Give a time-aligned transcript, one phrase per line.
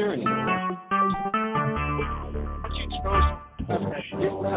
[0.00, 0.24] Tyranny.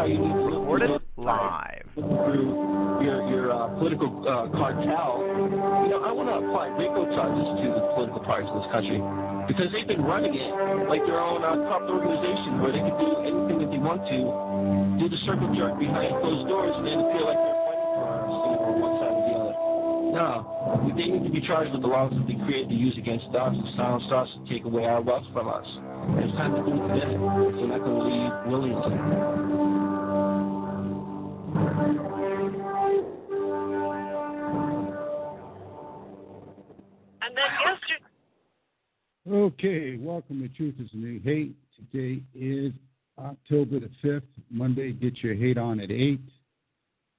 [0.08, 0.90] You need to Recorded
[1.20, 1.84] live.
[1.94, 5.20] through your your uh, political uh, cartel.
[5.84, 8.96] You know, I want to apply RICO charges to the political parties in this country
[9.44, 10.48] because they've been running it
[10.88, 14.18] like their own uh, corrupt organization where they can do anything that they want to,
[14.96, 17.53] do the circle jerk behind closed doors, and then feel like
[20.14, 23.26] No, they need to be charged with the laws that they create to use against
[23.34, 25.66] us, to silence us, to take away our wealth from us.
[25.66, 27.14] And it's time to do it today.
[27.14, 28.92] So I'm not going to leave Williamson.
[37.22, 38.04] And then yesterday,
[39.28, 41.56] Okay, welcome to Truth is the New Hate.
[41.92, 42.72] Today is
[43.18, 44.92] October the 5th, Monday.
[44.92, 46.20] Get your hate on at 8.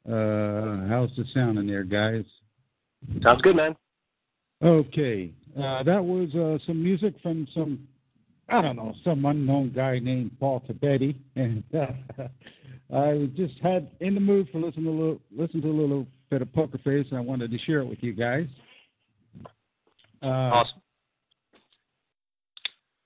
[0.07, 2.23] Uh, how's the sound in there, guys?
[3.21, 3.75] Sounds good, man.
[4.63, 7.87] Okay, uh, that was uh, some music from some,
[8.49, 11.15] I don't know, some unknown guy named Paul Tabetti.
[11.35, 12.27] And uh,
[12.95, 16.07] I just had in the mood for listening to a little, listen to a little
[16.29, 18.47] bit of Poker Face, and I wanted to share it with you guys.
[20.23, 20.81] Uh, Awesome.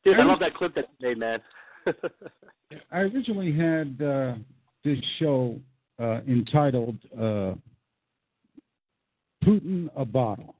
[0.03, 1.39] Dude, I love that clip that you made, man.
[2.91, 4.35] I originally had uh,
[4.83, 5.59] this show
[5.99, 7.53] uh, entitled uh,
[9.49, 10.55] Putin a Bottle.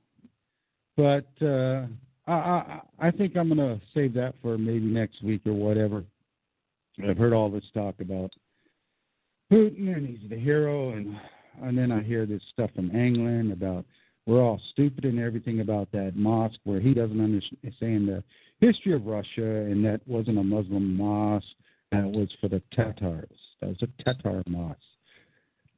[0.97, 1.85] But uh,
[2.27, 6.03] I, I, think I'm going to save that for maybe next week or whatever.
[7.07, 8.31] I've heard all this talk about
[9.51, 11.15] Putin and he's the hero, and
[11.61, 13.85] and then I hear this stuff from England about
[14.25, 18.23] we're all stupid and everything about that mosque where he doesn't understand the
[18.59, 21.47] history of Russia, and that wasn't a Muslim mosque.
[21.91, 23.29] That was for the Tatars.
[23.61, 24.77] That was a Tatar mosque.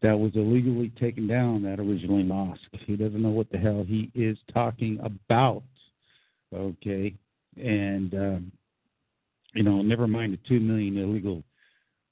[0.02, 1.64] That was illegally taken down.
[1.64, 2.62] That originally mosque.
[2.86, 5.64] He doesn't know what the hell he is talking about.
[6.54, 7.14] Okay,
[7.58, 8.52] and um,
[9.54, 11.44] you know, never mind the two million illegal.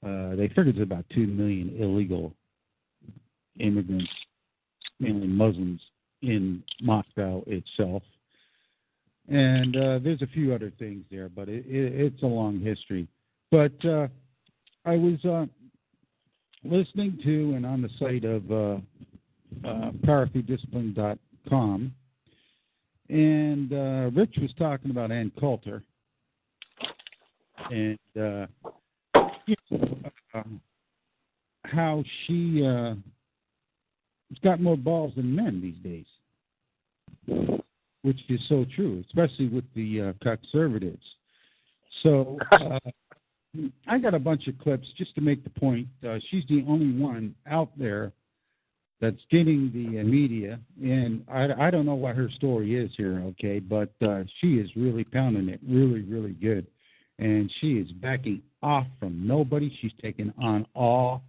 [0.04, 2.32] Uh, they figured it's about two million illegal
[3.58, 4.10] immigrants,
[4.98, 5.80] mainly Muslims,
[6.22, 8.02] in Moscow itself.
[9.28, 13.06] And uh, there's a few other things there, but it, it, it's a long history.
[13.50, 14.08] But uh,
[14.84, 15.46] I was uh,
[16.64, 18.78] listening to and on the site of uh,
[19.66, 21.94] uh, powerthroughdiscipline.com,
[23.08, 25.82] and uh, Rich was talking about Ann Coulter,
[27.70, 28.46] and uh,
[30.34, 30.42] uh,
[31.64, 32.94] how she uh,
[34.28, 36.06] has got more balls than men these days,
[38.02, 41.04] which is so true, especially with the uh, conservatives.
[42.02, 42.78] So uh,
[43.88, 45.88] I got a bunch of clips just to make the point.
[46.06, 48.12] Uh, she's the only one out there
[49.00, 53.20] that's getting the uh, media, and I, I don't know what her story is here,
[53.28, 56.66] okay, but uh, she is really pounding it really, really good.
[57.18, 59.76] And she is backing off from nobody.
[59.80, 61.22] She's taking on all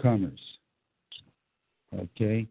[0.00, 0.40] comers.
[1.98, 2.46] Okay,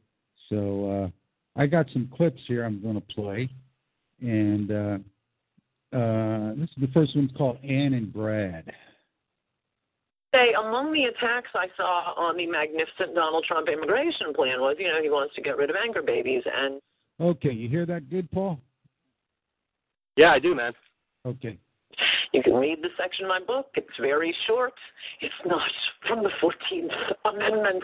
[0.50, 1.12] so
[1.58, 3.50] uh, I got some clips here I'm going to play,
[4.22, 5.04] and
[5.96, 8.66] uh, this is the first one called Ann and Brad.
[10.34, 14.88] say among the attacks I saw on the magnificent Donald Trump immigration plan was, you
[14.90, 16.82] know, he wants to get rid of anchor babies, and
[17.22, 18.60] Okay, you hear that good, Paul?
[20.18, 20.74] yeah, I do, man.
[21.26, 21.58] Okay.
[22.34, 23.68] You can read the section of my book.
[23.76, 24.74] It's very short.
[25.22, 25.70] It's not
[26.08, 27.84] from the 14th Amendment.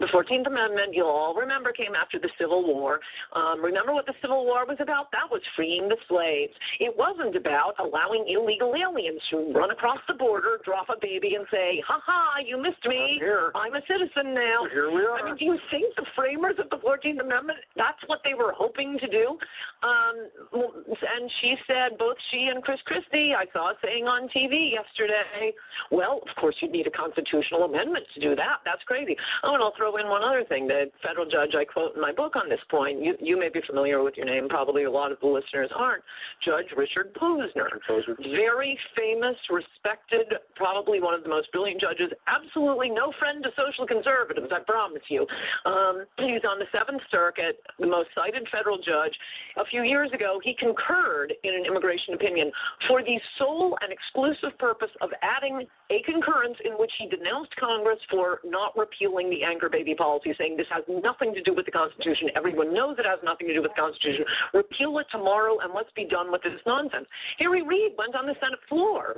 [0.00, 3.00] The 14th Amendment, you'll all remember, came after the Civil War.
[3.34, 5.10] Um, remember what the Civil War was about?
[5.12, 6.52] That was freeing the slaves.
[6.80, 11.46] It wasn't about allowing illegal aliens to run across the border, drop a baby, and
[11.50, 13.20] say, "Ha ha, you missed me.
[13.54, 15.18] I'm a citizen now." Here we are.
[15.18, 18.52] I mean, do you think the framers of the 14th Amendment, that's what they were
[18.52, 19.38] hoping to do?
[19.82, 25.54] Um, and she said, both she and Chris Christie, I saw saying on TV yesterday,
[25.92, 28.58] well, of course, you'd need a constitutional amendment to do that.
[28.64, 29.16] That's crazy.
[29.44, 30.66] Oh, and I'll throw in one other thing.
[30.66, 33.60] The federal judge I quote in my book on this point, you, you may be
[33.64, 36.02] familiar with your name, probably a lot of the listeners aren't,
[36.44, 37.70] Judge Richard Posner.
[38.18, 43.86] Very famous, respected, probably one of the most brilliant judges, absolutely no friend to social
[43.86, 45.26] conservatives, I promise you.
[45.64, 49.14] Um, he's on the Seventh Circuit, the most cited federal judge.
[49.58, 52.50] A few years ago, he concurred in an immigration opinion
[52.88, 57.98] for the sole and exclusive purpose of adding a concurrence in which he denounced Congress
[58.10, 61.72] for not repealing the anchor baby policy, saying this has nothing to do with the
[61.72, 62.28] Constitution.
[62.36, 64.24] Everyone knows it has nothing to do with the Constitution.
[64.54, 67.06] Repeal it tomorrow and let's be done with this nonsense.
[67.38, 69.14] Harry Reid went on the Senate floor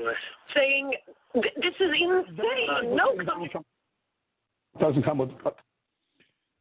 [0.55, 0.93] saying
[1.35, 2.97] this is insane.
[2.97, 3.17] No
[4.79, 5.31] doesn't come with.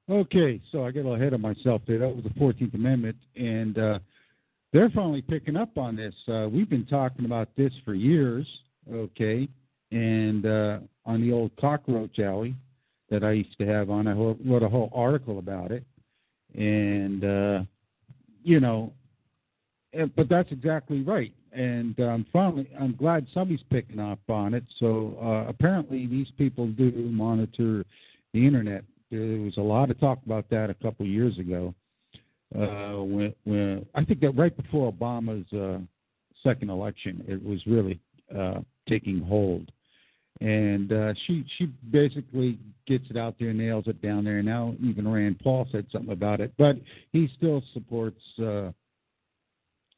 [0.10, 2.00] Okay, so I got a little ahead of myself there.
[2.00, 4.00] That was the Fourteenth Amendment, and uh,
[4.72, 6.14] they're finally picking up on this.
[6.28, 8.48] Uh, we've been talking about this for years.
[8.92, 9.48] Okay,
[9.92, 12.56] and uh, on the old cockroach alley
[13.10, 15.84] that I used to have on, I wrote a whole article about it,
[16.56, 17.64] and uh,
[18.44, 18.94] you know,
[20.16, 21.34] but that's exactly right.
[21.52, 24.64] And um, finally, I'm glad somebody's picking up on it.
[24.80, 27.86] So uh, apparently, these people do monitor
[28.34, 28.84] the internet.
[29.10, 31.74] There was a lot of talk about that a couple years ago.
[32.56, 35.80] Uh, when, when I think that right before Obama's uh,
[36.44, 38.00] second election, it was really
[38.36, 39.72] uh, taking hold
[40.42, 42.58] and uh, she she basically
[42.88, 44.42] gets it out there, nails it down there.
[44.42, 46.78] Now even Rand Paul said something about it, but
[47.12, 48.72] he still supports, uh,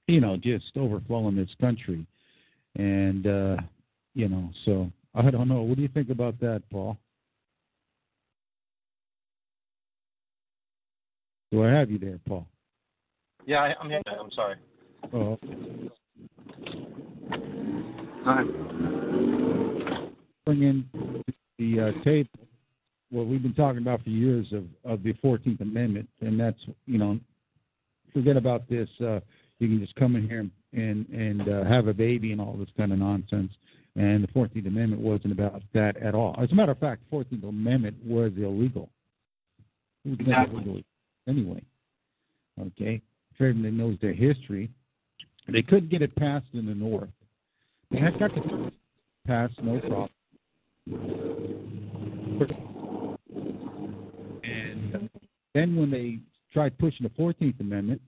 [0.08, 2.06] you know, just overflowing this country,
[2.76, 3.58] and uh,
[4.16, 5.62] you know, so I don't know.
[5.62, 6.98] What do you think about that, Paul?
[11.52, 12.48] Do I have you there, Paul?
[13.46, 14.02] Yeah, I, I'm here.
[14.08, 14.56] I'm sorry.
[15.14, 15.38] Oh.
[18.24, 19.32] Go ahead
[20.46, 20.86] bring in
[21.60, 22.30] the uh, table
[23.10, 26.98] what we've been talking about for years of, of the 14th Amendment, and that's, you
[26.98, 27.20] know,
[28.14, 28.88] forget about this.
[29.00, 29.20] Uh,
[29.60, 32.70] you can just come in here and, and uh, have a baby and all this
[32.78, 33.52] kind of nonsense.
[33.96, 36.36] And the 14th Amendment wasn't about that at all.
[36.42, 38.90] As a matter of fact, the 14th Amendment was illegal.
[40.06, 40.56] It was exactly.
[40.56, 40.82] illegal
[41.32, 41.62] anyway.
[42.60, 43.02] Okay?
[43.38, 44.70] For knows their history,
[45.52, 47.10] they couldn't get it passed in the North.
[47.90, 48.72] They had got to
[49.26, 50.10] pass, no problem.
[54.44, 55.10] And
[55.54, 56.20] then when they
[56.54, 58.02] tried pushing the 14th Amendment,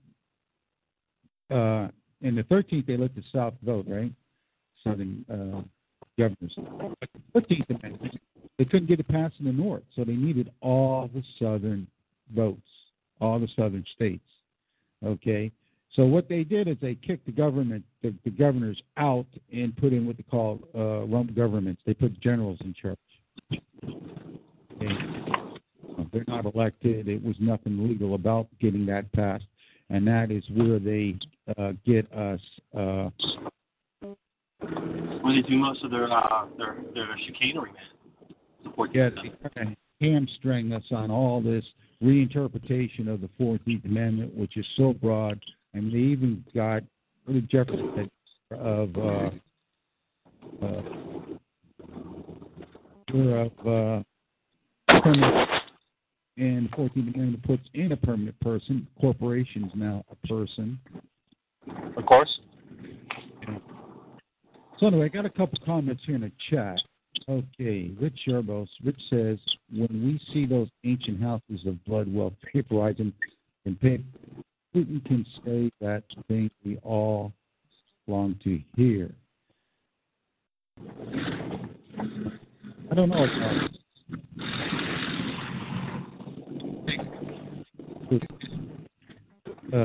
[1.50, 1.88] uh,
[2.20, 4.12] in the 13th, they let the South vote, right?
[4.82, 5.62] Southern uh,
[6.18, 6.56] governors.
[6.56, 8.20] But the 14th Amendment,
[8.58, 11.86] they couldn't get it passed in the North, so they needed all the Southern
[12.34, 12.62] votes,
[13.20, 14.24] all the Southern states.
[15.04, 15.50] Okay?
[15.94, 19.92] So what they did is they kicked the government, the, the governors out, and put
[19.92, 21.82] in what they call uh, rump governments.
[21.86, 22.98] They put generals in charge.
[24.80, 25.24] And
[26.12, 27.08] they're not elected.
[27.08, 29.44] It was nothing legal about getting that passed,
[29.90, 31.16] and that is where they
[31.58, 32.40] uh, get us.
[32.76, 33.10] Uh,
[35.20, 38.36] where they do most of their uh, their their chicanery, man.
[38.64, 41.64] Support yeah, they hamstring us on all this
[42.04, 45.40] reinterpretation of the Fourteenth Amendment, which is so broad
[45.74, 46.82] and they even got
[47.26, 48.10] really Jefferson
[48.52, 49.30] of uh,
[50.62, 50.82] uh,
[53.12, 54.02] of uh,
[55.02, 55.50] permanent
[56.36, 58.88] and 14th Amendment puts in a permanent person.
[59.00, 60.78] Corporations now a person.
[61.96, 62.40] Of course.
[64.78, 66.80] So anyway, I got a couple comments here in the chat.
[67.26, 68.68] Okay, Rich Yerbos.
[68.84, 69.38] Rich says,
[69.72, 73.12] when we see those ancient houses of blood well vaporizing
[73.64, 74.04] and paper,
[74.74, 77.32] Putin can say that thing we all
[78.06, 79.10] long to hear.
[82.90, 83.26] I don't know.
[89.72, 89.84] Uh,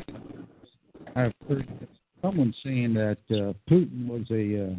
[1.15, 1.87] I've heard
[2.21, 4.75] someone saying that uh, Putin was a uh,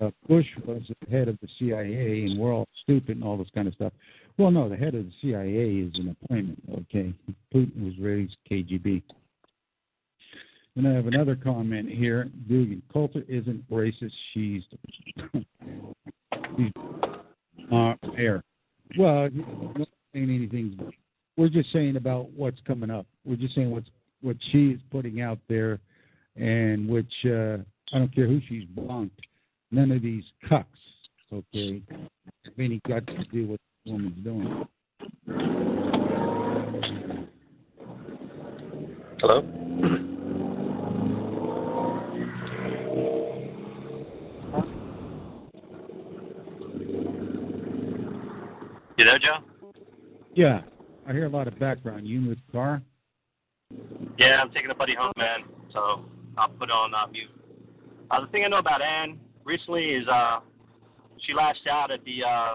[0.00, 3.50] uh, Bush was the head of the CIA and we're all stupid and all this
[3.54, 3.92] kind of stuff.
[4.36, 6.62] Well, no, the head of the CIA is an appointment.
[6.82, 7.12] Okay,
[7.52, 9.02] Putin was raised KGB.
[10.76, 12.30] And I have another comment here.
[12.48, 14.12] Dugan Coulter isn't racist.
[14.32, 14.62] She's,
[14.92, 15.24] she's
[17.72, 17.94] uh.
[18.96, 19.28] Well,
[19.76, 20.92] not saying anything.
[21.36, 23.06] We're just saying about what's coming up.
[23.24, 23.88] We're just saying what's
[24.20, 25.80] what she's putting out there,
[26.36, 27.58] and which uh,
[27.92, 29.20] I don't care who she's bunked
[29.70, 30.64] none of these cucks,
[31.32, 31.82] okay,
[32.44, 34.66] have any guts to do what the woman's doing.
[39.20, 39.42] Hello?
[48.96, 49.38] You there, Joe?
[50.34, 50.62] Yeah.
[51.06, 52.06] I hear a lot of background.
[52.06, 52.82] You in the car?
[54.18, 55.40] Yeah, I'm taking a buddy home, man.
[55.72, 56.04] So
[56.36, 57.30] I'll put it on uh, mute.
[58.10, 60.40] Uh, the thing I know about Anne recently is uh,
[61.26, 62.54] she lashed out at the uh,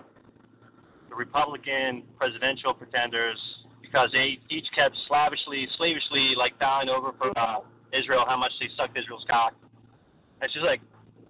[1.09, 3.37] the Republican presidential pretenders
[3.81, 7.59] because they each kept slavishly, slavishly like dying over for uh,
[7.91, 9.53] Israel, how much they sucked Israel's cock.
[10.41, 10.81] And she's like,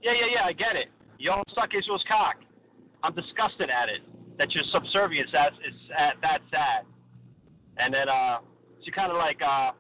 [0.04, 0.88] yeah, yeah, yeah, I get it.
[1.18, 2.36] You all suck Israel's cock.
[3.04, 4.02] I'm disgusted at it.
[4.38, 6.86] That your subservience that's is at, that sad.
[7.78, 8.40] And then uh,
[8.84, 9.72] she kind of like uh,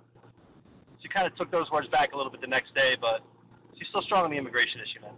[1.02, 3.26] she kind of took those words back a little bit the next day, but
[3.78, 5.16] she's still strong on the immigration issue, man.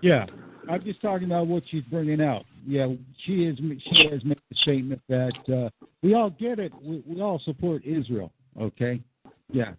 [0.00, 0.26] Yeah,
[0.70, 2.44] I'm just talking about what she's bringing out.
[2.66, 2.88] Yeah,
[3.24, 3.58] she is.
[3.58, 6.72] She has made a statement that uh, we all get it.
[6.82, 8.32] We, we all support Israel.
[8.60, 9.00] Okay.
[9.50, 9.72] Yeah,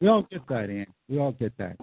[0.00, 0.86] we all get that, Ann.
[1.08, 1.76] We all get that.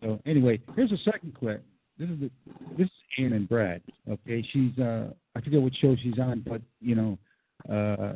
[0.00, 1.62] So anyway, here's a second clip.
[1.98, 2.30] This is the,
[2.78, 3.82] this is Ann and Brad.
[4.08, 7.18] Okay, she's uh I forget what show she's on, but you know,
[7.68, 8.14] uh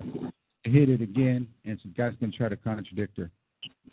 [0.63, 3.31] hit it again, and some guys gonna try to contradict her.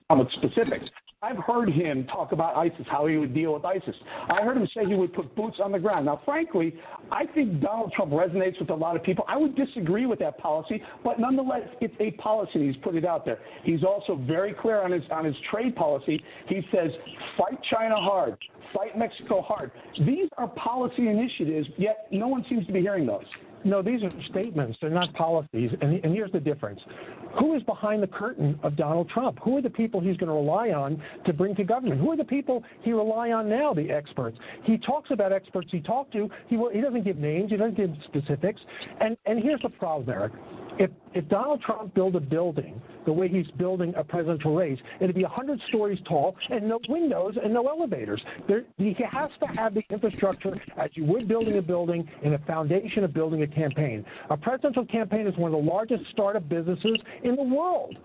[0.09, 0.89] With specifics.
[1.23, 3.95] I've heard him talk about ISIS, how he would deal with ISIS.
[4.27, 6.07] I heard him say he would put boots on the ground.
[6.07, 6.73] Now, frankly,
[7.11, 9.23] I think Donald Trump resonates with a lot of people.
[9.27, 13.23] I would disagree with that policy, but nonetheless, it's a policy, he's put it out
[13.23, 13.37] there.
[13.63, 16.23] He's also very clear on his on his trade policy.
[16.47, 16.89] He says,
[17.37, 18.35] "Fight China hard,
[18.73, 23.25] fight Mexico hard." These are policy initiatives, yet no one seems to be hearing those.
[23.63, 24.77] No, these are statements.
[24.82, 25.72] They're not policies.
[25.82, 26.80] And, and here's the difference.
[27.39, 29.39] Who is behind the curtain of Donald Trump?
[29.44, 32.01] Who are the people he's going to rely on to bring to government?
[32.01, 34.38] Who are the people he rely on now, the experts?
[34.63, 36.30] He talks about experts he talked to.
[36.48, 37.51] He, he doesn't give names.
[37.51, 38.62] He doesn't give specifics.
[39.00, 40.34] And, and here's the problem, Eric
[40.79, 45.15] if, if Donald Trump built a building the way he's building a presidential race, it'd
[45.15, 48.21] be 100 stories tall and no windows and no elevators.
[48.47, 52.39] There, he has to have the infrastructure as you would building a building and a
[52.39, 54.05] foundation of building a campaign.
[54.29, 57.97] A presidential campaign is one of the largest startup businesses in the world.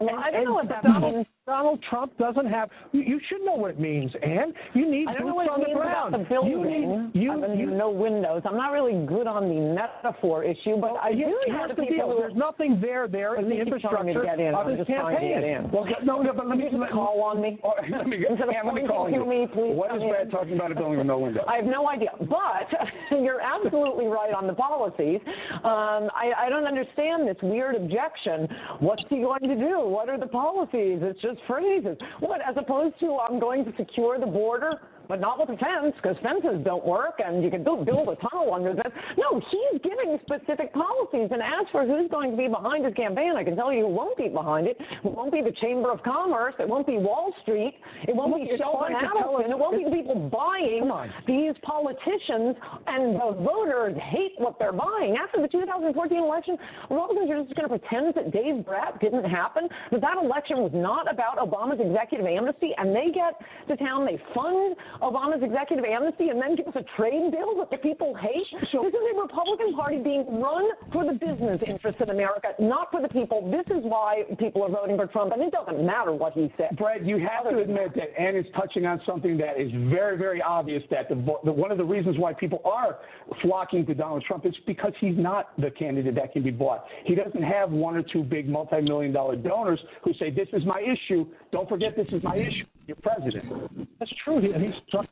[0.00, 1.26] Well, I don't know what that Donald, means.
[1.46, 2.70] Donald Trump doesn't have.
[2.92, 4.54] You, you should know what it means, Ann.
[4.72, 6.14] You need I boots know what on it the means ground.
[6.14, 6.50] about the building.
[6.52, 7.10] You need.
[7.12, 8.40] You, I mean, you, no windows.
[8.46, 12.08] I'm not really good on the metaphor issue, but I you do have to deal.
[12.12, 14.54] who There's nothing there there in the You keep telling me infrastructure to get in.
[14.54, 15.64] of I'm his just trying to get campaign.
[15.66, 15.70] in.
[15.70, 17.60] Well, no, no, but let me you call on me.
[17.62, 19.26] Oh, let me, Instead of let me pointing call to you.
[19.28, 20.00] me, please What is.
[20.00, 21.44] Brad talking about a building with no windows?
[21.48, 22.72] I have no idea, but
[23.20, 25.20] you're absolutely right on the policies.
[25.60, 28.48] Um, I, I don't understand this weird objection.
[28.80, 29.84] What's he going to do?
[29.84, 31.00] What are the policies?
[31.04, 31.96] It's just phrases.
[32.20, 34.80] What, as opposed to I'm going to secure the border?
[35.08, 38.16] But not with a fence because fences don't work and you can build, build a
[38.16, 38.92] tunnel under that.
[39.18, 41.28] No, he's giving specific policies.
[41.30, 43.88] And as for who's going to be behind his campaign, I can tell you who
[43.88, 44.76] won't be behind it.
[44.80, 46.54] It won't be the Chamber of Commerce.
[46.58, 47.74] It won't be Wall Street.
[48.08, 49.50] It won't be Sheldon fine to tell us- Adelson.
[49.50, 50.90] It won't be the people buying
[51.26, 52.56] these politicians
[52.86, 55.16] and the voters hate what they're buying.
[55.16, 56.56] After the 2014 election,
[56.90, 60.72] Republicans are just going to pretend that Dave Brat didn't happen, that that election was
[60.74, 63.34] not about Obama's executive amnesty, and they get
[63.68, 67.70] to town, they fund Obama's executive amnesty, and then give us a trade bill that
[67.70, 68.46] the people hate.
[68.60, 73.00] this is a Republican Party being run for the business interests in America, not for
[73.00, 73.50] the people.
[73.50, 76.76] This is why people are voting for Trump, and it doesn't matter what he said.
[76.76, 80.42] Brad, you have to admit that Ann is touching on something that is very, very
[80.42, 80.82] obvious.
[80.90, 82.98] That the, the one of the reasons why people are
[83.42, 86.84] flocking to Donald Trump is because he's not the candidate that can be bought.
[87.04, 90.80] He doesn't have one or two big multi-million dollar donors who say, "This is my
[90.80, 91.26] issue.
[91.52, 93.88] Don't forget, this is my issue." You're president.
[93.98, 94.40] That's true.
[94.40, 95.06] He, he's struck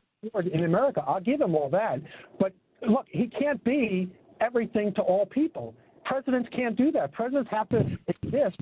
[0.51, 1.03] in America.
[1.05, 1.99] I'll give him all that.
[2.39, 2.53] But
[2.87, 4.09] look, he can't be
[4.41, 5.73] everything to all people.
[6.05, 7.13] Presidents can't do that.
[7.13, 8.57] Presidents have to exist,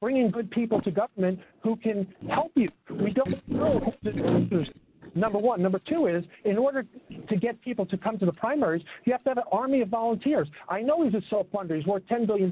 [0.00, 2.68] bringing good people to government who can help you.
[2.90, 3.94] We don't know.
[5.14, 5.62] Number one.
[5.62, 6.84] Number two is, in order
[7.28, 9.88] to get people to come to the primaries, you have to have an army of
[9.88, 10.48] volunteers.
[10.68, 11.76] I know he's a self-funder.
[11.76, 12.50] He's worth $10 billion.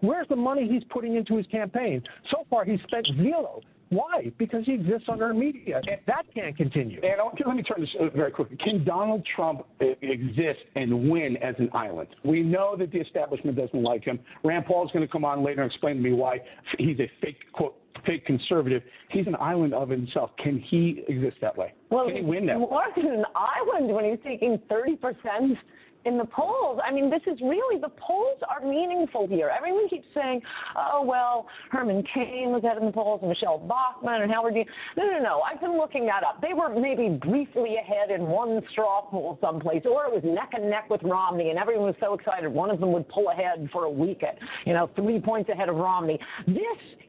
[0.00, 2.02] Where's the money he's putting into his campaign?
[2.30, 3.60] So far, he's spent zero.
[3.92, 4.32] Why?
[4.38, 5.82] Because he exists on our media.
[5.86, 6.98] And That can't continue.
[7.02, 8.56] And okay, let me turn this uh, very quickly.
[8.56, 12.08] Can Donald Trump uh, exist and win as an island?
[12.24, 14.18] We know that the establishment doesn't like him.
[14.44, 16.38] Rand Paul is going to come on later and explain to me why
[16.78, 18.82] he's a fake quote fake conservative.
[19.10, 20.30] He's an island of himself.
[20.38, 21.74] Can he exist that way?
[21.90, 22.66] Well, Can he win that way?
[22.68, 25.56] Washington an Island when he's taking 30%
[26.04, 26.80] in the polls.
[26.84, 29.50] I mean, this is really, the polls are meaningful here.
[29.56, 30.40] Everyone keeps saying,
[30.76, 34.66] oh, well, Herman Cain was ahead in the polls and Michele Bachmann and Howard Dean.
[34.96, 35.40] No, no, no.
[35.40, 36.40] I've been looking that up.
[36.40, 40.68] They were maybe briefly ahead in one straw poll someplace, or it was neck and
[40.68, 43.84] neck with Romney, and everyone was so excited one of them would pull ahead for
[43.84, 46.18] a week at, you know, three points ahead of Romney.
[46.46, 46.56] This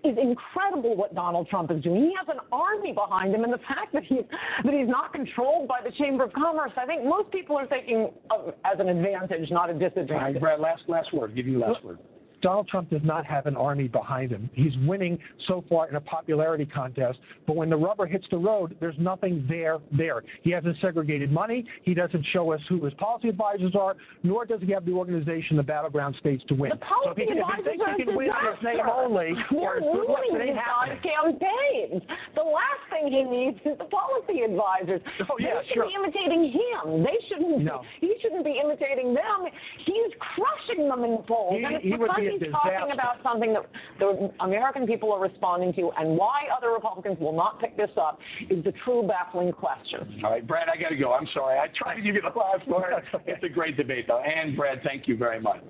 [0.03, 2.03] is incredible what Donald Trump is doing.
[2.03, 4.23] He has an army behind him, and the fact that he's,
[4.63, 8.11] that he's not controlled by the Chamber of Commerce, I think most people are thinking
[8.29, 10.11] of as an advantage, not a disadvantage.
[10.11, 10.39] All right.
[10.39, 11.35] Brad, last last word.
[11.35, 11.99] Give you last word.
[12.43, 14.49] Donald Trump does not have an army behind him.
[14.53, 18.75] He's winning so far in a popularity contest, but when the rubber hits the road,
[18.79, 20.23] there's nothing there there.
[20.41, 21.65] He hasn't segregated money.
[21.83, 25.55] He doesn't show us who his policy advisors are, nor does he have the organization,
[25.55, 26.71] the battleground states to win.
[26.71, 28.83] The policy so if he, can, if he thinks he can win on his name
[28.91, 32.03] only, We're losing his campaigns.
[32.35, 34.99] The last thing he needs is the policy advisors.
[35.31, 35.87] Oh, yeah, they should sure.
[35.87, 37.03] be imitating him.
[37.03, 37.63] They shouldn't.
[37.63, 37.81] No.
[38.01, 39.47] He shouldn't be imitating them.
[39.85, 43.17] He's crushing them in polls, He- and it's he would be a he's talking about
[43.23, 43.63] something that
[43.99, 48.19] the American people are responding to, and why other Republicans will not pick this up
[48.49, 50.21] is the true baffling question.
[50.23, 51.13] All right, Brad, I got to go.
[51.13, 51.59] I'm sorry.
[51.59, 53.03] I tried to give you the last word.
[53.25, 54.21] It's a great debate, though.
[54.21, 55.61] And, Brad, thank you very much.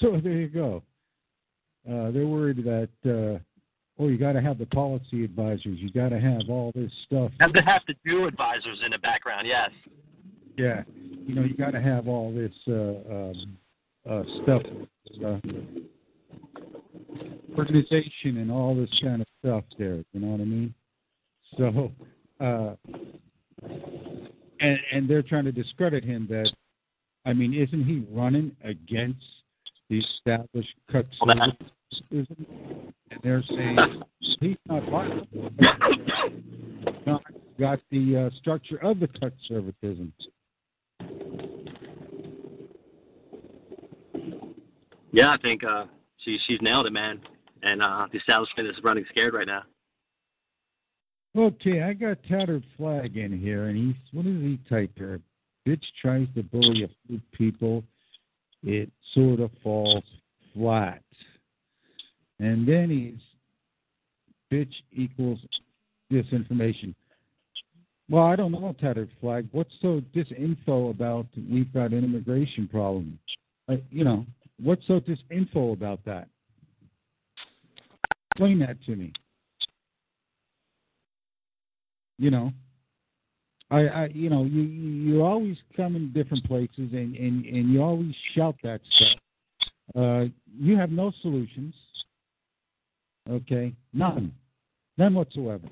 [0.00, 0.82] So there you go.
[1.88, 3.38] Uh, they're worried that uh,
[3.98, 5.78] oh, you got to have the policy advisors.
[5.78, 7.32] You got to have all this stuff.
[7.40, 9.70] Have to have to do advisors in the background, yes.
[10.56, 10.82] Yeah,
[11.26, 13.58] you know, you got to have all this uh, um,
[14.08, 14.62] uh, stuff,
[15.24, 15.38] uh,
[17.56, 20.04] organization, and all this kind of stuff there.
[20.12, 20.74] You know what I mean?
[21.56, 21.92] So,
[22.40, 22.74] uh,
[24.60, 26.26] and and they're trying to discredit him.
[26.28, 26.50] That
[27.24, 29.22] I mean, isn't he running against
[29.88, 31.06] the established cut.
[31.20, 31.56] And
[33.22, 34.02] they're saying
[34.40, 35.28] he's not violent.
[37.06, 37.22] not
[37.58, 39.32] got the uh, structure of the cut.
[45.16, 45.86] Yeah, I think uh,
[46.18, 47.18] she she's nailed it, man.
[47.62, 49.62] And uh, the establishment is running scared right now.
[51.34, 55.18] Okay, I got tattered flag in here, and he's what does he type here?
[55.66, 57.82] Bitch tries to bully a few people,
[58.62, 60.04] it sort of falls
[60.52, 61.02] flat.
[62.38, 63.22] And then he's
[64.52, 65.38] bitch equals
[66.12, 66.94] disinformation.
[68.10, 69.48] Well, I don't know, tattered flag.
[69.52, 73.18] What's so disinfo about we've got an immigration problem?
[73.66, 74.26] Uh, you know,
[74.62, 76.28] what's so disinfo about that?
[78.30, 79.12] Explain that to me.
[82.18, 82.52] You know,
[83.70, 87.82] I, I you know, you you always come in different places and and and you
[87.82, 89.18] always shout that stuff.
[89.96, 90.24] Uh,
[90.58, 91.74] you have no solutions.
[93.28, 94.32] Okay, none,
[94.98, 95.68] none whatsoever.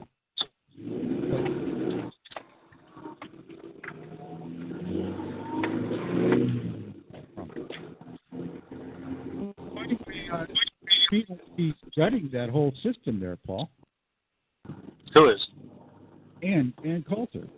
[11.56, 13.70] He's gutting that whole system there, Paul.
[15.12, 15.40] Who is?
[16.44, 17.48] and and Coulter.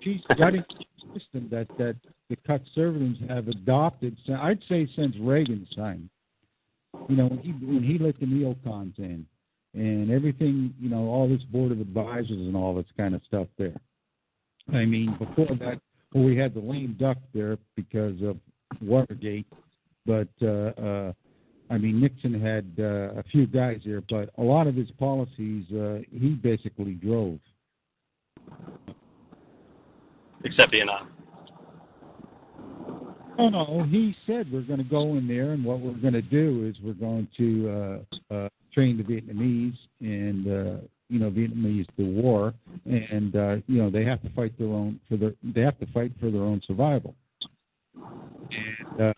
[0.00, 1.96] She's gutting the system that that
[2.28, 4.16] the conservatives have adopted.
[4.26, 6.10] so I'd say since Reagan's time.
[7.08, 9.26] You know when he when he let the neocons in
[9.74, 10.74] and everything.
[10.80, 13.76] You know all this board of advisors and all this kind of stuff there.
[14.72, 15.80] I mean before that,
[16.12, 18.38] well, we had the lame duck there because of
[18.80, 19.46] Watergate,
[20.04, 20.46] but uh,
[20.80, 21.12] uh,
[21.70, 25.64] I mean Nixon had uh, a few guys there, but a lot of his policies
[25.72, 27.38] uh, he basically drove.
[30.44, 31.08] Except Vietnam.
[33.38, 36.22] Oh no, he said we're going to go in there, and what we're going to
[36.22, 41.86] do is we're going to uh, uh, train the Vietnamese, and uh, you know, Vietnamese
[41.98, 42.54] the war,
[42.86, 45.86] and uh, you know they have to fight their own for their they have to
[45.92, 47.14] fight for their own survival.
[47.94, 49.12] And uh,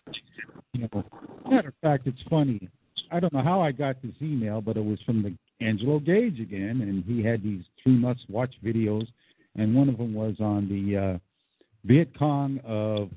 [0.73, 1.03] you know,
[1.49, 2.69] matter of fact, it's funny.
[3.11, 6.39] I don't know how I got this email, but it was from the Angelo Gage
[6.39, 9.07] again, and he had these three must-watch videos,
[9.55, 11.17] and one of them was on the uh,
[11.85, 13.09] Viet Cong of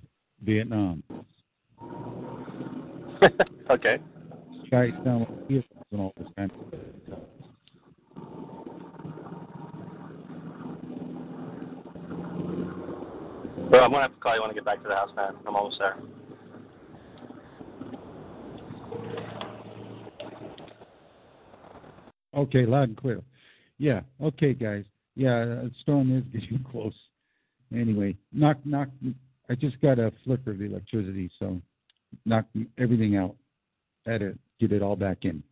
[0.42, 1.02] Vietnam.
[3.70, 3.98] okay.
[4.70, 6.56] Guys down with heroes and all this kind of
[7.06, 7.18] stuff.
[13.68, 15.34] Bro, I'm gonna have to call you when I get back to the house, man.
[15.46, 15.96] I'm almost there.
[22.34, 23.20] Okay, loud and clear.
[23.78, 24.00] Yeah.
[24.22, 24.84] Okay, guys.
[25.14, 26.94] Yeah, storm is getting close.
[27.74, 28.88] Anyway, knock knock.
[29.50, 31.60] I just got a flicker of the electricity, so
[32.24, 32.46] knock
[32.78, 33.34] everything out.
[34.06, 35.42] Had to get it all back in.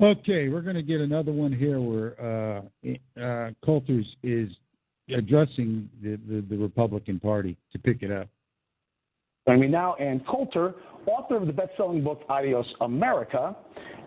[0.00, 4.48] Okay, we're going to get another one here where uh, uh, Coulter's is
[5.12, 8.28] addressing the, the, the Republican Party to pick it up.
[9.48, 10.74] Joining me now, Ann Coulter,
[11.06, 13.56] author of the best-selling book Adios America,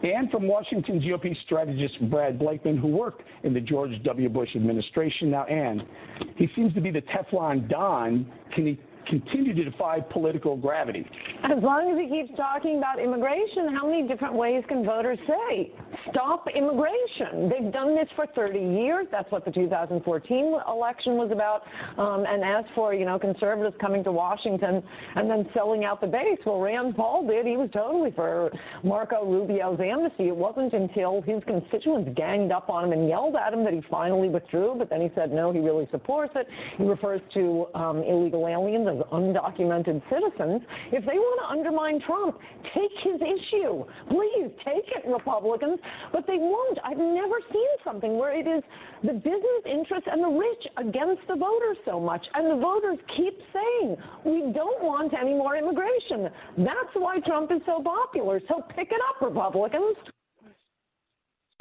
[0.03, 4.29] and from Washington GOP strategist Brad Blakeman, who worked in the George W.
[4.29, 5.31] Bush administration.
[5.31, 5.81] Now, Ann,
[6.35, 8.31] he seems to be the Teflon Don.
[8.53, 11.05] Can he continue to defy political gravity.
[11.43, 15.71] As long as he keeps talking about immigration, how many different ways can voters say,
[16.09, 17.49] stop immigration?
[17.49, 19.07] They've done this for 30 years.
[19.11, 21.63] That's what the 2014 election was about.
[21.97, 24.83] Um, and as for, you know, conservatives coming to Washington
[25.15, 27.45] and then selling out the base, well, Rand Paul did.
[27.45, 28.51] He was totally for
[28.83, 30.27] Marco Rubio's amnesty.
[30.27, 33.81] It wasn't until his constituents ganged up on him and yelled at him that he
[33.89, 36.47] finally withdrew, but then he said, no, he really supports it.
[36.77, 40.61] He refers to um, illegal aliens as undocumented citizens.
[40.91, 42.37] If they want to undermine Trump,
[42.73, 43.85] take his issue.
[44.09, 45.79] Please take it, Republicans.
[46.11, 46.77] But they won't.
[46.83, 48.63] I've never seen something where it is
[49.03, 52.25] the business interests and the rich against the voters so much.
[52.33, 56.29] And the voters keep saying, we don't want any more immigration.
[56.57, 58.41] That's why Trump is so popular.
[58.47, 59.95] So pick it up, Republicans.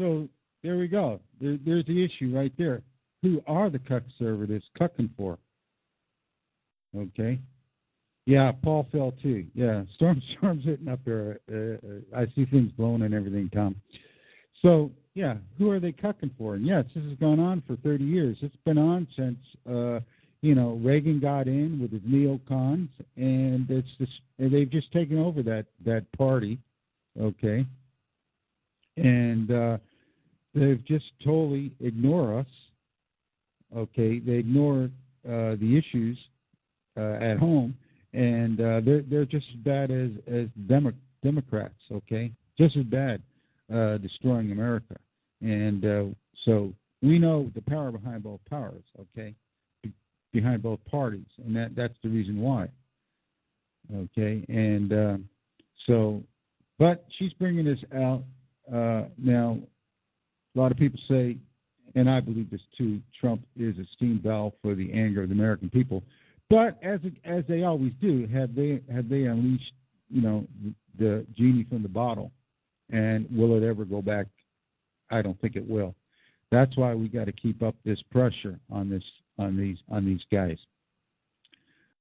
[0.01, 0.29] So
[0.63, 1.21] there we go.
[1.41, 2.83] There, there's the issue right there.
[3.23, 5.39] Who are the conservatives cucking for?
[6.97, 7.41] Okay.
[8.27, 9.47] Yeah, Paul fell too.
[9.55, 11.41] Yeah, storm storms hitting up there.
[11.51, 13.77] Uh, uh, I see things blowing and everything, Tom.
[14.63, 16.55] So yeah, who are they cucking for?
[16.55, 18.37] And yes, this has gone on for 30 years.
[18.43, 20.01] It's been on since uh,
[20.43, 25.43] you know Reagan got in with his neocons, and it's just they've just taken over
[25.43, 26.59] that that party.
[27.21, 27.67] Okay,
[28.97, 29.79] and uh,
[30.55, 32.47] they've just totally ignore us.
[33.77, 34.91] Okay, they ignore
[35.27, 36.19] uh, the issues
[36.97, 37.75] at home,
[38.13, 41.75] and uh, they're they're just as bad as as Demo- Democrats.
[41.93, 43.23] Okay, just as bad,
[43.73, 44.97] uh, destroying America,
[45.41, 46.05] and uh,
[46.45, 46.73] so
[47.03, 48.85] we know the power behind both powers.
[48.99, 49.35] Okay,
[49.83, 49.93] Be-
[50.33, 52.69] behind both parties, and that that's the reason why.
[53.95, 55.17] Okay, and uh,
[55.87, 56.23] so,
[56.79, 58.23] but she's bringing this out
[58.73, 59.59] uh, now.
[60.57, 61.37] A lot of people say,
[61.95, 63.01] and I believe this too.
[63.21, 66.03] Trump is a steam valve for the anger of the American people.
[66.51, 69.73] But as as they always do, have they have they unleashed
[70.11, 70.47] you know
[70.99, 72.33] the, genie from the bottle,
[72.91, 74.27] and will it ever go back?
[75.11, 75.95] I don't think it will.
[76.51, 79.05] That's why we got to keep up this pressure on this
[79.39, 80.59] on these on these guys.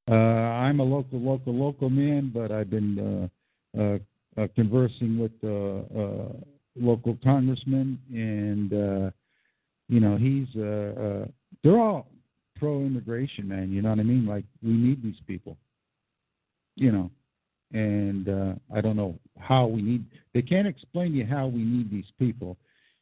[0.09, 3.29] Uh, I'm a local local local man, but I've been
[3.77, 3.99] uh, uh,
[4.35, 6.33] uh conversing with uh, uh,
[6.75, 9.13] local congressman, and
[9.87, 12.07] you know he's they're all
[12.59, 13.71] pro immigration, man.
[13.71, 14.25] You know what I mean?
[14.25, 15.57] Like we need these people.
[16.75, 17.11] You know,
[17.73, 20.05] and uh, I don't know how we need.
[20.33, 22.57] They can't explain to you how we need these people.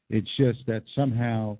[0.10, 1.58] It's just that somehow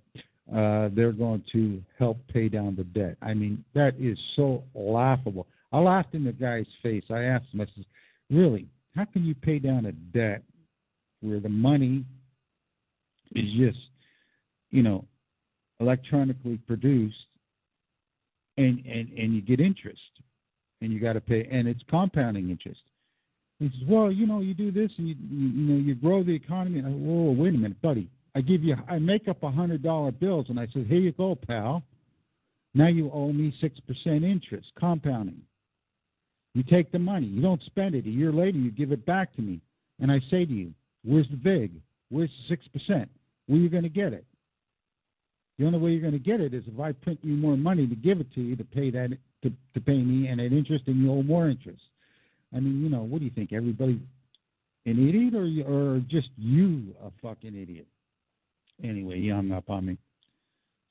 [0.54, 3.18] uh, they're going to help pay down the debt.
[3.22, 5.48] I mean, that is so laughable.
[5.72, 7.04] I laughed in the guy's face.
[7.10, 7.86] I asked him, I said,
[8.30, 8.68] "Really?
[8.96, 10.42] How can you pay down a debt
[11.22, 12.06] where the money
[13.36, 13.80] is just,
[14.72, 15.06] you know,
[15.80, 17.16] electronically produced
[18.58, 20.02] and and and you get interest,
[20.82, 22.82] and you got to pay, and it's compounding interest.
[23.60, 26.24] He says, "Well, you know, you do this, and you you, you know, you grow
[26.24, 28.10] the economy." And I, Whoa, wait a minute, buddy.
[28.36, 31.12] I give you, I make up a hundred dollar bills, and I said, "Here you
[31.12, 31.84] go, pal.
[32.74, 35.41] Now you owe me six percent interest, compounding."
[36.54, 38.06] You take the money, you don't spend it.
[38.06, 39.62] A year later, you give it back to me,
[40.00, 41.72] and I say to you, "Where's the vig?
[42.10, 43.10] Where's the six percent?
[43.46, 44.26] Where are you going to get it?"
[45.58, 47.88] The only way you're going to get it is if I print you more money
[47.88, 50.84] to give it to you to pay that to, to pay me and at interest,
[50.88, 51.82] and you owe more interest.
[52.56, 53.54] I mean, you know, what do you think?
[53.54, 54.00] Everybody
[54.86, 57.88] an idiot, or or just you a fucking idiot?
[58.84, 59.98] Anyway, he hung up on me.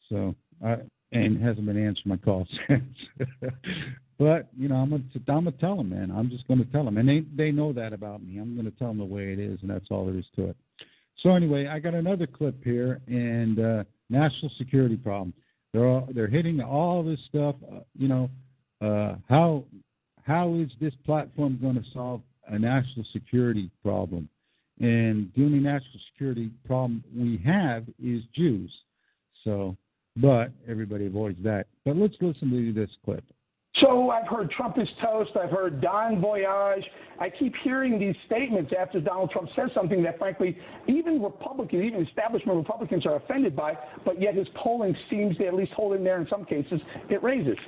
[0.08, 0.76] So I
[1.12, 2.82] and hasn't been answering my calls since.
[4.18, 6.10] but you know, I'm gonna I'm gonna tell them, man.
[6.10, 8.38] I'm just gonna tell them, and they they know that about me.
[8.38, 10.56] I'm gonna tell them the way it is, and that's all there is to it.
[11.22, 13.60] So anyway, I got another clip here, and.
[13.60, 15.32] uh national security problem.
[15.72, 17.56] They're all, they're hitting all this stuff.
[17.70, 18.30] Uh, you know,
[18.80, 19.64] uh, how
[20.22, 24.28] how is this platform going to solve a national security problem?
[24.80, 28.72] And the only national security problem we have is Jews.
[29.44, 29.76] So,
[30.16, 31.66] but everybody avoids that.
[31.84, 33.24] But let's listen to this clip.
[33.80, 35.32] So I've heard Trump is toast.
[35.36, 36.84] I've heard Don Voyage.
[37.18, 42.06] I keep hearing these statements after Donald Trump says something that, frankly, even Republicans, even
[42.06, 46.04] establishment Republicans are offended by, but yet his polling seems to at least hold in
[46.04, 46.80] there in some cases.
[47.10, 47.58] It raises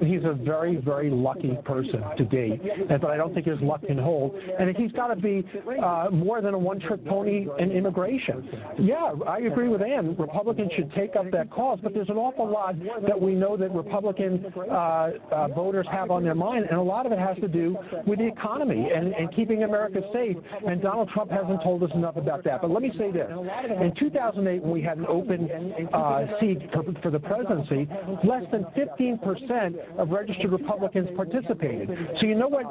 [0.00, 3.98] he's a very, very lucky person to date, but I don't think his luck can
[3.98, 4.34] hold.
[4.34, 5.44] And he's got to be
[5.82, 8.48] uh, more than a one-trick pony in immigration.
[8.78, 10.16] Yeah, I agree with Ann.
[10.16, 13.70] Republicans should take up that cause, but there's an awful lot that we know that
[13.72, 17.48] Republican uh, uh, voters have on their mind, and a lot of it has to
[17.48, 20.36] do with the economy and, and keeping America safe.
[20.66, 22.62] And Donald Trump hasn't told us enough about that.
[22.62, 25.50] But let me say this: in 2008, when we had an open
[25.92, 27.88] uh, seat for, for the presidency,
[28.24, 31.90] less than 15 percent of registered Republicans participated.
[32.20, 32.64] So you know what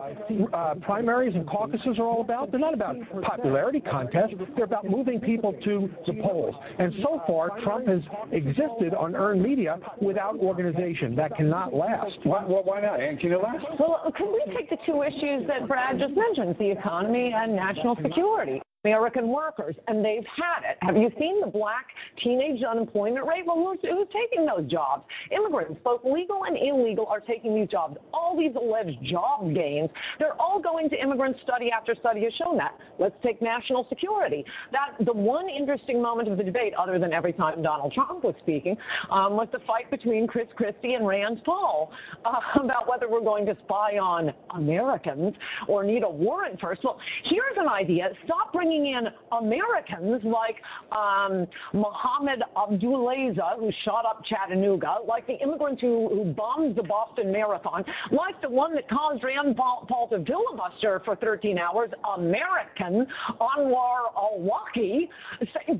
[0.53, 2.51] uh, primaries and caucuses are all about?
[2.51, 4.33] They're not about popularity contests.
[4.55, 6.55] They're about moving people to the polls.
[6.77, 8.01] And so far, Trump has
[8.31, 11.15] existed on earned media without organization.
[11.15, 12.17] That cannot last.
[12.23, 12.99] Why, why not?
[12.99, 13.65] And can it last?
[13.79, 17.97] Well, can we take the two issues that Brad just mentioned, the economy and national
[18.01, 18.61] security?
[18.85, 20.77] American workers, and they've had it.
[20.81, 21.87] Have you seen the black
[22.23, 23.43] teenage unemployment rate?
[23.45, 25.03] Well, who's, who's taking those jobs?
[25.35, 27.97] Immigrants, both legal and illegal, are taking these jobs.
[28.13, 31.39] All these alleged job gains, they're all going to immigrants.
[31.43, 32.73] Study after study has shown that.
[32.99, 34.45] Let's take national security.
[34.71, 38.35] That the one interesting moment of the debate, other than every time Donald Trump was
[38.39, 38.77] speaking,
[39.11, 41.91] um, was the fight between Chris Christie and Rand Paul
[42.23, 45.33] uh, about whether we're going to spy on Americans
[45.67, 46.81] or need a warrant first.
[46.85, 50.57] Well, here's an idea: stop bringing bringing in Americans like
[50.91, 57.31] um, Mohammed Abdulazeez, who shot up Chattanooga, like the immigrants who, who bombed the Boston
[57.31, 63.07] Marathon, like the one that caused Rand Paul, Paul to filibuster for 13 hours, American
[63.41, 65.09] Anwar al-Awlaki.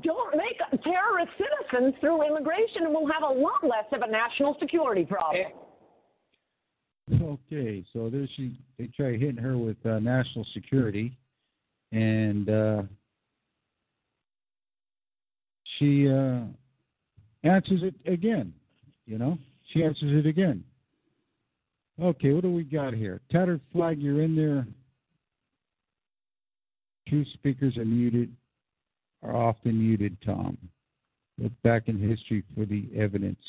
[0.02, 4.56] Don't make terrorist citizens through immigration, and we'll have a lot less of a national
[4.58, 5.46] security problem.
[7.12, 11.16] Okay, so there she they try hitting her with uh, national security
[11.92, 12.82] and uh,
[15.78, 16.42] she uh,
[17.42, 18.52] answers it again.
[19.06, 19.38] You know,
[19.72, 20.64] she answers it again.
[22.00, 23.20] Okay, what do we got here?
[23.30, 24.66] Tattered flag, you're in there.
[27.08, 28.34] Two speakers are muted,
[29.22, 30.56] are often muted, Tom.
[31.38, 33.42] Look back in history for the evidence.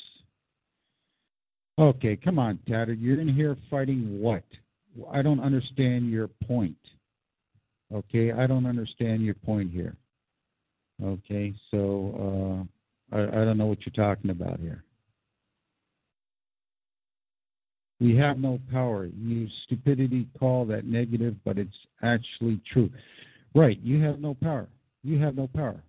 [1.80, 3.00] Okay, come on, Tattered.
[3.00, 4.44] You're in here fighting what?
[5.12, 6.76] I don't understand your point.
[7.94, 9.96] Okay, I don't understand your point here.
[11.04, 12.68] Okay, so
[13.14, 14.84] uh, I, I don't know what you're talking about here.
[18.00, 19.06] We have no power.
[19.06, 22.90] You stupidity call that negative, but it's actually true.
[23.54, 24.68] Right, you have no power.
[25.04, 25.84] You have no power.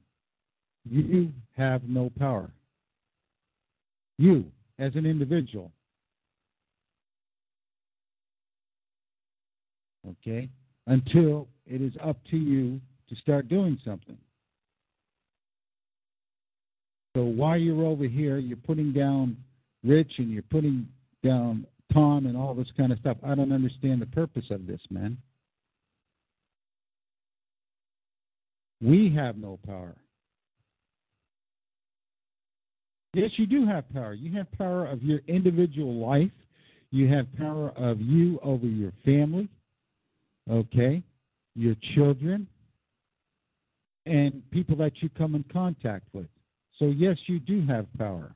[0.91, 2.51] You have no power.
[4.19, 4.45] You,
[4.79, 5.71] as an individual.
[10.07, 10.49] Okay?
[10.87, 14.19] Until it is up to you to start doing something.
[17.17, 19.37] So while you're over here, you're putting down
[19.85, 20.89] Rich and you're putting
[21.23, 23.19] down Tom and all this kind of stuff.
[23.23, 25.19] I don't understand the purpose of this, man.
[28.81, 29.95] We have no power.
[33.15, 34.15] Yes, you do have power.
[34.15, 36.31] You have power of your individual life.
[36.91, 39.49] You have power of you over your family.
[40.51, 41.03] Okay?
[41.55, 42.47] your children,
[44.07, 46.27] and people that you come in contact with.
[46.79, 48.35] So, yes, you do have power.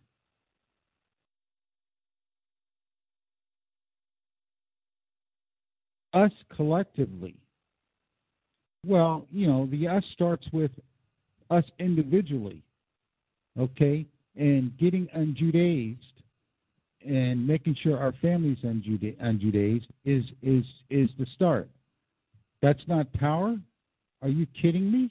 [6.13, 7.35] Us collectively.
[8.87, 10.71] Well, you know, the us starts with
[11.51, 12.63] us individually,
[13.59, 15.99] okay, and getting unjudaized
[17.05, 21.69] and making sure our families unjudaized is is is the start.
[22.67, 23.57] That's not power?
[24.23, 25.09] Are you kidding me?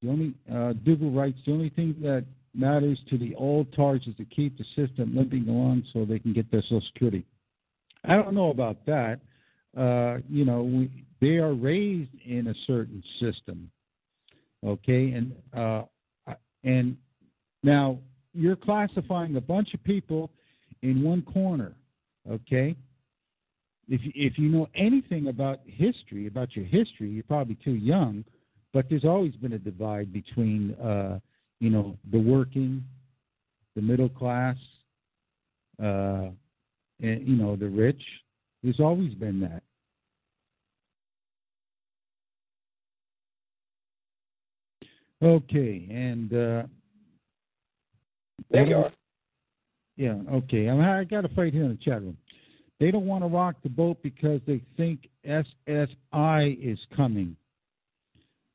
[0.00, 4.14] The only uh, Dougal writes the only thing that matters to the old tards is
[4.18, 7.24] to keep the system limping along so they can get their Social Security.
[8.04, 9.18] I don't know about that.
[9.76, 13.68] Uh, you know, we, they are raised in a certain system,
[14.64, 15.82] okay, and uh,
[16.62, 16.96] and
[17.64, 17.98] now
[18.34, 20.30] you're classifying a bunch of people
[20.82, 21.74] in one corner.
[22.30, 22.76] Okay?
[23.88, 28.24] If if you know anything about history, about your history, you're probably too young,
[28.72, 31.18] but there's always been a divide between uh,
[31.62, 32.82] you know, the working,
[33.76, 34.56] the middle class,
[35.80, 36.26] uh,
[37.00, 38.02] and you know, the rich.
[38.64, 39.62] There's always been that.
[45.22, 46.62] Okay, and uh,
[48.50, 48.92] there you are.
[49.96, 50.68] Yeah, okay.
[50.68, 52.16] I, mean, I got a fight here in the chat room.
[52.80, 57.36] They don't want to rock the boat because they think SSI is coming.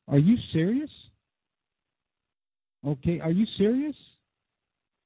[0.07, 0.89] Are you serious?
[2.85, 3.95] Okay, are you serious?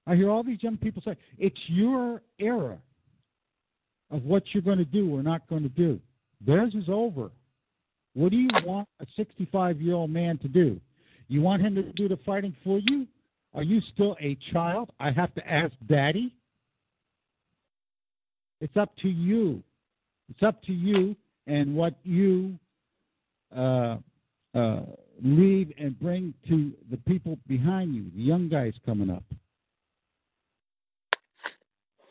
[0.07, 2.77] I hear all these young people say, it's your era
[4.09, 5.99] of what you're going to do or not going to do.
[6.45, 7.31] Theirs is over.
[8.13, 10.79] What do you want a 65 year old man to do?
[11.27, 13.07] You want him to do the fighting for you?
[13.53, 14.91] Are you still a child?
[14.99, 16.33] I have to ask daddy.
[18.61, 19.61] It's up to you.
[20.29, 21.15] It's up to you
[21.47, 22.57] and what you
[23.55, 23.97] uh,
[24.55, 24.81] uh,
[25.21, 29.23] leave and bring to the people behind you, the young guys coming up.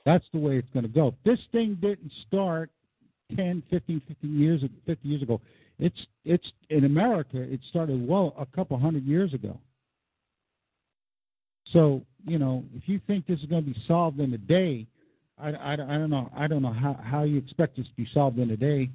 [0.05, 1.15] That's the way it's going to go.
[1.25, 2.71] This thing didn't start
[3.37, 5.41] 10, 15, 15 years, 50 years ago.
[5.79, 7.41] It's it's in America.
[7.41, 9.59] It started well a couple hundred years ago.
[11.73, 14.87] So you know, if you think this is going to be solved in a day,
[15.39, 16.31] I, I, I don't know.
[16.37, 18.91] I don't know how how you expect this to be solved in a day.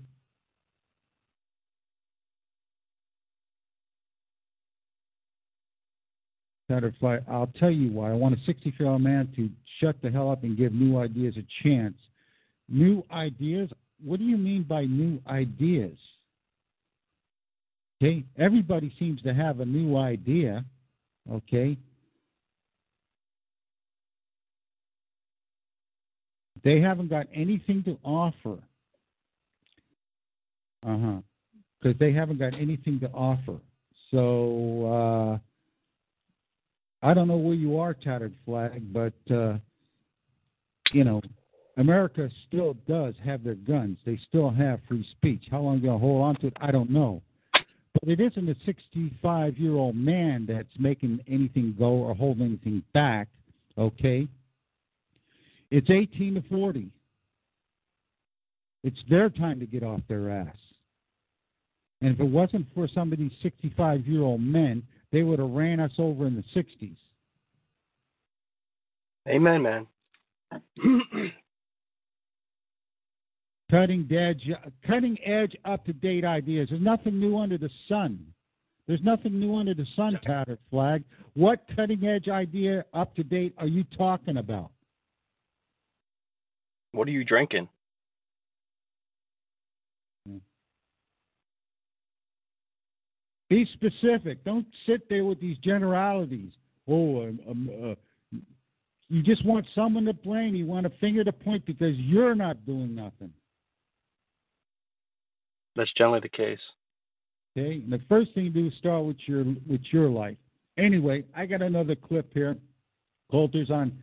[7.00, 8.10] Fly, I'll tell you why.
[8.10, 10.98] I want a 60 year old man to shut the hell up and give new
[10.98, 11.96] ideas a chance.
[12.68, 13.70] New ideas?
[14.04, 15.98] What do you mean by new ideas?
[18.02, 20.66] Okay, everybody seems to have a new idea.
[21.32, 21.78] Okay,
[26.66, 28.58] they haven't got anything to offer.
[30.86, 31.18] Uh huh.
[31.82, 33.58] Because they haven't got anything to offer.
[34.12, 34.86] So.
[34.86, 35.38] Uh,
[37.06, 39.58] I don't know where you are, tattered flag, but uh,
[40.92, 41.22] you know,
[41.78, 44.00] America still does have their guns.
[44.08, 45.44] They still have free speech.
[45.52, 47.22] How long they'll hold on to it, I don't know.
[47.54, 52.82] But it isn't a 65 year old man that's making anything go or holding anything
[52.94, 53.28] back,
[53.78, 54.28] okay?
[55.76, 56.90] It's 18 to 40.
[58.86, 60.56] It's their time to get off their ass.
[62.00, 65.50] And if it wasn't for some of these 65 year old men, they would have
[65.50, 66.96] ran us over in the 60s.
[69.28, 69.88] Amen, man.
[73.70, 74.50] cutting edge,
[74.88, 76.70] cutting edge, up to date ideas.
[76.70, 78.26] There's nothing new under the sun.
[78.88, 81.04] There's nothing new under the sun, tattered flag.
[81.34, 84.72] What cutting edge idea, up to date, are you talking about?
[86.96, 87.68] What are you drinking?
[93.50, 94.44] Be specific.
[94.44, 96.52] Don't sit there with these generalities.
[96.88, 98.38] Oh, um, uh,
[99.10, 100.56] you just want someone to blame.
[100.56, 103.32] You want a finger to point because you're not doing nothing.
[105.76, 106.60] That's generally the case.
[107.58, 107.76] Okay.
[107.76, 110.38] And the first thing to do is start with your with your life.
[110.78, 112.58] Anyway, I got another clip here.
[113.30, 113.94] Coulter's on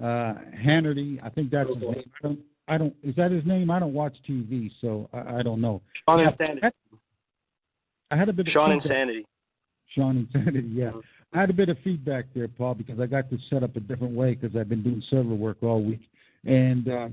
[0.00, 1.18] uh, Hannity.
[1.22, 2.04] I think that's his name.
[2.18, 2.94] I don't, I don't.
[3.02, 3.70] Is that his name?
[3.70, 5.82] I don't watch TV, so I, I don't know.
[6.08, 6.66] Sean Insanity.
[8.10, 8.90] I had a bit of Sean feedback.
[8.90, 9.26] Insanity.
[9.94, 10.92] Sean Insanity, yeah.
[11.34, 13.80] I had a bit of feedback there, Paul, because I got this set up a
[13.80, 16.02] different way because I've been doing server work all week,
[16.44, 17.08] and uh,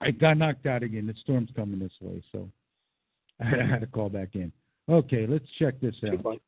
[0.00, 1.06] I got knocked out again.
[1.06, 2.48] The storm's coming this way, so
[3.40, 4.52] I had to call back in.
[4.88, 6.40] Okay, let's check this out.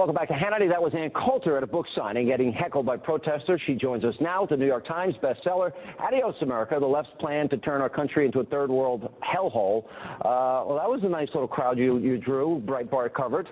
[0.00, 0.66] Welcome back to Hannity.
[0.66, 3.60] That was Ann Coulter at a book signing getting heckled by protesters.
[3.66, 7.50] She joins us now with the New York Times bestseller, Adios America, the left's plan
[7.50, 9.84] to turn our country into a third world hellhole.
[10.20, 13.46] Uh, well, that was a nice little crowd you, you drew, Breitbart covered.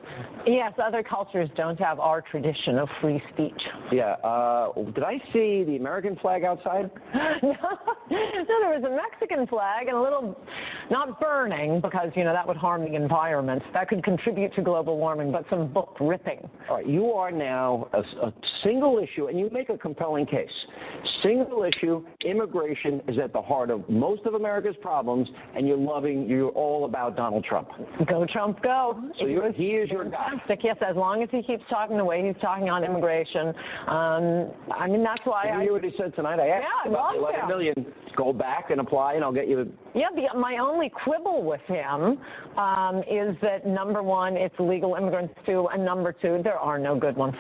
[0.47, 3.63] Yes, other cultures don't have our tradition of free speech.
[3.93, 4.13] Yeah.
[4.25, 6.91] Uh, did I see the American flag outside?
[7.13, 7.59] no, no,
[8.11, 10.41] there was a Mexican flag and a little,
[10.91, 13.63] not burning, because, you know, that would harm the environment.
[13.75, 16.38] That could contribute to global warming, but some book ripping
[16.69, 18.33] all right, you are now a, a,
[18.65, 20.51] single issue, and you make a compelling case.
[21.23, 26.29] Single issue immigration is at the heart of most of America's problems, and you're loving,
[26.29, 27.69] you're all about Donald Trump.
[28.07, 29.01] Go Trump, go!
[29.19, 30.31] So he is your guy.
[30.69, 33.49] Yes, as long as he keeps talking the way he's talking on immigration.
[33.87, 35.57] Um, I mean, that's why Did I.
[35.57, 36.41] you hear what he said tonight?
[36.41, 37.49] I asked yeah, about the 11 him.
[37.49, 37.87] million.
[38.17, 39.73] Go back and apply, and I'll get you.
[39.95, 42.19] Yeah, the, my only quibble with him
[42.59, 46.99] um, is that number one, it's legal immigrants too, and number two, there are no
[46.99, 47.35] good ones.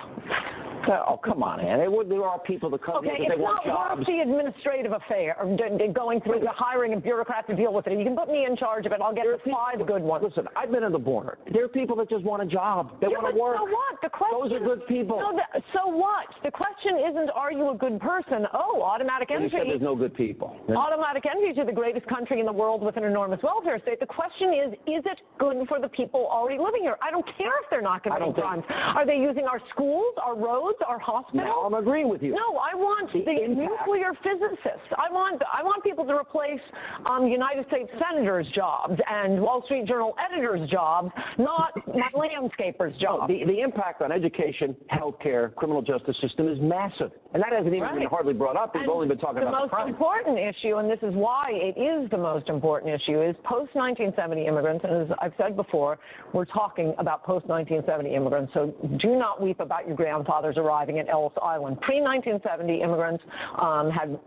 [0.88, 1.78] Oh, come on, Ann.
[1.78, 3.98] There, there are people that come okay, here because it's they want not jobs.
[3.98, 5.58] worth the administrative affair of
[5.92, 7.98] going through the hiring a bureaucrat to deal with it.
[7.98, 9.00] You can put me in charge of it.
[9.00, 10.24] I'll get the five good ones.
[10.24, 11.38] Listen, I've been in the border.
[11.52, 13.00] There are people that just want a job.
[13.00, 13.56] They yeah, want to work.
[13.58, 14.00] So what?
[14.00, 14.38] The question.
[14.40, 15.18] Those are good people.
[15.20, 16.26] No, the, so what?
[16.42, 18.46] The question isn't, are you a good person?
[18.54, 19.60] Oh, automatic And you entry.
[19.60, 20.56] said there's no good people.
[20.68, 24.00] Automatic entry to the greatest country in the world with an enormous welfare state.
[24.00, 26.96] The question is, is it good for the people already living here?
[27.02, 30.36] I don't care if they're not committing don't think- Are they using our schools, our
[30.36, 31.44] roads, our hospitals?
[31.46, 32.32] Now I'm agreeing with you.
[32.32, 34.88] No, I want The the, nuclear physicists.
[34.96, 36.60] I want I want people to replace
[37.06, 43.18] um, United States senators' jobs and Wall Street Journal editors' jobs, not my landscapers' No,
[43.18, 43.28] jobs.
[43.28, 47.10] the, the impact on education, healthcare, criminal justice system is massive.
[47.34, 47.98] And that hasn't even Right.
[47.98, 48.74] been hardly brought up.
[48.74, 49.88] We've And only been talking the about most the crime.
[49.88, 54.46] important issue, and this is why it is the most important issue, is post 1970
[54.46, 54.84] immigrants.
[54.84, 55.98] And as I've said before,
[56.32, 58.52] we're talking about post 1970 immigrants.
[58.54, 61.80] So do not weep about your grandfathers or arriving at Ellis Island.
[61.80, 63.24] Pre-1970, immigrants
[63.60, 64.18] um, had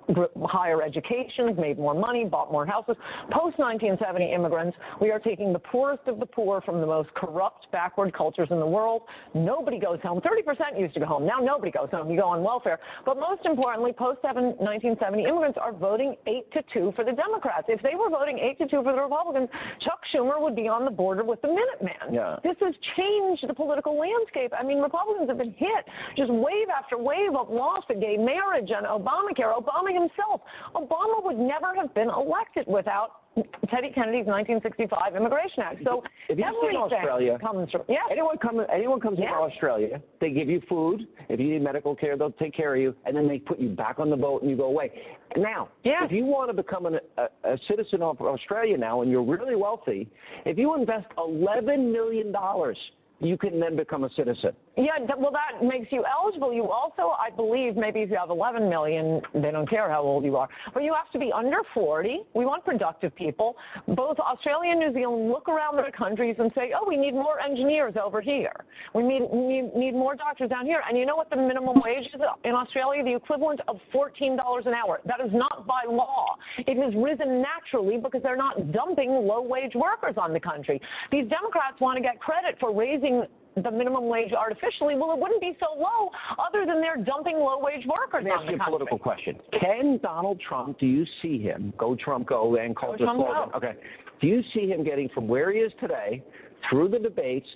[0.45, 2.95] higher educations, made more money, bought more houses.
[3.31, 8.13] Post-1970 immigrants, we are taking the poorest of the poor from the most corrupt, backward
[8.13, 9.03] cultures in the world.
[9.35, 10.21] Nobody goes home.
[10.21, 11.25] 30% used to go home.
[11.25, 12.09] Now nobody goes home.
[12.09, 12.79] You go on welfare.
[13.05, 17.67] But most importantly, post-1970 immigrants are voting 8 to 2 for the Democrats.
[17.67, 19.49] If they were voting 8 to 2 for the Republicans,
[19.81, 22.13] Chuck Schumer would be on the border with the Minuteman.
[22.13, 22.37] Yeah.
[22.43, 24.53] This has changed the political landscape.
[24.57, 25.85] I mean, Republicans have been hit
[26.21, 29.53] just wave after wave of laws to gay marriage and Obamacare.
[29.57, 30.41] Obama himself,
[30.75, 33.21] Obama would never have been elected without
[33.69, 35.77] Teddy Kennedy's 1965 Immigration Act.
[35.83, 37.99] So if you everything Australia, comes from yeah.
[38.11, 39.29] Anyone come anyone comes yeah.
[39.29, 41.07] into Australia, they give you food.
[41.29, 43.69] If you need medical care, they'll take care of you, and then they put you
[43.69, 44.91] back on the boat and you go away.
[45.37, 46.03] Now, yeah.
[46.03, 49.55] if you want to become an, a, a citizen of Australia now, and you're really
[49.55, 50.09] wealthy,
[50.45, 52.77] if you invest 11 million dollars
[53.21, 54.51] you can then become a citizen.
[54.77, 56.53] Yeah, well, that makes you eligible.
[56.53, 60.23] You also, I believe, maybe if you have 11 million, they don't care how old
[60.23, 62.21] you are, but you have to be under 40.
[62.33, 63.57] We want productive people.
[63.89, 67.41] Both Australia and New Zealand look around their countries and say, oh, we need more
[67.41, 68.53] engineers over here.
[68.95, 70.81] We need, need, need more doctors down here.
[70.87, 73.03] And you know what the minimum wage is in Australia?
[73.03, 75.01] The equivalent of $14 an hour.
[75.05, 76.37] That is not by law.
[76.59, 80.79] It has risen naturally because they're not dumping low wage workers on the country.
[81.11, 85.41] These Democrats want to get credit for raising the minimum wage artificially, well, it wouldn't
[85.41, 88.63] be so low other than they're dumping low wage workers Let me ask you a
[88.63, 89.37] political question.
[89.59, 93.51] Can Donald Trump, do you see him, go Trump go and call Go Trump, slogan,
[93.51, 93.57] go.
[93.57, 93.73] okay,
[94.21, 96.23] do you see him getting from where he is today
[96.69, 97.47] through the debates,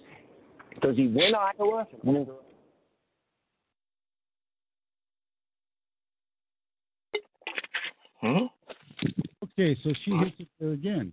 [0.82, 1.88] does he win Iowa?
[8.22, 8.46] Hmm?
[9.44, 11.12] Okay, so she hits it there again.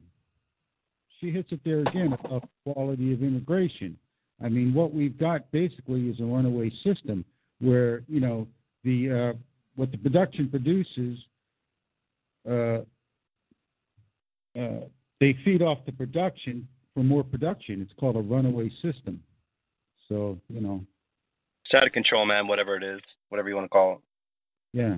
[1.21, 3.97] She hits it there again about quality of immigration.
[4.43, 7.25] I mean, what we've got basically is a runaway system
[7.61, 8.47] where you know
[8.85, 9.39] the uh,
[9.77, 11.19] what the production produces,
[12.49, 12.79] uh,
[14.59, 14.87] uh,
[15.21, 17.81] they feed off the production for more production.
[17.81, 19.23] It's called a runaway system.
[20.09, 20.85] So you know,
[21.65, 22.47] It's out of control, man.
[22.49, 24.79] Whatever it is, whatever you want to call it.
[24.79, 24.97] yeah.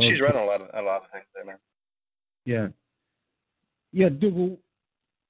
[0.00, 0.20] She's Okay.
[0.22, 1.58] running a lot of a lot of things there, man.
[2.44, 2.68] Yeah.
[3.94, 4.56] Yeah, dude, well,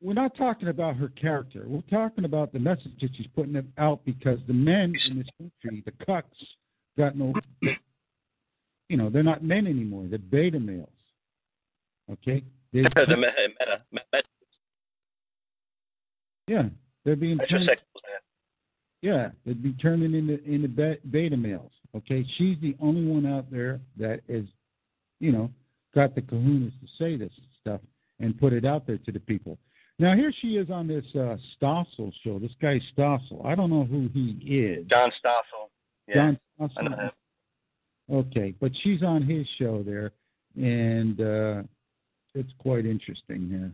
[0.03, 1.65] we're not talking about her character.
[1.67, 5.83] We're talking about the message that she's putting out because the men in this country,
[5.85, 6.23] the cucks,
[6.99, 7.33] got no,
[8.89, 10.07] you know, they're not men anymore.
[10.09, 10.89] They're beta males.
[12.11, 12.43] Okay?
[12.73, 14.23] They're, the meta, meta, meta,
[16.49, 16.65] yeah,
[17.05, 17.71] they're being turned,
[19.03, 21.73] yeah, they'd be turning into into beta males.
[21.95, 24.47] Okay, she's the only one out there that is,
[25.21, 25.51] you know,
[25.95, 27.81] got the kahunas to say this stuff
[28.21, 29.59] and put it out there to the people.
[29.99, 32.39] Now here she is on this uh, Stossel show.
[32.39, 33.45] This guy Stossel.
[33.45, 34.87] I don't know who he is.
[34.89, 35.69] John Stossel.
[36.09, 37.01] Yeah, John I know Stossel.
[37.01, 37.11] him.
[38.11, 40.11] Okay, but she's on his show there,
[40.57, 41.63] and uh,
[42.35, 43.73] it's quite interesting here.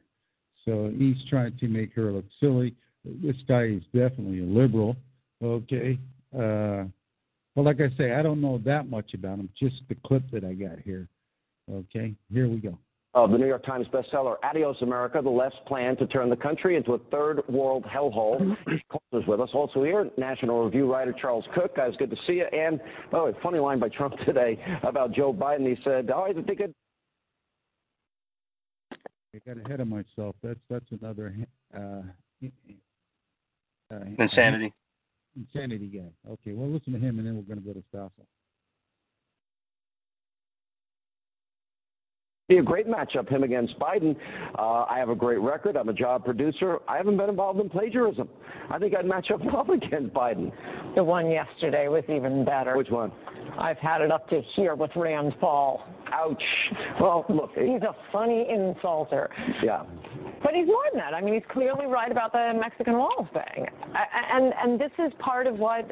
[0.64, 2.75] So he's trying to make her look silly.
[3.05, 4.97] This guy is definitely a liberal.
[5.43, 5.99] Okay.
[6.35, 6.85] Uh,
[7.55, 9.49] well, like I say, I don't know that much about him.
[9.59, 11.09] Just the clip that I got here.
[11.71, 12.79] Okay, here we go.
[13.19, 16.77] Of the New York Times bestseller Adios America, the left's plan to turn the country
[16.77, 18.57] into a third world hellhole.
[18.89, 19.49] Colt is with us.
[19.53, 21.75] Also here, National Review writer Charles Cooke.
[21.75, 22.45] Guys, good to see you.
[22.45, 22.79] And,
[23.11, 25.66] by the way, funny line by Trump today about Joe Biden.
[25.69, 26.73] He said, oh, I think it
[28.93, 30.37] I got ahead of myself.
[30.41, 31.35] That's that's another
[31.77, 32.03] uh,
[33.93, 34.73] uh, Insanity.
[35.37, 36.31] insanity guy.
[36.31, 38.27] Okay, well, listen to him, and then we're going to go to Stossel.
[42.49, 44.16] Be a great matchup, him against Biden.
[44.59, 45.76] Uh, I have a great record.
[45.76, 46.78] I'm a job producer.
[46.88, 48.26] I haven't been involved in plagiarism.
[48.70, 50.51] I think I'd match up well against Biden.
[50.94, 52.74] The one yesterday was even better.
[52.74, 53.12] Which one?
[53.59, 55.84] I've had it up to here with Rand Paul.
[56.11, 56.42] Ouch.
[56.99, 57.51] Well, look.
[57.55, 59.28] He's a funny insulter.
[59.62, 59.82] Yeah.
[60.42, 61.12] But he's more than that.
[61.12, 63.66] I mean, he's clearly right about the Mexican wall thing.
[64.32, 65.90] And, and this is part of what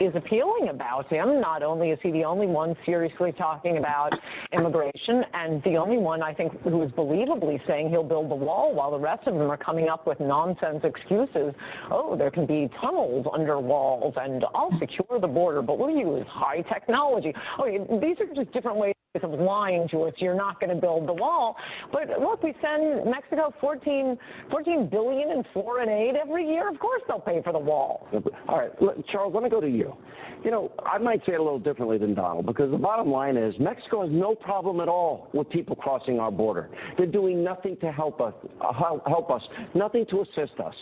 [0.00, 1.40] is appealing about him.
[1.40, 4.12] Not only is he the only one seriously talking about
[4.52, 8.74] immigration, and the only one I think who is believably saying he'll build the wall,
[8.74, 11.54] while the rest of them are coming up with nonsense excuses.
[11.90, 16.26] Oh, there can be tunnels under walls, and I'll secure the border, but we'll use
[16.28, 17.32] high technology.
[17.58, 17.66] Oh,
[18.00, 20.14] these are just different ways of lying to us.
[20.16, 21.54] You're not going to build the wall.
[21.92, 24.16] But look, we send Mexico 14,
[24.50, 26.70] 14 billion in foreign aid every year.
[26.70, 28.08] Of course they'll pay for the wall.
[28.48, 28.72] All right,
[29.08, 29.94] Charles, let me go to you.
[30.42, 33.36] You know, I might say it a little differently than Donald because the bottom line
[33.36, 36.70] is Mexico has no problem at all with people crossing our border.
[36.96, 38.32] They're doing nothing to help us,
[38.62, 39.42] uh, help us,
[39.74, 40.74] nothing to assist us.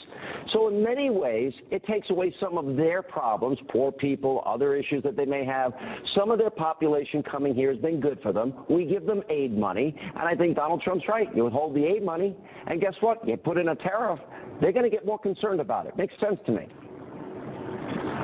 [0.52, 5.02] So in many ways, it takes away some of their problems, poor people, other issues
[5.02, 5.72] that they may have.
[6.14, 8.54] Some of their population coming here has been good for them.
[8.68, 11.28] We give them aid money, and I think Donald Trump's right.
[11.34, 13.26] You withhold the aid money, and guess what?
[13.26, 14.20] You put in a tariff.
[14.60, 15.96] They're going to get more concerned about it.
[15.96, 16.66] Makes sense to me.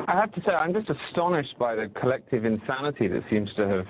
[0.09, 3.87] I have to say, I'm just astonished by the collective insanity that seems to have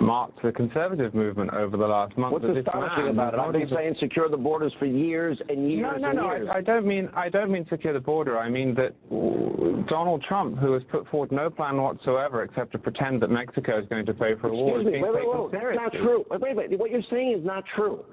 [0.00, 2.32] marked the conservative movement over the last month.
[2.32, 3.40] What's astonishing about it?
[3.40, 6.48] I've been saying secure the borders for years and years no, no, and no, years.
[6.52, 8.38] I, I don't mean I don't mean secure the border.
[8.38, 8.94] I mean that
[9.88, 13.88] Donald Trump, who has put forward no plan whatsoever except to pretend that Mexico is
[13.88, 15.62] going to pay for a war, Excuse is me, being wait, wait, taken wait, that's
[15.62, 15.84] seriously.
[15.84, 16.24] not true.
[16.30, 16.78] Wait, wait, wait.
[16.78, 18.04] What you're saying is not true.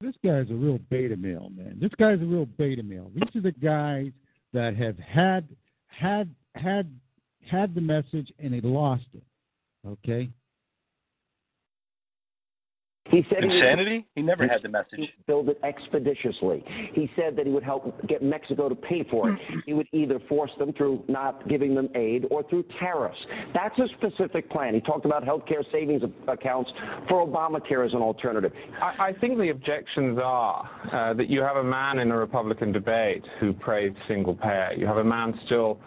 [0.00, 1.78] This guy's a real beta male, man.
[1.80, 3.10] This guy's a real beta male.
[3.14, 4.10] These are the guys
[4.54, 5.48] that have had
[5.88, 6.98] had had
[7.46, 9.22] had the message and they lost it.
[9.86, 10.30] Okay.
[13.10, 14.06] He said he would- Insanity?
[14.14, 15.12] He never had the message.
[15.26, 16.64] build it expeditiously.
[16.94, 19.38] He said that he would help get Mexico to pay for it.
[19.66, 23.18] He would either force them through not giving them aid or through tariffs.
[23.52, 24.74] That's a specific plan.
[24.74, 26.70] He talked about health care savings accounts
[27.08, 28.52] for Obamacare as an alternative.
[28.80, 32.72] I, I think the objections are uh, that you have a man in a Republican
[32.72, 34.72] debate who praised single payer.
[34.76, 35.78] You have a man still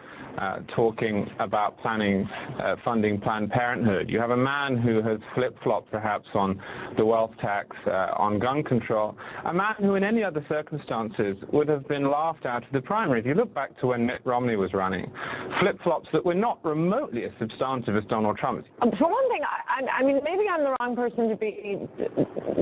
[0.75, 2.27] talking about planning,
[2.61, 4.09] uh, funding Planned Parenthood.
[4.09, 6.61] You have a man who has flip-flopped perhaps on
[6.97, 9.17] the wealth tax, uh, on gun control.
[9.45, 13.19] A man who in any other circumstances would have been laughed out of the primary.
[13.19, 15.11] If you look back to when Mitt Romney was running,
[15.59, 18.67] flip-flops that were not remotely as substantive as Donald Trump's.
[18.81, 21.77] Um, For one thing, I mean, maybe I'm the wrong person to be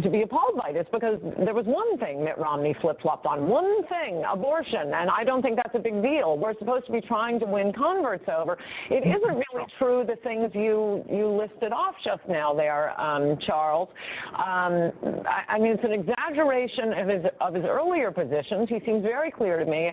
[0.02, 3.84] to be appalled by this because there was one thing Mitt Romney flip-flopped on, one
[3.88, 6.38] thing, abortion, and I don't think that's a big deal.
[6.38, 8.58] We're supposed to be trying to win converts over.
[8.90, 13.90] It isn't really true the things you you listed off just now there, um, Charles.
[14.34, 14.92] Um,
[15.26, 18.70] I, I mean, it's an exaggeration of his of his earlier positions.
[18.70, 19.92] He seems very clear to me,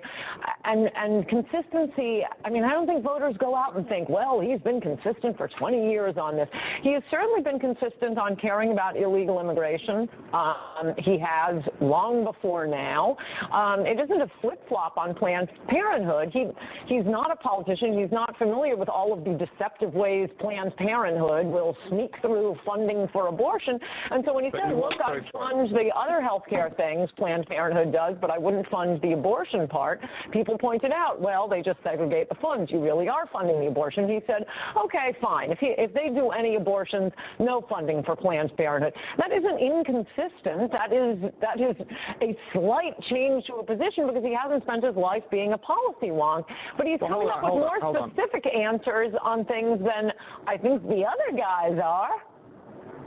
[0.65, 2.23] and and consistency.
[2.45, 5.49] I mean, I don't think voters go out and think, well, he's been consistent for
[5.59, 6.49] 20 years on this.
[6.83, 10.09] He has certainly been consistent on caring about illegal immigration.
[10.33, 13.17] Um, he has long before now.
[13.53, 16.31] Um, it isn't a flip flop on Planned Parenthood.
[16.33, 16.47] He
[16.87, 17.62] he's not a politician.
[17.67, 23.09] He's not familiar with all of the deceptive ways Planned Parenthood will sneak through funding
[23.13, 23.79] for abortion.
[24.11, 27.47] And so when he But you look, I fund the other health care things Planned
[27.47, 30.01] Parenthood does, but I wouldn't fund the abortion part,
[30.33, 32.71] people pointed out, well, they just segregate the funds.
[32.71, 34.09] You really are funding the abortion.
[34.09, 34.45] He said,
[34.77, 35.51] okay, fine.
[35.51, 38.95] If, he, if they do any abortions, no funding for Planned Parenthood.
[39.19, 40.73] That isn't inconsistent.
[40.73, 41.77] That is, that is
[42.21, 46.09] a slight change to a position because he hasn't spent his life being a policy
[46.09, 46.45] wonk.
[46.77, 48.13] But he's Well, coming up with on, more on.
[48.13, 50.13] specific answers on things than
[50.47, 52.11] I think the other guys are.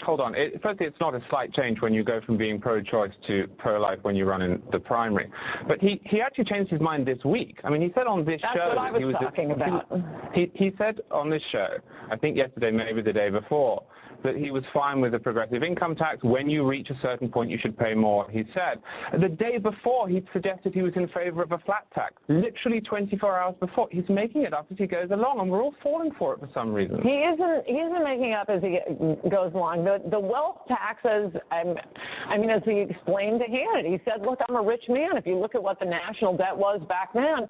[0.04, 0.36] Hold on.
[0.36, 4.00] It, firstly, it's not a slight change when you go from being pro-choice to pro-life
[4.04, 5.30] when you run in the primary.
[5.68, 7.60] But he, he actually changed his mind this week.
[7.64, 9.88] I mean, he said on this That's show what I was was talking about.
[10.34, 11.68] He, he said on this show,
[12.12, 13.84] I think yesterday, maybe the day before,
[14.26, 16.24] that he was fine with the progressive income tax.
[16.24, 18.82] When you reach a certain point, you should pay more, he said.
[19.20, 22.14] The day before, he suggested he was in favor of a flat tax.
[22.28, 23.88] Literally 24 hours before.
[23.92, 26.50] He's making it up as he goes along, and we're all falling for it for
[26.54, 27.02] some reason.
[27.02, 27.66] He isn't.
[27.66, 28.80] He isn't making up as he
[29.30, 29.86] goes along.
[29.86, 31.32] The the wealth taxes.
[31.52, 35.18] I mean, as he explained to Hannity, he said, "Look, I'm a rich man.
[35.18, 37.48] If you look at what the national debt was back then,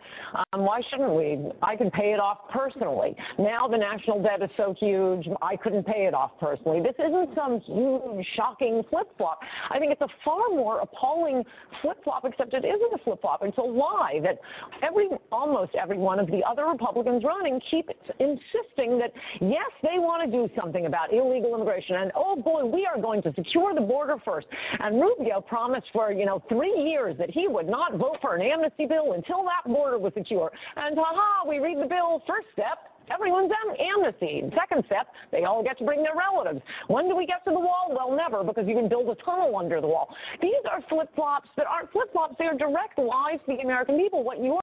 [0.54, 1.52] um, why shouldn't we?
[1.62, 3.16] I can pay it off personally.
[3.38, 6.65] Now the national debt is so huge, I couldn't pay it off personally.
[6.66, 9.40] This isn't some huge, shocking flip flop.
[9.70, 11.44] I think it's a far more appalling
[11.82, 12.26] flip flop.
[12.26, 13.42] Except it isn't a flip flop.
[13.44, 14.40] It's a lie that
[14.82, 17.88] every almost every one of the other Republicans running keep
[18.20, 22.88] insisting that yes, they want to do something about illegal immigration, and oh boy, we
[22.88, 24.48] are going to secure the border first.
[24.80, 28.42] And Rubio promised for you know three years that he would not vote for an
[28.42, 30.52] amnesty bill until that border was secure.
[30.78, 32.24] And ha-ha, we read the bill.
[32.26, 32.95] First step.
[33.14, 34.44] Everyone's am- amnesty.
[34.58, 36.62] Second step, they all get to bring their relatives.
[36.88, 37.88] When do we get to the wall?
[37.90, 40.10] Well, never, because you can build a tunnel under the wall.
[40.42, 42.36] These are flip flops that aren't flip flops.
[42.40, 44.24] They are direct lies to the American people.
[44.24, 44.60] What you're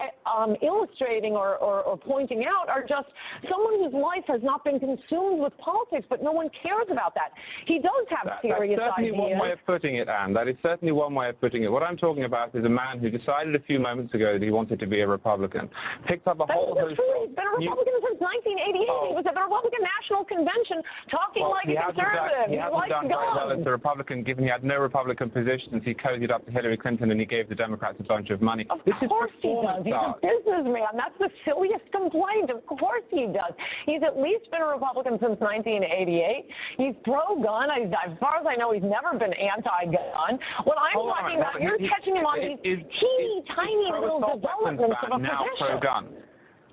[0.00, 3.08] uh, um, illustrating or, or, or pointing out are just
[3.50, 7.30] someone whose life has not been consumed with politics, but no one cares about that.
[7.66, 9.38] He does have That- serious that's certainly ideas.
[9.38, 10.32] one way of putting it, Ann.
[10.32, 11.70] That is certainly one way of putting it.
[11.70, 14.50] What I'm talking about is a man who decided a few moments ago that he
[14.50, 15.68] wanted to be a Republican,
[16.06, 17.22] picked up a That's whole host true.
[17.22, 18.88] of He's been a Republican Republican since 1988.
[18.88, 19.08] Oh.
[19.08, 20.78] He was at the Republican National Convention
[21.10, 22.48] talking Well, like a hasn't done, conservative.
[22.50, 25.82] he hasn't done very well as a Republican, given he had no Republican positions.
[25.84, 28.66] He cozied up to Hillary Clinton and he gave the Democrats a bunch of money.
[28.70, 29.84] Of this is course he does.
[29.84, 30.94] He's a businessman.
[30.96, 32.50] That's the silliest complaint.
[32.50, 33.52] Of course he does.
[33.86, 36.48] He's at least been a Republican since 1988.
[36.78, 37.68] He's pro-gun.
[37.70, 40.38] As far as I know, he's never been anti-gun.
[40.64, 41.62] What I'm Hold talking hold about, on.
[41.62, 45.78] you're He- catching him on these teeny is tiny little developments of a now position.
[45.80, 46.08] pro-gun.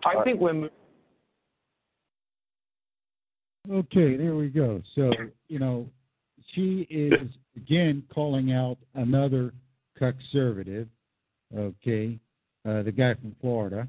[0.05, 0.69] I think we're.
[3.69, 4.81] Okay, there we go.
[4.95, 5.11] So,
[5.47, 5.87] you know,
[6.53, 9.53] she is again calling out another
[9.95, 10.87] conservative,
[11.55, 12.17] okay,
[12.67, 13.87] uh, the guy from Florida.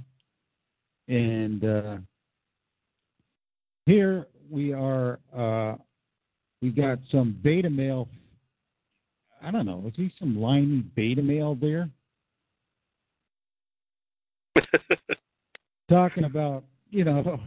[1.09, 1.97] And uh,
[3.87, 5.77] here we are, uh,
[6.61, 8.09] we got some beta male.
[9.43, 11.89] I don't know, is he some limey beta male there?
[15.89, 17.41] Talking about, you know,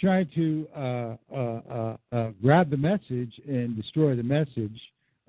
[0.00, 4.80] trying to uh, uh, uh, uh, grab the message and destroy the message,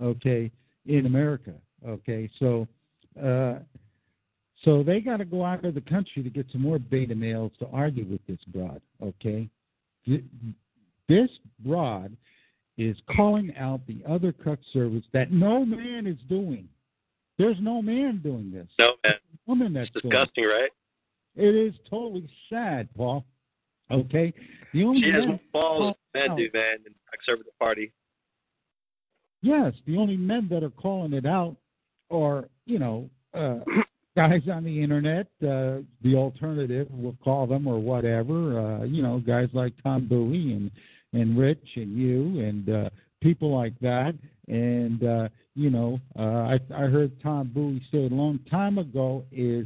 [0.01, 0.51] okay,
[0.86, 1.53] in America.
[1.88, 2.67] Okay, so
[3.24, 3.55] uh,
[4.63, 7.51] so they got to go out of the country to get some more beta males
[7.59, 8.82] to argue with this broad.
[9.01, 9.49] Okay,
[11.07, 12.15] this broad
[12.78, 16.67] is calling out the other cuck service that no man is doing.
[17.38, 18.67] There's no man doing this.
[18.78, 19.13] No, man.
[19.34, 20.70] It's woman that's It's disgusting, right?
[21.36, 21.45] it.
[21.45, 23.24] It is totally sad, Paul.
[23.91, 24.33] Okay,
[24.73, 27.91] the only She has men balls than men out- do, man, in the conservative party.
[29.41, 31.55] Yes, the only men that are calling it out
[32.11, 33.59] are, you know, uh,
[34.15, 38.59] guys on the internet, uh, the alternative, we'll call them or whatever.
[38.59, 40.71] Uh, you know, guys like Tom Bowie and
[41.13, 42.89] and Rich and you and uh,
[43.21, 44.13] people like that.
[44.47, 46.21] And uh, you know, uh,
[46.55, 49.65] I I heard Tom Bowie say a long time ago is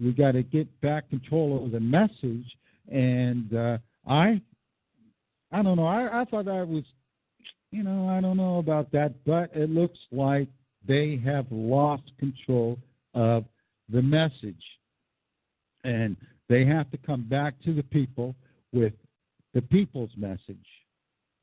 [0.00, 2.46] we got to get back control of the message.
[2.90, 4.40] And uh, I
[5.52, 5.86] I don't know.
[5.86, 6.84] I I thought that was
[7.74, 10.46] you know, I don't know about that, but it looks like
[10.86, 12.78] they have lost control
[13.14, 13.44] of
[13.88, 14.62] the message.
[15.82, 16.16] And
[16.48, 18.36] they have to come back to the people
[18.72, 18.92] with
[19.54, 20.66] the people's message.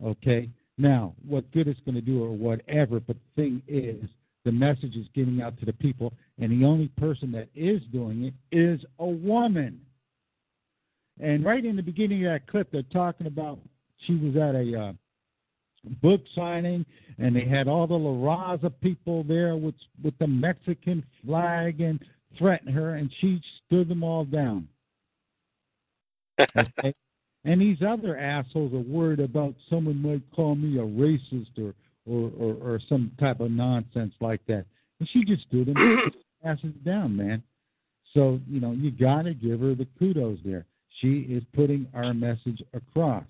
[0.02, 0.50] Okay?
[0.78, 4.10] Now, what good it's going to do or whatever, but the thing is,
[4.46, 8.24] the message is getting out to the people, and the only person that is doing
[8.24, 9.82] it is a woman.
[11.22, 13.59] And right in the beginning of that clip, they're talking about
[14.07, 14.93] she was at a uh,
[16.01, 16.84] book signing,
[17.19, 22.03] and they had all the La Raza people there with with the Mexican flag and
[22.38, 24.67] threatened her, and she stood them all down.
[26.57, 26.93] Okay?
[27.45, 31.76] and these other assholes are worried about someone might call me a racist or
[32.07, 34.65] or, or, or some type of nonsense like that.
[34.99, 36.11] And she just stood them
[36.43, 37.43] asses down, man.
[38.13, 40.65] So, you know, you got to give her the kudos there.
[41.02, 43.26] She is putting our message across.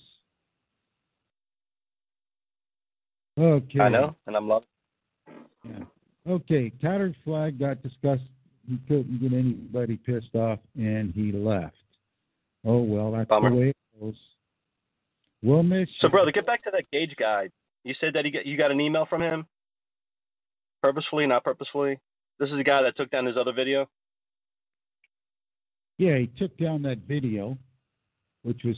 [3.40, 3.80] Okay.
[3.80, 4.68] I know, and I'm loving.
[5.64, 5.84] Yeah.
[6.30, 8.24] Okay, tattered flag got discussed.
[8.70, 11.76] He couldn't get anybody pissed off, and he left.
[12.66, 13.50] Oh well, that's Bummer.
[13.50, 14.14] the way it goes.
[15.42, 16.12] We'll miss So, you.
[16.12, 17.50] brother, get back to that gauge guy.
[17.84, 19.48] You said that he got, you got an email from him,
[20.84, 21.98] purposefully, not purposefully.
[22.40, 23.90] This is the guy that took down his other video.
[26.02, 27.56] Yeah, he took down that video,
[28.42, 28.76] which was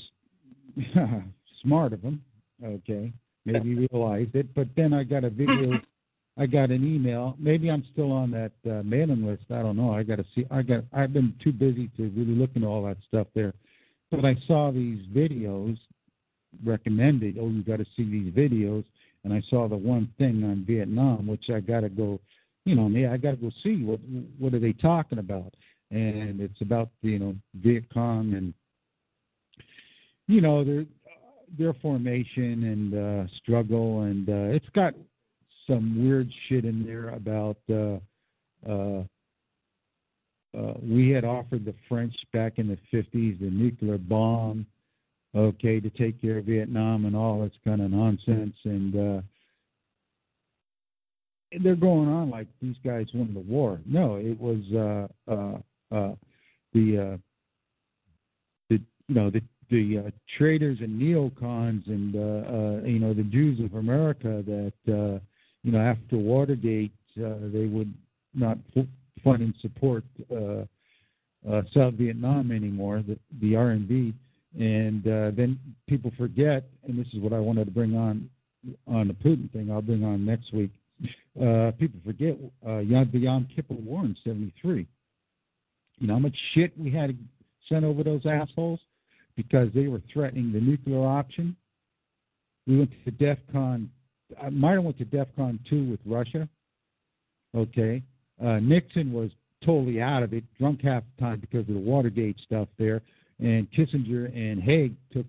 [1.61, 2.21] smart of him.
[2.61, 3.13] Okay,
[3.45, 4.53] maybe he realized it.
[4.53, 5.79] But then I got a video.
[6.37, 7.37] I got an email.
[7.39, 9.43] Maybe I'm still on that uh, mailing list.
[9.51, 9.93] I don't know.
[9.93, 10.45] I got to see.
[10.51, 10.83] I got.
[10.91, 13.53] I've been too busy to really look into all that stuff there.
[14.11, 15.77] But I saw these videos
[16.65, 17.37] recommended.
[17.39, 18.83] Oh, you got to see these videos.
[19.23, 22.19] And I saw the one thing on Vietnam, which I got to go.
[22.65, 23.07] You know, me.
[23.07, 24.01] I got to go see what
[24.39, 25.53] what are they talking about
[25.93, 28.53] and it's about you know Viet Cong and
[30.27, 30.85] you know their
[31.57, 34.93] their formation and uh, struggle, and uh, it's got
[35.67, 37.97] some weird shit in there about uh,
[38.67, 39.03] uh,
[40.57, 44.65] uh, we had offered the French back in the fifties the nuclear bomb,
[45.35, 49.21] okay, to take care of Vietnam and all this kind of nonsense, and uh,
[51.61, 53.79] they're going on like these guys won the war.
[53.85, 55.57] No, it was uh, uh,
[56.73, 57.17] the uh,
[58.69, 63.23] the you know the the uh, traitors and neocons and uh, uh, you know the
[63.23, 65.19] Jews of America that uh,
[65.63, 67.93] you know after Watergate uh, they would
[68.33, 68.57] not
[69.23, 70.65] fund and support uh,
[71.49, 74.13] uh, South Vietnam anymore, the, the RNV,
[74.59, 78.29] and uh, then people forget, and this is what I wanted to bring on
[78.87, 79.71] on the Putin thing.
[79.71, 80.71] I'll bring on next week.
[81.41, 84.87] Uh, people forget uh, Yom, the Yom Kippur War in '73.
[85.99, 87.15] You know how much shit we had to
[87.69, 88.79] send over those assholes
[89.35, 91.55] because they were threatening the nuclear option.
[92.67, 93.87] We went to DEFCON.
[94.41, 96.47] I might have went to DEFCON two with Russia.
[97.55, 98.01] Okay,
[98.43, 99.29] uh, Nixon was
[99.63, 103.01] totally out of it, drunk half the time because of the Watergate stuff there,
[103.39, 105.25] and Kissinger and Haig took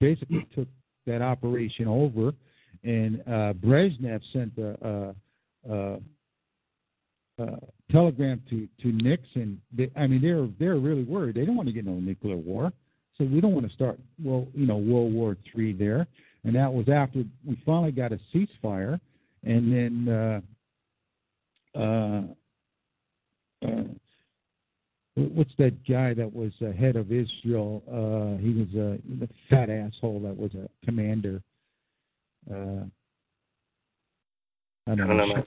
[0.00, 0.68] basically took
[1.06, 2.32] that operation over,
[2.84, 5.14] and uh, Brezhnev sent a,
[5.68, 5.98] a, a,
[7.42, 7.58] a
[7.90, 9.60] telegram to to Nixon.
[9.76, 11.36] They, I mean, they're they're really worried.
[11.36, 12.72] They don't want to get no nuclear war,
[13.16, 16.06] so we don't want to start well, you know, World War Three there.
[16.44, 19.00] And that was after we finally got a ceasefire,
[19.44, 20.08] and then.
[20.08, 20.40] Uh,
[21.78, 22.22] uh,
[23.66, 23.82] uh,
[25.14, 27.82] what's that guy that was uh, head of Israel?
[27.86, 31.42] Uh, he was a, a fat asshole that was a commander.
[32.50, 32.84] Uh,
[34.86, 35.26] I don't, I don't know.
[35.26, 35.46] know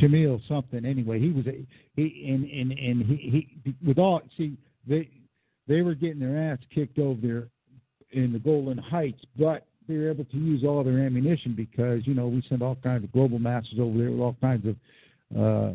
[0.00, 0.84] Shamil something.
[0.84, 4.56] Anyway, he was a, he and and and he, he with all see
[4.86, 5.08] they
[5.68, 7.48] they were getting their ass kicked over there
[8.12, 12.14] in the Golan Heights, but they were able to use all their ammunition because you
[12.14, 14.76] know we sent all kinds of Globemasters over there with all kinds of
[15.36, 15.74] uh,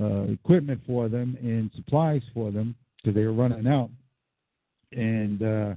[0.00, 3.90] uh, equipment for them and supplies for them because they were running out.
[4.92, 5.74] And uh,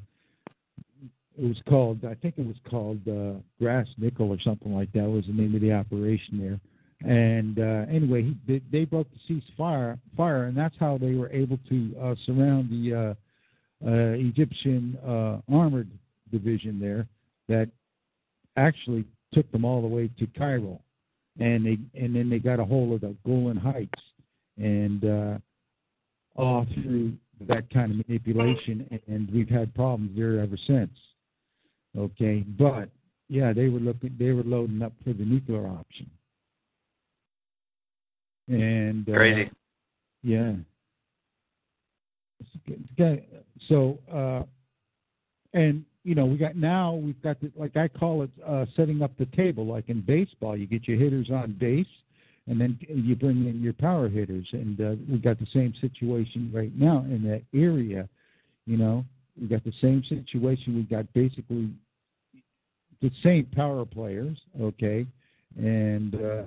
[1.38, 5.10] it was called, I think it was called uh, Grass Nickel or something like that
[5.10, 6.60] was the name of the operation there.
[7.04, 11.60] And uh, anyway, he, they, broke the ceasefire, fire, and that's how they were able
[11.70, 15.90] to uh, surround the uh, uh, Egyptian uh, armored
[16.32, 17.08] division there
[17.50, 17.70] that
[18.56, 20.80] actually took them all the way to Cairo
[21.40, 24.02] and they and then they got a hold of the Golan Heights,
[24.58, 25.38] and uh,
[26.36, 27.14] all through
[27.48, 30.92] that kind of manipulation, and we've had problems there ever since.
[31.98, 32.90] Okay, but
[33.30, 36.10] yeah, they were looking, they were loading up for the nuclear option,
[38.48, 39.52] and uh, crazy.
[40.24, 40.54] Yeah.
[43.68, 44.44] So, uh,
[45.54, 49.02] and you know, we got now we've got the, like I call it uh, setting
[49.02, 49.66] up the table.
[49.66, 51.86] Like in baseball, you get your hitters on base,
[52.48, 56.52] and then you bring in your power hitters, and uh, we got the same situation
[56.54, 58.10] right now in that area.
[58.66, 59.06] You know,
[59.40, 60.76] we got the same situation.
[60.76, 61.70] We got basically
[63.02, 65.06] the same power players, okay,
[65.58, 66.16] and.
[66.16, 66.44] Uh,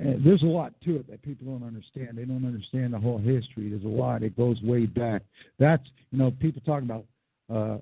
[0.00, 2.16] and there's a lot to it that people don't understand.
[2.16, 3.68] They don't understand the whole history.
[3.68, 4.22] There's a lot.
[4.22, 5.22] It goes way back.
[5.58, 7.04] That's you know people talk about
[7.52, 7.78] uh,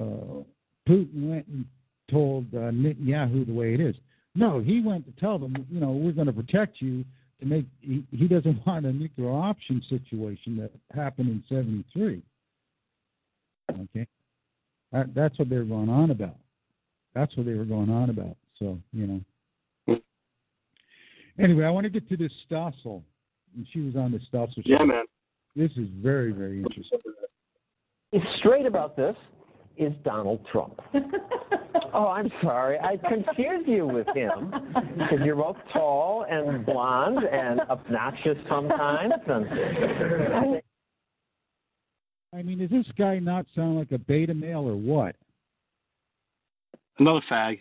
[0.00, 0.42] uh,
[0.88, 1.66] Putin went and
[2.10, 3.94] told uh, Netanyahu the way it is.
[4.34, 7.04] No, he went to tell them, you know, we're going to protect you
[7.40, 7.66] to make.
[7.80, 12.22] He, he doesn't want a nuclear option situation that happened in '73.
[13.70, 14.06] Okay,
[14.92, 16.36] that, that's what they were going on about.
[17.14, 18.36] That's what they were going on about.
[18.58, 19.20] So you know.
[21.38, 23.02] Anyway, I want to get to this Stossel.
[23.56, 24.56] And she was on the Stossel.
[24.56, 24.62] show.
[24.64, 25.04] Yeah, man.
[25.56, 26.98] This is very, very interesting.
[28.10, 29.16] He's straight about this
[29.76, 30.80] is Donald Trump.
[31.94, 32.78] oh, I'm sorry.
[32.78, 34.52] I confuse you with him
[34.96, 39.14] because you're both tall and blonde and obnoxious sometimes.
[39.26, 40.60] And
[42.32, 45.16] I mean, does this guy not sound like a beta male or what?
[46.98, 47.60] Another fag.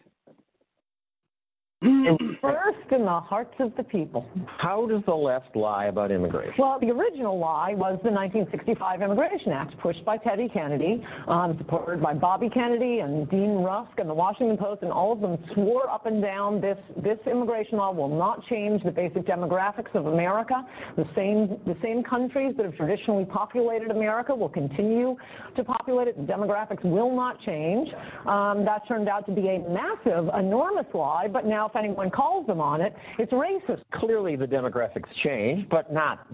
[2.44, 4.28] First in the hearts of the people.
[4.58, 6.56] How does the left lie about immigration?
[6.58, 12.02] Well, the original lie was the 1965 Immigration Act, pushed by Teddy Kennedy, um, supported
[12.02, 15.90] by Bobby Kennedy and Dean Rusk and the Washington Post, and all of them swore
[15.90, 20.68] up and down this this immigration law will not change the basic demographics of America.
[20.98, 25.16] The same the same countries that have traditionally populated America will continue
[25.56, 26.18] to populate it.
[26.18, 27.88] The demographics will not change.
[28.26, 32.33] Um, that turned out to be a massive, enormous lie, but now if anyone calls
[32.42, 33.84] them on it, it's racist.
[33.94, 36.28] Clearly, the demographics change, but not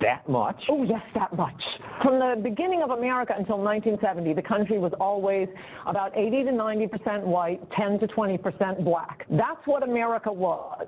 [0.00, 0.62] that much?
[0.68, 1.62] Oh, yes, that much.
[2.02, 5.48] From the beginning of America until 1970, the country was always
[5.86, 9.24] about 80 to 90 percent white, 10 to 20 percent black.
[9.30, 10.86] That's what America was.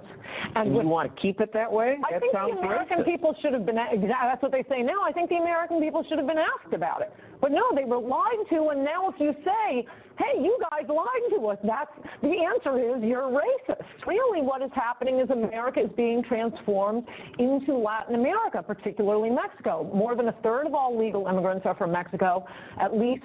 [0.54, 1.96] And, with, you want to keep it that way?
[2.06, 3.04] I that think the American racist.
[3.06, 3.76] people should have been.
[3.76, 5.02] That's what they say now.
[5.04, 7.12] I think the American people should have been asked about it.
[7.40, 9.86] But no, they were lied to, and now if you say,
[10.18, 14.06] "Hey, you guys lied to us," that's the answer is you're racist.
[14.06, 17.06] Really, what is happening is America is being transformed
[17.38, 19.88] into Latin America, particularly Mexico.
[19.94, 22.44] More than a third of all legal immigrants are from Mexico.
[22.80, 23.24] At least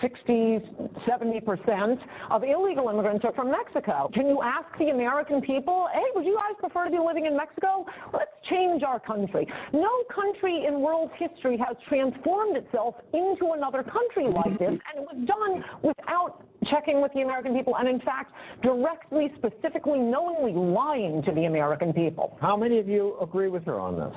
[0.00, 0.60] 60,
[1.06, 2.00] 70 percent
[2.30, 4.10] of illegal immigrants are from Mexico.
[4.12, 7.36] Can you ask the American people, "Hey, would you guys prefer to be living in
[7.36, 7.86] Mexico?
[8.12, 14.26] Let's change our country." No country in world history has transformed itself into another country
[14.28, 18.32] like this, and it was done without checking with the American people, and in fact,
[18.62, 22.36] directly, specifically, knowingly lying to the American people.
[22.40, 24.16] How many of you agree with her on this?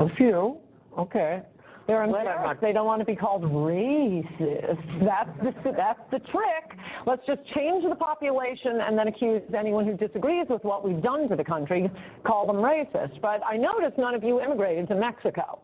[0.00, 0.58] A few.
[0.98, 1.42] Okay.
[1.86, 2.60] They're embarrassed.
[2.60, 5.04] They don't want to be called racist.
[5.04, 5.30] That's
[5.62, 6.78] the, that's the trick.
[7.06, 11.28] Let's just change the population and then accuse anyone who disagrees with what we've done
[11.28, 11.88] to the country,
[12.26, 13.20] call them racist.
[13.22, 15.60] But I notice none of you immigrated to Mexico.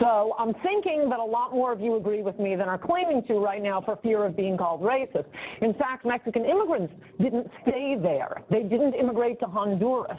[0.00, 3.22] So I'm thinking that a lot more of you agree with me than are claiming
[3.28, 5.26] to right now for fear of being called racist.
[5.60, 8.42] In fact, Mexican immigrants didn't stay there.
[8.50, 10.18] They didn't immigrate to Honduras.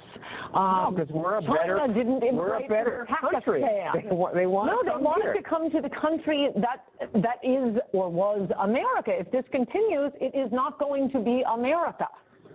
[0.54, 3.62] Um, because we're a China better- didn't immigrate we're a better country.
[3.62, 4.02] They
[4.34, 5.34] they wanna no, they wanted here.
[5.36, 9.12] to come to the country that that is or was America.
[9.18, 12.08] If this continues, it is not going to be America.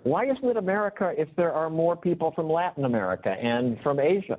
[0.02, 4.38] Why isn't it America if there are more people from Latin America and from Asia?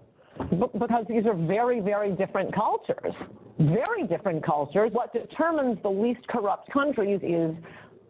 [0.50, 3.14] Because these are very, very different cultures.
[3.60, 4.92] Very different cultures.
[4.94, 7.56] What determines the least corrupt countries is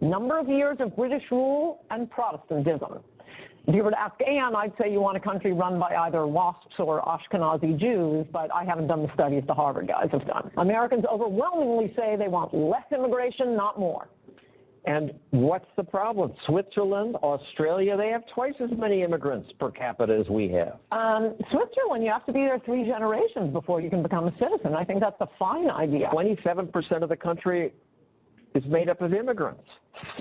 [0.01, 2.99] number of years of British rule and Protestantism.
[3.67, 6.25] If you were to ask Ann, I'd say you want a country run by either
[6.25, 10.49] WASPs or Ashkenazi Jews, but I haven't done the studies the Harvard guys have done.
[10.57, 14.07] Americans overwhelmingly say they want less immigration, not more.
[14.85, 16.33] And what's the problem?
[16.47, 20.79] Switzerland, Australia, they have twice as many immigrants per capita as we have.
[20.91, 24.73] Um, Switzerland, you have to be there three generations before you can become a citizen.
[24.73, 26.09] I think that's a fine idea.
[26.11, 27.73] 27% of the country
[28.55, 29.63] is made up of immigrants.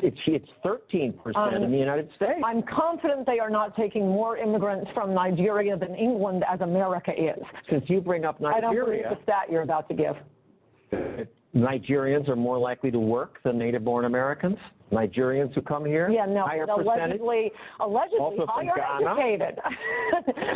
[0.03, 2.41] It's, it's 13% Um, in the United States.
[2.45, 7.43] I'm confident they are not taking more immigrants from Nigeria than England as America is.
[7.71, 8.57] Since you bring up Nigeria.
[8.57, 11.27] I don't believe the stat you're about to give.
[11.55, 14.59] Nigerians are more likely to work than native-born Americans.
[14.93, 19.59] Nigerians who come here, Yeah, no, higher allegedly, allegedly Also higher educated.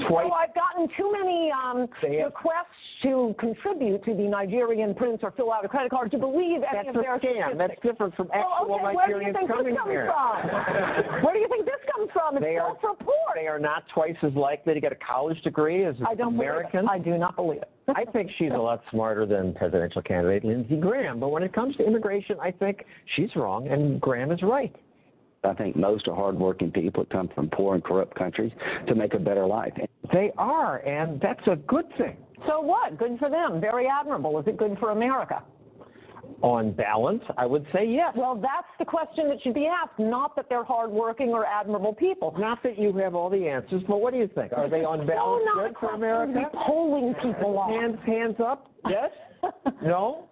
[0.09, 5.53] So I've gotten too many um, requests to contribute to the Nigerian prince or fill
[5.53, 7.57] out a credit card to believe any That's of a their scam.
[7.59, 10.13] That's different from actual Well, okay, where do you Nigerians think coming this comes here.
[10.13, 11.23] from?
[11.25, 12.37] Where do you think this comes from?
[12.37, 13.15] It's They are- self-report.
[13.37, 16.89] They are not twice as likely to get a college degree as I don't Americans.
[16.91, 17.71] I do not believe it.
[17.95, 21.21] I think she's a lot smarter than presidential candidate Lindsey Graham.
[21.21, 24.75] But when it comes to immigration, I think she's wrong and Graham is right.
[25.45, 28.53] I think most are hardworking people that come from poor and corrupt countries
[28.89, 29.75] to make a better life.
[30.13, 32.17] They are, and that's a good thing.
[32.47, 32.99] So what?
[32.99, 33.61] Good for them.
[33.61, 34.39] Very admirable.
[34.39, 35.43] Is it good for America?
[36.43, 38.13] On balance, I would say yes.
[38.17, 42.35] Well, that's the question that should be asked, not that they're hardworking or admirable people.
[42.39, 44.53] Not that you have all the answers, but what do you think?
[44.53, 46.51] Are they on So balance not good a for question America?
[46.53, 47.71] be polling people on.
[47.71, 48.71] Hands, hands up.
[48.89, 49.11] Yes.
[49.83, 50.29] no.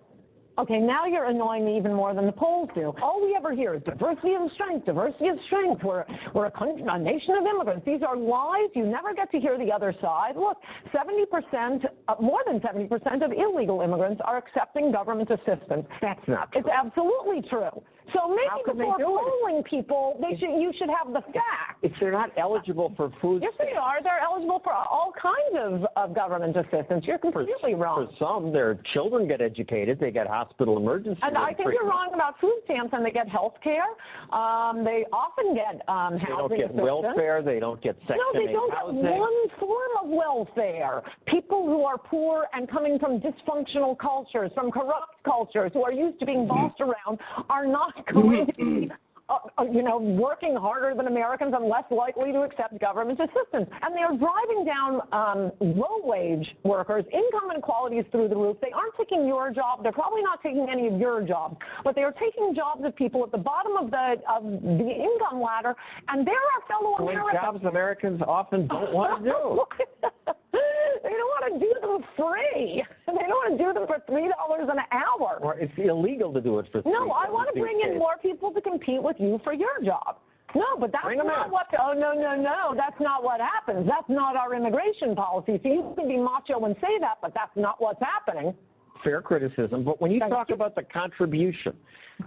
[0.59, 2.93] Okay, now you're annoying me even more than the polls do.
[3.03, 5.83] All we ever hear is diversity of strength, diversity of strength.
[5.83, 7.87] We're, we're a, country, a nation of immigrants.
[7.87, 8.69] These are lies.
[8.75, 10.37] You never get to hear the other side.
[10.37, 10.59] Look,
[10.95, 15.87] 70%, uh, more than 70% of illegal immigrants are accepting government assistance.
[16.03, 16.61] That's not true.
[16.61, 17.83] It's absolutely true.
[18.13, 19.19] So maybe they before do
[19.57, 19.65] it?
[19.65, 21.79] people, they should, you should have the facts.
[21.83, 24.03] If they're not eligible for food Yes, they are.
[24.03, 27.05] They're eligible for all kinds of, of government assistance.
[27.07, 28.09] You're completely wrong.
[28.09, 30.01] For some, their children get educated.
[30.01, 31.21] They get hospital emergency.
[31.23, 33.85] And I think you're wrong about food stamps, and they get health care.
[34.33, 36.83] Um, they often get um, They housing don't get assistance.
[36.83, 37.43] welfare.
[37.43, 39.03] They don't get Section No, they 8 don't housing.
[39.03, 41.03] get one form of welfare.
[41.27, 46.19] People who are poor and coming from dysfunctional cultures, from corrupt cultures, who are used
[46.21, 47.19] to being bossed around,
[47.49, 48.91] are not going to be.
[49.29, 53.71] Uh, uh, you know, working harder than Americans and less likely to accept government assistance.
[53.81, 57.05] And they are driving down um, low-wage workers.
[57.13, 58.59] Income inequality is through the roof.
[58.61, 59.85] They aren't taking your job.
[59.85, 63.25] They're probably not taking any of your jobs, but they are taking jobs of people
[63.25, 65.75] at the bottom of the of the income ladder,
[66.09, 67.41] and they're our fellow Americans.
[67.41, 70.63] jobs Americans often don't want to do.
[71.03, 72.85] They don't want to do them free.
[73.13, 75.39] They don't want to do them for three dollars an hour.
[75.43, 77.99] Or it's illegal to do it for No, I want to bring in days.
[77.99, 80.17] more people to compete with you for your job.
[80.55, 81.67] No, but that's not what.
[81.81, 83.87] Oh no, no, no, that's not what happens.
[83.87, 85.61] That's not our immigration policy.
[85.63, 88.55] So you can be macho and say that, but that's not what's happening.
[89.03, 89.85] Fair criticism.
[89.85, 91.75] But when you talk about the contribution,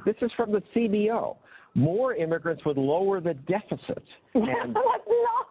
[0.05, 1.37] this is from the CBO.
[1.75, 4.03] More immigrants would lower the deficit.
[4.33, 5.44] And that's nonsense.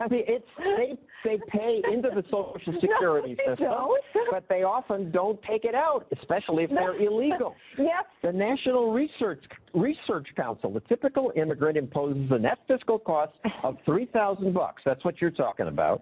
[0.00, 4.02] I mean, it's they they pay into the Social Security they system, don't.
[4.30, 7.54] but they often don't take it out, especially if they're illegal.
[7.78, 8.04] Yes.
[8.22, 9.42] The National Research
[9.74, 14.82] Research Council, the typical immigrant imposes a net fiscal cost of three thousand bucks.
[14.84, 16.00] That's what you're talking about.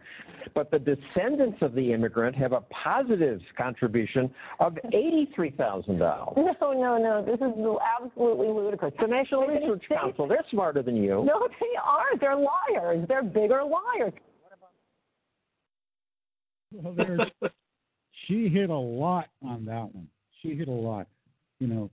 [0.54, 6.34] But the descendants of the immigrant have a positive contribution of eighty-three thousand dollars.
[6.36, 7.24] No, no, no.
[7.24, 7.54] This is
[8.00, 8.94] absolutely ludicrous.
[9.00, 11.24] The National Research Council, they're smarter than you.
[11.24, 12.20] No, they aren't.
[12.20, 13.06] They're liars.
[13.08, 14.12] They're bigger liars.
[16.72, 17.26] Well,
[18.26, 20.08] she hit a lot on that one.
[20.42, 21.06] She hit a lot.
[21.60, 21.90] You know.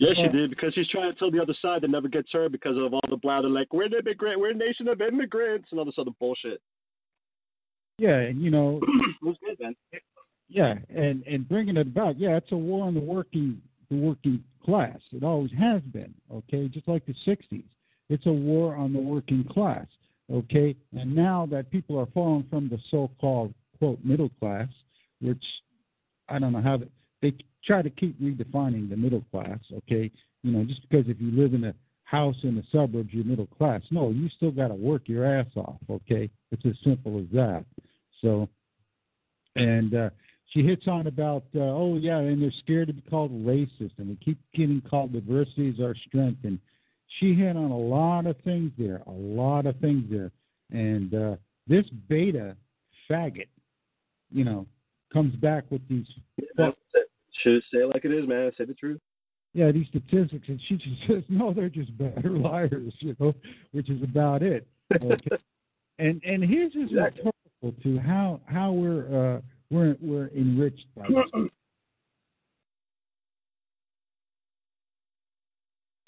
[0.00, 2.48] Yes, she did because she's trying to tell the other side that never gets her
[2.48, 5.78] because of all the blather like we're an immigrant, we're a nation of immigrants, and
[5.78, 6.62] all this other bullshit.
[7.98, 8.80] Yeah, and you know,
[9.22, 9.76] good,
[10.48, 14.42] yeah, and and bringing it about, yeah, it's a war on the working the working
[14.64, 14.98] class.
[15.12, 17.62] It always has been, okay, just like the '60s.
[18.08, 19.86] It's a war on the working class,
[20.32, 20.74] okay.
[20.96, 24.68] And now that people are falling from the so-called quote middle class,
[25.20, 25.44] which
[26.30, 26.88] I don't know how they,
[27.22, 30.10] they try to keep redefining the middle class, okay.
[30.42, 33.46] You know, just because if you live in a house in the suburbs, you're middle
[33.46, 33.82] class.
[33.90, 36.30] No, you still got to work your ass off, okay.
[36.50, 37.64] It's as simple as that.
[38.22, 38.48] So,
[39.56, 40.10] and uh,
[40.46, 44.08] she hits on about, uh, oh yeah, and they're scared to be called racist, and
[44.08, 46.58] we keep getting called diversity is our strength, and
[47.18, 50.30] she hit on a lot of things there, a lot of things there,
[50.70, 52.56] and uh, this beta
[53.08, 53.48] faggot,
[54.32, 54.66] you know,
[55.12, 56.06] comes back with these.
[57.42, 58.50] Should say it like it is, man.
[58.56, 59.00] Say the truth.
[59.52, 63.34] Yeah, these statistics, and she just says, no, they're just better liars, you know,
[63.72, 64.66] which is about it.
[64.94, 65.16] Okay?
[65.98, 67.30] and and here's just exactly.
[67.62, 71.48] rhetorical to how how we're uh, we're we're enriched by this.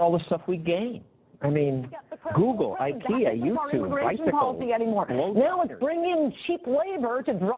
[0.02, 1.02] all the stuff we gain.
[1.42, 5.06] I mean, Yeah, Google, IKEA, YouTube, immigration bicycle, policy anymore.
[5.08, 5.80] Now it's dryers.
[5.80, 7.54] bring in cheap labor to drive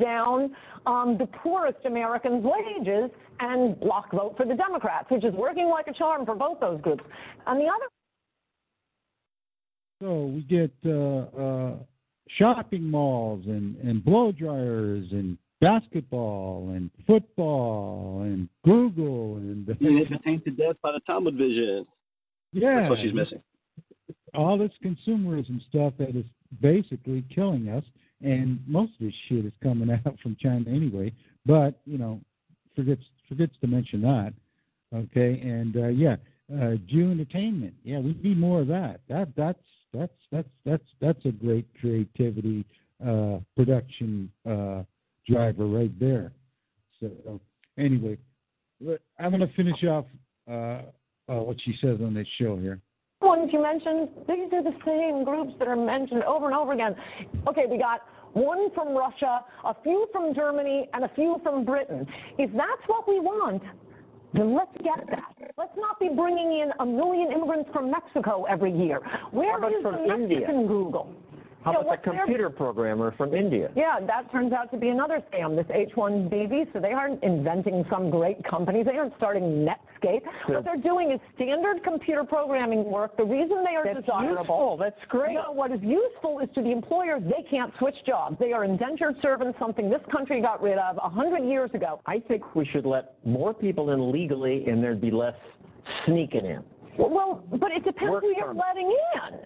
[0.00, 0.54] down
[0.86, 3.10] um, the poorest Americans' wages
[3.40, 6.80] and block vote for the Democrats, which is working like a charm for both those
[6.80, 7.04] groups.
[7.46, 7.86] And the other
[10.00, 11.74] So we get uh, uh,
[12.28, 20.44] shopping malls and and blow dryers and basketball and football and Google and Being entertained
[20.44, 21.86] to death by the Talmud vision.
[22.52, 23.40] yeah, That's what she's missing.
[24.34, 26.26] all this consumerism stuff that is
[26.60, 27.84] basically killing us,
[28.22, 31.12] and most of this shit is coming out from China anyway.
[31.44, 32.20] But you know,
[32.74, 34.32] forgets forgets to mention that.
[34.94, 36.16] Okay, and uh, yeah,
[36.52, 37.74] uh, entertainment.
[37.82, 39.00] Yeah, we need more of that.
[39.08, 39.58] That that's
[39.92, 42.64] that's that's that's that's a great creativity
[43.04, 44.82] uh, production uh,
[45.28, 46.32] driver right there.
[47.00, 47.40] So
[47.78, 48.16] anyway,
[49.18, 50.06] I'm going to finish off
[50.48, 50.82] uh,
[51.28, 52.80] uh, what she says on this show here.
[53.20, 56.94] Ones you mentioned, these are the same groups that are mentioned over and over again.
[57.48, 58.00] Okay, we got
[58.32, 62.06] one from Russia, a few from Germany, and a few from Britain.
[62.38, 63.62] If that's what we want,
[64.34, 65.52] then let's get that.
[65.56, 69.00] Let's not be bringing in a million immigrants from Mexico every year.
[69.30, 70.40] Where is from India?
[70.40, 71.14] Mexican Google?
[71.66, 73.72] How Yeah, about the their- computer programmer from India?
[73.74, 76.78] Yeah, that turns out to be another scam, this H-1B visa.
[76.78, 78.84] They aren't inventing some great company.
[78.84, 80.22] They aren't starting Netscape.
[80.46, 83.16] What they're doing is standard computer programming work.
[83.16, 84.38] The reason they are That's desirable.
[84.38, 84.76] useful.
[84.76, 85.34] That's great.
[85.34, 88.38] No, what is useful is to the employer, they can't switch jobs.
[88.38, 91.98] They are indentured servants, something this country got rid of a 100 years ago.
[92.06, 95.34] I think we should let more people in legally, and there'd be less
[96.04, 96.62] sneaking in.
[96.96, 98.62] Well, but it depends Work who you're permit.
[98.68, 98.96] letting
[99.32, 99.40] in.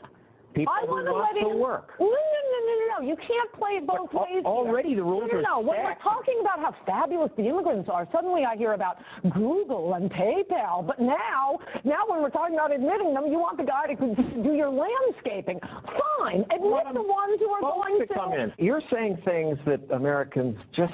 [0.54, 1.58] People I want to let to in.
[1.58, 1.94] work.
[2.00, 3.08] No, no, no, no, no, no.
[3.08, 4.44] You can't play it both al- ways.
[4.44, 5.68] already the rules no, no, are no.
[5.68, 8.98] When we're talking about how fabulous the immigrants are, suddenly I hear about
[9.32, 10.86] Google and PayPal.
[10.86, 13.94] But now, now when we're talking about admitting them, you want the guy to
[14.42, 15.60] do your landscaping.
[15.62, 18.52] Fine, admit the ones who are going to come in.
[18.58, 20.92] You're saying things that Americans just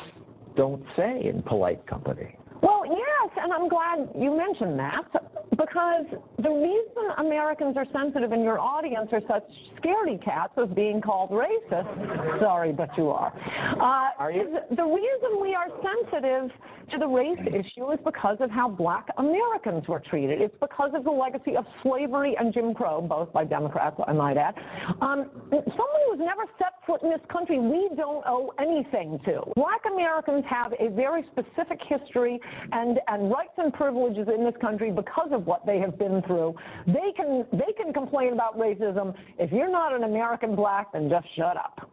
[0.56, 2.36] don't say in polite company.
[2.66, 5.06] Well, yes, and I'm glad you mentioned that
[5.50, 6.04] because
[6.42, 9.44] the reason Americans are sensitive and your audience are such
[9.78, 13.32] scaredy cats of being called racist, sorry, but you are.
[13.80, 14.42] Uh, Are you?
[14.42, 16.50] is The reason we are sensitive
[16.90, 20.40] to the race issue is because of how black Americans were treated.
[20.40, 24.36] It's because of the legacy of slavery and Jim Crow, both by Democrats, I might
[24.36, 24.54] add.
[25.00, 29.42] Um, someone who's never set foot in this country, we don't owe anything to.
[29.56, 32.40] Black Americans have a very specific history
[32.72, 36.54] and, and rights and privileges in this country because of what they have been through.
[36.86, 39.14] They can, they can complain about racism.
[39.38, 41.90] If you're not an American black, then just shut up.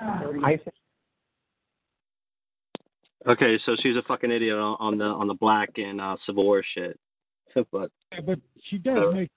[0.00, 0.74] I think
[3.26, 6.44] Okay, so she's a fucking idiot on, on the on the black and uh, Civil
[6.44, 6.98] War shit.
[7.72, 8.38] But Yeah, but
[8.68, 9.30] she does make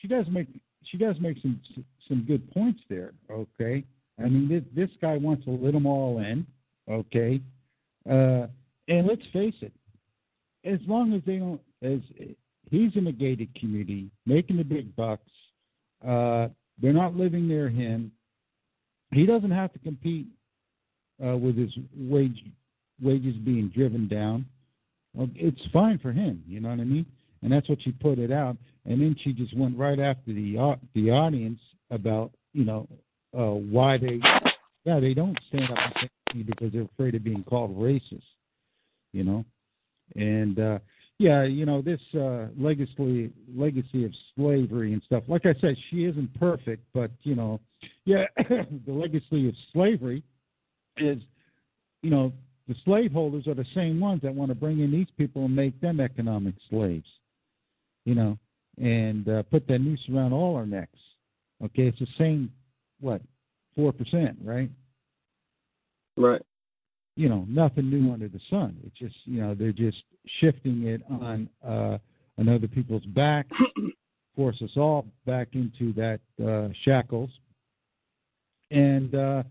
[0.00, 0.48] she does make
[0.84, 1.60] she does make some
[2.08, 3.12] some good points there.
[3.30, 3.84] Okay,
[4.18, 6.46] I mean this this guy wants to let them all in.
[6.90, 7.40] Okay,
[8.10, 8.48] uh,
[8.88, 9.72] and let's face it,
[10.64, 12.00] as long as they don't, as
[12.70, 15.30] he's in a gated community making the big bucks,
[16.06, 16.48] uh,
[16.80, 18.12] they're not living near him.
[19.12, 20.26] He doesn't have to compete
[21.24, 22.42] uh, with his wage
[23.00, 24.46] wages being driven down.
[25.14, 27.06] Well, it's fine for him, you know what I mean?
[27.42, 28.56] And that's what she put it out.
[28.86, 31.60] And then she just went right after the au- the audience
[31.90, 32.88] about you know
[33.36, 34.20] uh, why they
[34.84, 35.92] yeah they don't stand up
[36.46, 38.22] because they're afraid of being called racist,
[39.12, 39.44] you know.
[40.16, 40.78] And uh,
[41.18, 45.24] yeah, you know this uh, legacy legacy of slavery and stuff.
[45.28, 47.60] Like I said, she isn't perfect, but you know,
[48.04, 50.22] yeah, the legacy of slavery
[50.96, 51.18] is,
[52.02, 52.32] you know,
[52.68, 55.80] the slaveholders are the same ones that want to bring in these people and make
[55.80, 57.08] them economic slaves,
[58.04, 58.38] you know,
[58.78, 60.98] and uh, put that noose around all our necks.
[61.64, 62.50] Okay, it's the same,
[63.00, 63.22] what,
[63.76, 64.70] four percent, right?
[66.16, 66.42] Right.
[67.16, 68.76] You know, nothing new under the sun.
[68.86, 70.02] It's just, you know, they're just
[70.40, 71.98] shifting it on uh,
[72.38, 73.46] on other people's back,
[74.36, 77.30] force us all back into that uh, shackles,
[78.70, 79.42] and uh,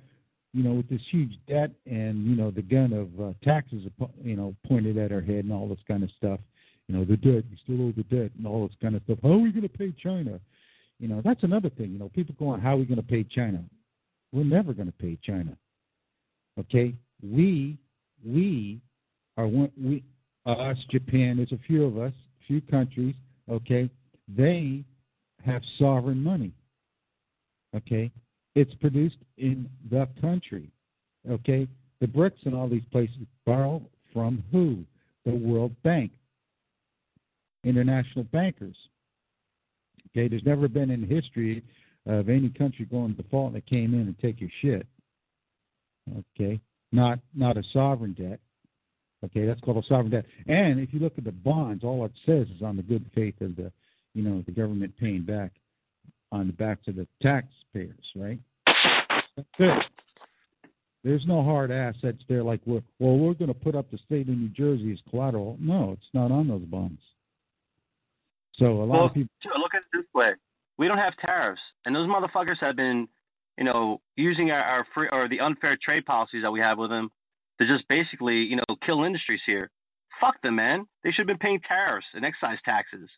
[0.54, 3.84] you know, with this huge debt and you know the gun of uh, taxes,
[4.24, 6.40] you know, pointed at our head and all this kind of stuff.
[6.88, 9.20] You know, the debt, you still owe the debt and all this kind of stuff.
[9.24, 10.40] How are we going to pay China?
[11.00, 11.92] You know, that's another thing.
[11.92, 13.64] You know, people going, how are we going to pay China?
[14.34, 15.56] We're never going to pay China.
[16.60, 16.94] Okay,
[17.24, 17.78] we
[18.26, 18.82] we
[19.38, 19.72] are one.
[19.80, 20.04] We
[20.46, 21.38] us Japan.
[21.38, 23.16] There's a few of us, a few countries.
[23.50, 23.90] Okay,
[24.28, 24.84] they
[25.46, 26.52] have sovereign money.
[27.76, 28.12] Okay,
[28.56, 30.70] it's produced in the country.
[31.30, 31.68] Okay?
[32.00, 33.16] The BRICS and all these places
[33.46, 33.82] borrow
[34.14, 34.84] from who?
[35.26, 36.12] The World Bank,
[37.64, 38.76] international bankers.
[40.10, 41.64] Okay, there's never been in history
[42.08, 44.88] of any country going default that came in and take your shit.
[46.36, 46.60] Okay,
[46.92, 48.40] not not a sovereign debt.
[49.24, 50.26] Okay, that's called a sovereign debt.
[50.48, 53.40] And if you look at the bonds, all it says is on the good faith
[53.42, 53.72] of the,
[54.16, 55.52] you know, the government paying back
[56.32, 58.40] on the backs of the taxpayers, right?
[58.66, 59.84] That's it.
[61.04, 64.30] There's no hard assets there like we're well, we're going to put up the state
[64.30, 65.58] of New Jersey as collateral.
[65.60, 67.02] No, it's not on those bonds.
[68.58, 70.32] So a lot well, of people look at it this way:
[70.78, 73.08] we don't have tariffs, and those motherfuckers have been,
[73.58, 76.90] you know, using our, our free or the unfair trade policies that we have with
[76.90, 77.10] them
[77.60, 79.70] to just basically, you know, kill industries here.
[80.20, 80.86] Fuck them, man.
[81.04, 83.10] They should have been paying tariffs and excise taxes.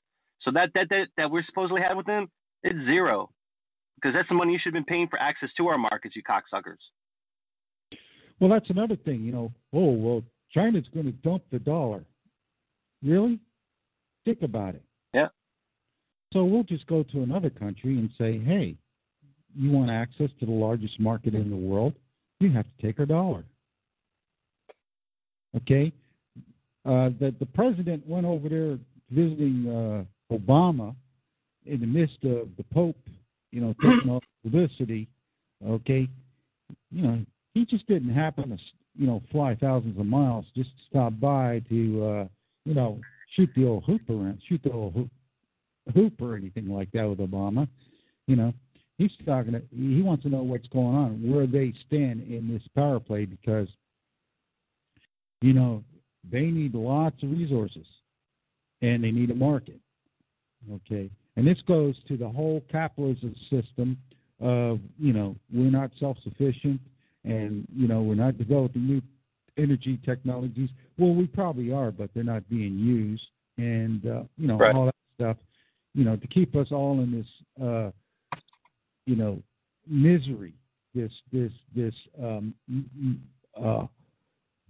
[0.41, 2.29] So that that that, that we're supposedly had with them,
[2.63, 3.29] it's zero
[3.95, 6.23] because that's the money you should have been paying for access to our markets, you
[6.23, 6.77] cocksuckers.
[8.39, 9.51] Well, that's another thing, you know.
[9.73, 12.03] Oh, well, China's going to dump the dollar.
[13.01, 13.39] Really?
[14.25, 14.83] Think about it.
[15.13, 15.27] Yeah.
[16.33, 18.75] So we'll just go to another country and say, hey,
[19.55, 21.93] you want access to the largest market in the world?
[22.39, 23.43] You have to take our dollar.
[25.55, 25.91] Okay?
[26.85, 28.77] Uh, the, the president went over there
[29.09, 30.95] visiting uh, Obama
[31.65, 32.97] in the midst of the Pope
[33.53, 35.07] you know, taking all publicity,
[35.65, 36.09] okay,
[36.91, 37.23] you know,
[37.53, 38.57] he just didn't happen to,
[38.97, 42.27] you know, fly thousands of miles just to stop by to, uh,
[42.65, 42.99] you know,
[43.35, 45.09] shoot the old hoop around, shoot the old hoop,
[45.93, 47.67] hoop or anything like that with Obama.
[48.25, 48.53] You know,
[48.97, 52.63] he's talking to, he wants to know what's going on, where they stand in this
[52.75, 53.67] power play because,
[55.41, 55.83] you know,
[56.29, 57.85] they need lots of resources
[58.81, 59.79] and they need a market.
[60.71, 61.09] Okay.
[61.35, 63.97] And this goes to the whole capitalism system
[64.39, 66.79] of, you know, we're not self sufficient
[67.23, 69.01] and, you know, we're not developing new
[69.57, 70.69] energy technologies.
[70.97, 73.23] Well, we probably are, but they're not being used.
[73.57, 74.75] And, uh, you know, right.
[74.75, 75.37] all that stuff,
[75.93, 77.91] you know, to keep us all in this, uh,
[79.05, 79.41] you know,
[79.87, 80.53] misery,
[80.95, 82.53] this, this, this um,
[83.61, 83.85] uh,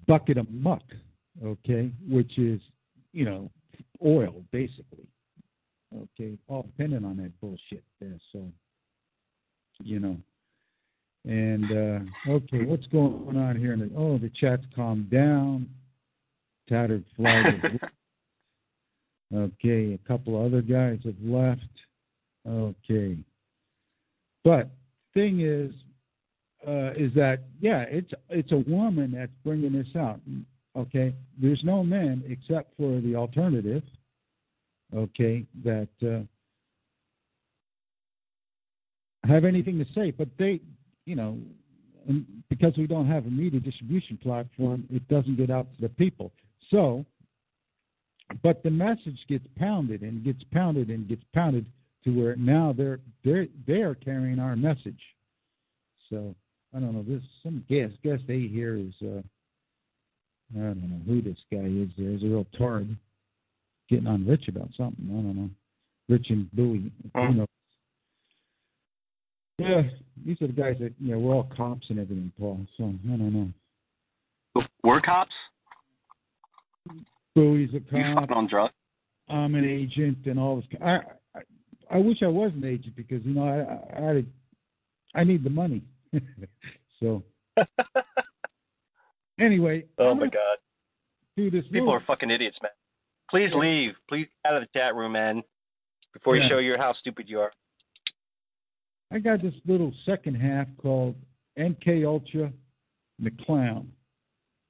[0.07, 0.83] bucket of muck,
[1.43, 2.59] okay, which is,
[3.11, 3.49] you know,
[4.05, 5.07] oil, basically.
[5.95, 8.17] Okay, all dependent on that bullshit there.
[8.31, 8.47] So,
[9.83, 10.17] you know.
[11.25, 13.73] And uh, okay, what's going on here?
[13.73, 15.69] And Oh, the chat's calmed down.
[16.67, 17.79] Tattered flag.
[19.35, 21.61] okay, a couple other guys have left.
[22.47, 23.17] Okay,
[24.43, 24.69] but
[25.13, 25.71] thing is,
[26.67, 30.19] uh, is that yeah, it's it's a woman that's bringing this out.
[30.75, 33.83] Okay, there's no men except for the alternative
[34.95, 36.19] okay, that uh,
[39.27, 40.11] have anything to say.
[40.11, 40.61] But they,
[41.05, 41.37] you know,
[42.49, 46.31] because we don't have a media distribution platform, it doesn't get out to the people.
[46.69, 47.05] So,
[48.41, 51.65] but the message gets pounded and gets pounded and gets pounded
[52.03, 54.99] to where now they're they're they are carrying our message.
[56.09, 56.35] So
[56.75, 57.03] I don't know.
[57.03, 59.21] This some guest guest A here is uh,
[60.55, 61.89] I don't know who this guy is.
[61.97, 62.95] There's a real tard
[63.89, 65.05] getting on Rich about something.
[65.09, 65.49] I don't know.
[66.09, 66.91] Rich and Bowie.
[67.15, 67.45] You know.
[69.59, 69.83] Yeah,
[70.25, 72.59] these are the guys that you know we're all cops and everything, Paul.
[72.77, 74.63] So I don't know.
[74.83, 75.31] We're cops.
[77.35, 78.21] Bowie's a You cop.
[78.21, 78.73] fucking on drugs?
[79.29, 80.65] I'm an agent and all this.
[80.83, 80.99] I
[81.91, 84.23] I, wish I was an agent because you know I I
[85.15, 85.81] I, need the money.
[86.99, 87.23] so
[89.39, 89.85] anyway.
[89.97, 90.57] Oh my god.
[91.37, 92.71] Do this People little- are fucking idiots, man.
[93.29, 93.59] Please Yeah.
[93.59, 93.93] leave.
[94.07, 95.43] Please get out of the chat room, man.
[96.13, 96.49] Before you Yeah.
[96.49, 97.51] show you how stupid you are.
[99.11, 101.15] I got this little second half called
[101.57, 102.51] MK Ultra
[103.21, 103.87] McClown,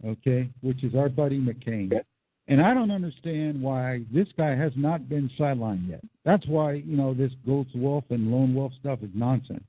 [0.06, 2.02] okay, which is our buddy McCain.
[2.48, 6.02] And I don't understand why this guy has not been sidelined yet.
[6.26, 9.64] That's why, you know, this Ghost Wolf and Lone Wolf stuff is nonsense.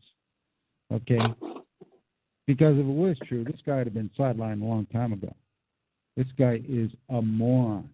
[0.92, 1.20] Okay?
[2.46, 5.32] Because if it was true, this guy would have been sidelined a long time ago.
[6.16, 7.88] This guy is a moron.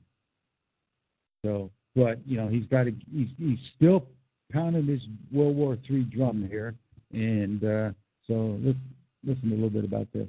[1.44, 4.06] So, but, you know, he's got to, he's, he's still
[4.50, 5.00] pounding his
[5.30, 6.74] World War III drum here.
[7.12, 7.90] And uh,
[8.26, 8.78] so let's
[9.24, 10.28] listen a little bit about this.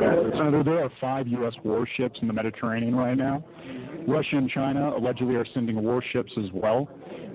[0.00, 1.54] Senator, there are five U.S.
[1.64, 3.44] warships in the Mediterranean right now.
[4.06, 6.88] Russia and China allegedly are sending warships as well.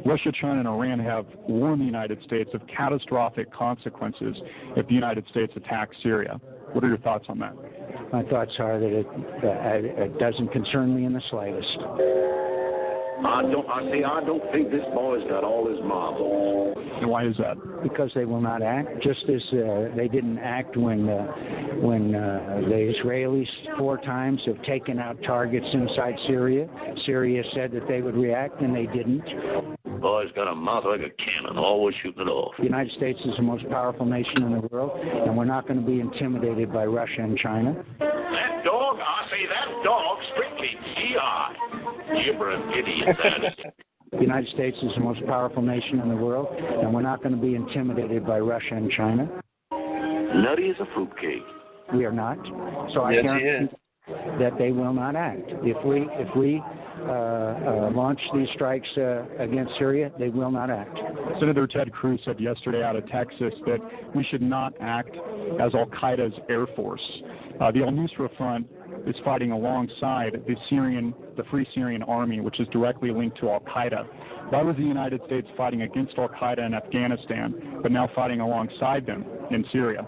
[0.05, 4.35] Russia, China, and Iran have warned the United States of catastrophic consequences
[4.75, 6.41] if the United States attacks Syria.
[6.73, 7.53] What are your thoughts on that?
[8.11, 11.77] My thoughts are that it, uh, it doesn't concern me in the slightest.
[13.25, 13.67] I don't.
[13.69, 16.77] I say I don't think this boy's got all his marbles.
[17.01, 17.57] And why is that?
[17.81, 21.25] Because they will not act, just as uh, they didn't act when uh,
[21.81, 26.67] when uh, the Israelis four times have taken out targets inside Syria.
[27.05, 29.23] Syria said that they would react, and they didn't.
[30.01, 32.53] Boy's got a mouth like a cannon, always shooting it off.
[32.57, 35.79] The United States is the most powerful nation in the world, and we're not going
[35.79, 37.73] to be intimidated by Russia and China.
[37.99, 41.62] That dog, I say that dog, strictly GI.
[42.15, 43.75] Gibbering idiot.
[44.11, 47.35] The United States is the most powerful nation in the world, and we're not going
[47.35, 49.27] to be intimidated by Russia and China.
[49.71, 51.41] Nutty as a fruitcake.
[51.93, 52.37] We are not.
[52.93, 53.75] So I Yes, he guarantee
[54.39, 55.49] that they will not act.
[55.63, 56.61] If we if we
[57.01, 60.97] uh, uh, launch these strikes uh, against Syria, they will not act.
[61.39, 63.79] Senator Ted Cruz said yesterday out of Texas that
[64.15, 65.15] we should not act
[65.59, 67.01] as Al Qaeda's air force.
[67.61, 68.67] Uh, the Al Nusra Front
[69.05, 73.61] is fighting alongside the Syrian, the Free Syrian Army, which is directly linked to Al
[73.61, 74.05] Qaeda.
[74.49, 79.05] Why was the United States fighting against Al Qaeda in Afghanistan, but now fighting alongside
[79.05, 80.05] them in Syria?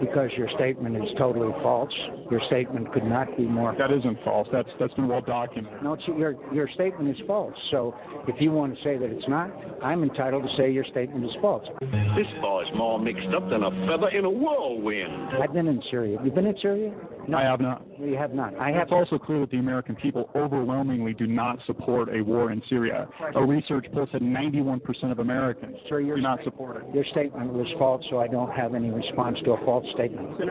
[0.00, 1.92] Because your statement is totally false.
[2.30, 3.74] Your statement could not be more.
[3.78, 4.48] That isn't false.
[4.52, 5.82] That's that's been well documented.
[5.84, 7.54] No, it's, your your statement is false.
[7.70, 7.94] So
[8.26, 9.52] if you want to say that it's not,
[9.82, 11.64] I'm entitled to say your statement is false.
[11.80, 15.40] This boy's more mixed up than a feather in a whirlwind.
[15.40, 16.18] I've been in Syria.
[16.24, 16.92] You've been in Syria?
[17.28, 17.82] No, I have not.
[17.98, 18.56] You have not.
[18.56, 18.82] I have.
[18.82, 23.08] It's also clear that the American people overwhelmingly do not support a war in Syria.
[23.34, 26.94] A research poll said 91% of Americans do not support it.
[26.94, 30.50] Your statement was false, so I don't have any response to a false statement.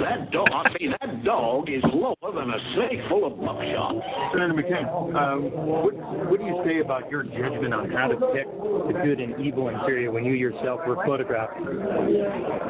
[0.00, 3.94] That dog, I say that dog is lower than a snake full of buckshot.
[4.32, 5.94] Senator McCain, um, what,
[6.30, 9.68] what do you say about your judgment on how to pick the good and evil
[9.68, 11.54] in Syria when you yourself were photographed?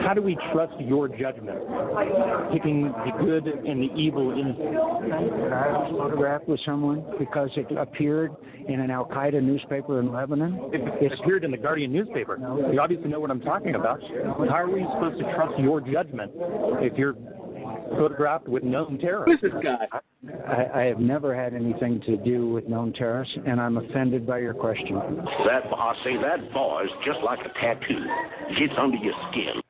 [0.02, 1.59] How do we trust your judgment,
[2.52, 4.80] picking the good and the evil in Syria?
[4.80, 8.32] I was photographed with someone because it appeared
[8.68, 10.70] in an Al Qaeda newspaper in Lebanon.
[10.72, 12.38] It appeared in the Guardian newspaper.
[12.72, 14.01] You obviously know what I'm talking about.
[14.02, 16.32] How are we supposed to trust your judgment
[16.80, 17.14] if you're
[17.90, 19.43] photographed with known terrorists?
[19.43, 19.86] Who's this guy?
[20.48, 24.39] I, I have never had anything to do with known terrorists, and I'm offended by
[24.39, 24.97] your question.
[25.47, 28.05] That I say that bar is just like a tattoo.
[28.51, 29.61] It Gets under your skin.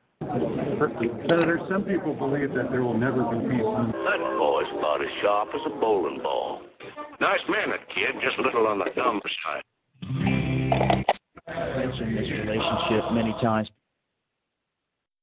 [1.29, 3.63] Senator, some people believe that there will never be peace.
[3.63, 6.63] That boy's about as sharp as a bowling ball.
[7.21, 8.21] Nice man, that kid.
[8.23, 9.63] Just a little on the dumb side.
[11.77, 13.69] mentioned this relationship many times.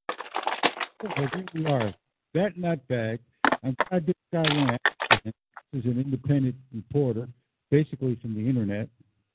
[0.09, 1.93] I think we are.
[2.33, 3.19] That nutbag,
[3.63, 5.33] I'm glad this guy went after him.
[5.73, 7.27] This is an independent reporter,
[7.69, 8.87] basically from the internet,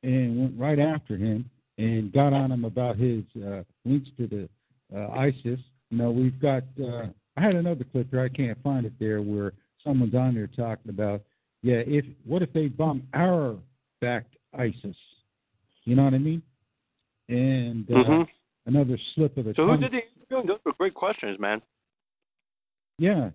[0.03, 1.49] and went right after him
[1.79, 4.49] and got on him about his uh, links to the
[4.97, 5.61] uh, ISIS.
[5.91, 6.63] You know, we've got.
[6.81, 7.07] Uh,
[7.37, 8.23] I had another clip here.
[8.23, 9.53] I can't find it there where
[9.85, 11.21] someone's on there talking about,
[11.63, 13.57] yeah, if what if they bomb our
[14.01, 14.97] backed ISIS?
[15.85, 16.43] You know what I mean?
[17.29, 18.29] And uh, Mhm.
[18.65, 19.81] another slip of the So who tongue.
[19.81, 20.47] did the interviewing?
[20.47, 21.61] Those were great questions, man.
[22.99, 23.31] Yeah,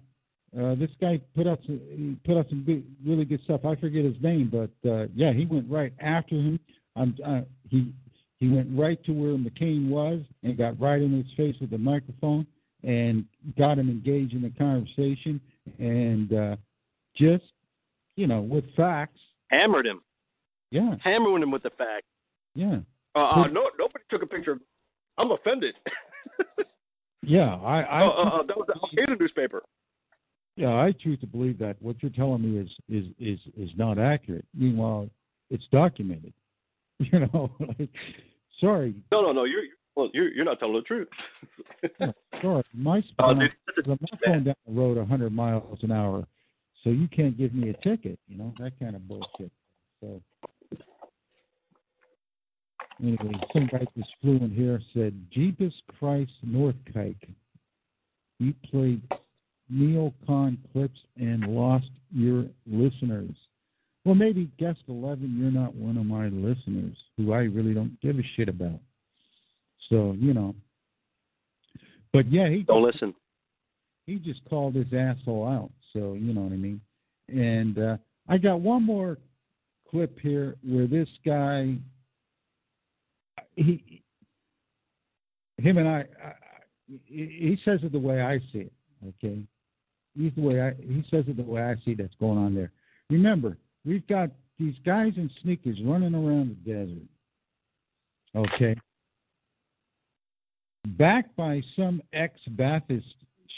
[0.59, 3.61] uh, this guy put out some he put out some good, really good stuff.
[3.65, 6.59] I forget his name, but uh, yeah, he went right after him.
[6.95, 7.93] Um, uh, he
[8.39, 11.77] he went right to where McCain was and got right in his face with the
[11.77, 12.45] microphone
[12.83, 13.23] and
[13.57, 15.39] got him engaged in the conversation
[15.79, 16.55] and uh,
[17.15, 17.43] just
[18.15, 19.19] you know with facts.
[19.49, 20.01] Hammered him.
[20.71, 22.07] Yeah, Hammering him with the facts.
[22.55, 22.79] yeah,
[23.15, 24.57] Uh, uh, no, nobody took a picture.
[25.17, 25.75] I'm offended.
[27.21, 27.55] yeah.
[27.55, 29.63] I I uh, uh, uh, that was the Al Qaeda newspaper.
[30.55, 33.97] Yeah, I choose to believe that what you're telling me is is is is not
[33.97, 34.45] accurate.
[34.53, 35.09] Meanwhile,
[35.49, 36.33] it's documented.
[37.11, 37.89] You know, like,
[38.59, 39.43] sorry, No, no, no.
[39.45, 39.63] You're
[39.95, 41.07] well, you're you're not telling the truth.
[42.43, 42.63] sorry.
[42.75, 46.27] My Oh, my, dude, I'm not going down the road 100 miles an hour,
[46.83, 48.19] so you can't give me a ticket.
[48.27, 49.51] You know that kind of bullshit.
[49.99, 50.21] So
[52.99, 57.29] anyway, some guy just flew in here said, "Jeebus Christ, Northkike,
[58.39, 59.01] you played
[59.71, 63.31] neocon clips and lost your listeners.
[64.03, 68.17] Well, maybe guest 11, you're not one of my listeners who I really don't give
[68.17, 68.79] a shit about.
[69.89, 70.55] So, you know.
[72.11, 73.13] But yeah, he Don't listen.
[74.07, 75.71] he just called his asshole out.
[75.93, 76.81] So you know what I mean.
[77.29, 77.97] And uh,
[78.27, 79.17] I got one more
[79.89, 81.75] clip here where this guy,
[83.55, 84.03] he,
[85.57, 86.33] him and I, I
[87.05, 88.73] he says it the way I see it.
[89.07, 89.41] Okay,
[90.17, 92.71] he's the way I he says it the way I see that's going on there.
[93.09, 94.29] Remember, we've got
[94.59, 97.07] these guys in sneakers running around the desert.
[98.35, 98.75] Okay,
[100.97, 103.03] backed by some ex-Baathist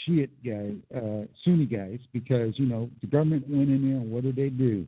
[0.04, 4.24] Shiite guy, uh, Sunni guys, because you know the government went in there and what
[4.24, 4.86] did they do?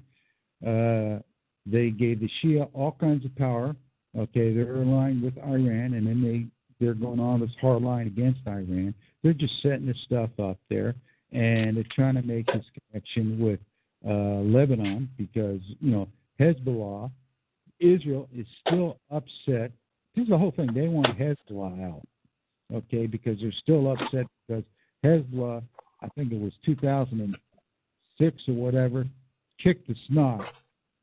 [0.67, 1.21] Uh,
[1.67, 3.75] they gave the Shia all kinds of power.
[4.19, 6.47] Okay, they're aligned with Iran, and then they
[6.79, 8.95] they're going on this hard line against Iran.
[9.23, 10.95] They're just setting this stuff up there,
[11.33, 13.61] and they're trying to make this connection with
[14.07, 16.09] uh, Lebanon because you know
[16.41, 17.11] Hezbollah,
[17.81, 19.73] Israel is still upset.
[20.15, 20.73] This is the whole thing.
[20.73, 22.03] They want Hezbollah out,
[22.75, 24.65] okay, because they're still upset because
[25.05, 25.63] Hezbollah,
[26.03, 29.07] I think it was 2006 or whatever,
[29.63, 30.47] kicked the snot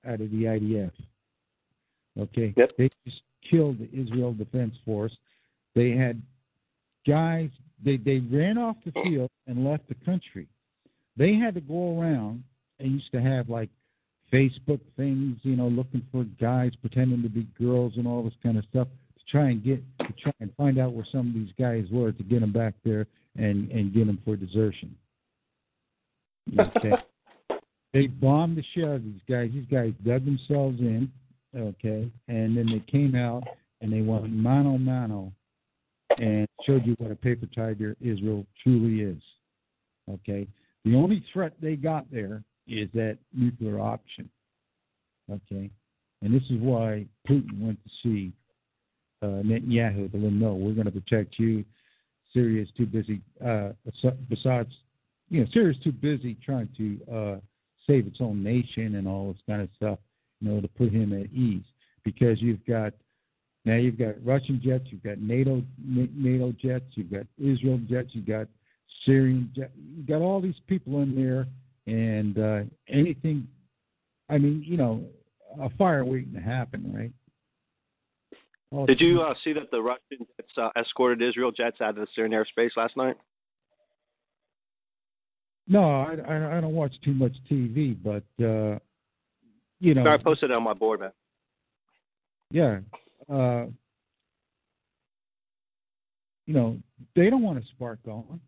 [0.07, 0.91] out of the IDF.
[2.19, 2.71] Okay, yep.
[2.77, 5.15] they just killed the Israel Defense Force.
[5.75, 6.21] They had
[7.07, 7.49] guys.
[7.83, 10.47] They they ran off the field and left the country.
[11.17, 12.43] They had to go around
[12.79, 13.69] and used to have like
[14.31, 18.57] Facebook things, you know, looking for guys pretending to be girls and all this kind
[18.57, 18.87] of stuff
[19.17, 22.11] to try and get to try and find out where some of these guys were
[22.11, 23.05] to get them back there
[23.37, 24.95] and and get them for desertion.
[26.59, 26.91] Okay.
[27.93, 29.49] they bombed the shit out of these guys.
[29.53, 31.09] These guys dug themselves in,
[31.55, 33.43] okay, and then they came out
[33.81, 35.31] and they went mano mano
[36.17, 39.21] and showed you what a paper tiger Israel truly is.
[40.09, 40.47] Okay,
[40.85, 44.29] the only threat they got there is that nuclear option.
[45.31, 45.69] Okay,
[46.21, 48.33] and this is why Putin went to see
[49.21, 51.63] uh, Netanyahu to let him know we're going to protect you.
[52.33, 53.21] Syria is too busy.
[53.45, 53.69] Uh,
[54.29, 54.69] besides,
[55.29, 57.35] you know, Syria is too busy trying to uh,
[57.87, 59.99] save its own nation and all this kind of stuff,
[60.43, 61.63] you know, to put him at ease.
[62.03, 62.93] Because you've got
[63.65, 68.27] now you've got Russian jets, you've got NATO NATO jets, you've got Israel jets, you've
[68.27, 68.47] got
[69.05, 71.47] Syrian jets, you've got all these people in there,
[71.87, 72.59] and uh,
[72.89, 73.47] anything.
[74.29, 75.05] I mean, you know,
[75.61, 77.11] a fire waiting to happen, right?
[78.71, 81.95] All Did you uh, see that the Russian jets uh, escorted Israel jets out of
[81.97, 83.15] the Syrian airspace last night?
[85.67, 88.79] No, I, I, I don't watch too much TV, but uh,
[89.83, 91.11] you know, I posted it on my board, man.
[92.51, 92.79] Yeah,
[93.29, 93.65] uh,
[96.45, 96.77] you know,
[97.17, 98.39] they don't want to spark going.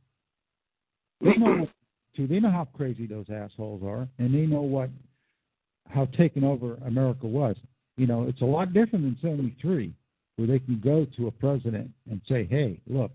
[1.20, 1.70] They know what
[2.16, 2.28] to.
[2.28, 4.90] They know how crazy those assholes are, and they know what
[5.90, 7.58] how taken over America was.
[7.98, 9.94] You know, it's a lot different than '73,
[10.38, 13.12] where they can go to a president and say, "Hey, look,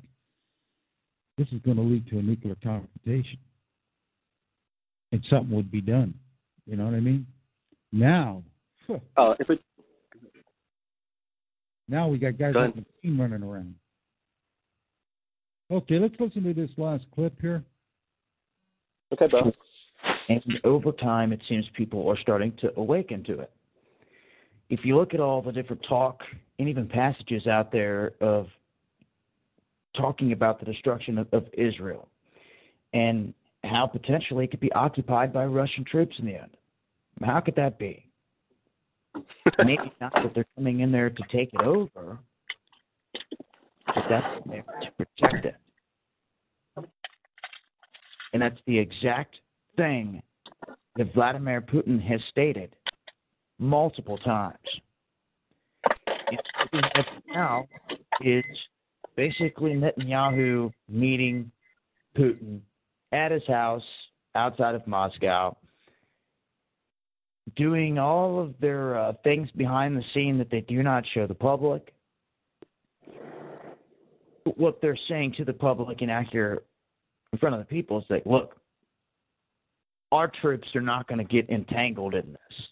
[1.39, 3.39] this is going to lead to a nuclear confrontation,"
[5.13, 6.13] and something would be done.
[6.67, 7.27] You know what I mean?
[7.93, 8.43] Now,
[9.17, 9.61] uh, if it
[11.91, 13.75] now we got guys like McCain running around.
[15.73, 17.65] Okay, let's listen to this last clip here.
[19.13, 19.53] Okay, bro.
[20.29, 23.51] And over time, it seems people are starting to awaken to it.
[24.69, 26.21] If you look at all the different talk
[26.61, 28.47] and even passages out there of
[29.97, 32.09] talking about the destruction of, of Israel
[32.93, 33.35] and
[33.65, 36.57] how potentially it could be occupied by Russian troops in the end,
[37.23, 38.07] how could that be?
[39.59, 42.19] Maybe not that they're coming in there to take it over,
[43.87, 45.57] but that's there to protect it.
[48.33, 49.37] And that's the exact
[49.77, 50.23] thing
[50.97, 52.75] that Vladimir Putin has stated
[53.59, 54.57] multiple times.
[56.73, 57.67] And now
[58.21, 58.45] is
[59.17, 61.51] basically Netanyahu meeting
[62.17, 62.61] Putin
[63.13, 63.83] at his house
[64.35, 65.57] outside of Moscow
[67.57, 71.35] doing all of their uh, things behind the scene that they do not show the
[71.35, 71.93] public.
[74.57, 76.67] What they're saying to the public and accurate
[77.33, 78.57] in front of the people is like, look,
[80.13, 82.67] our troops are not going to get entangled in this.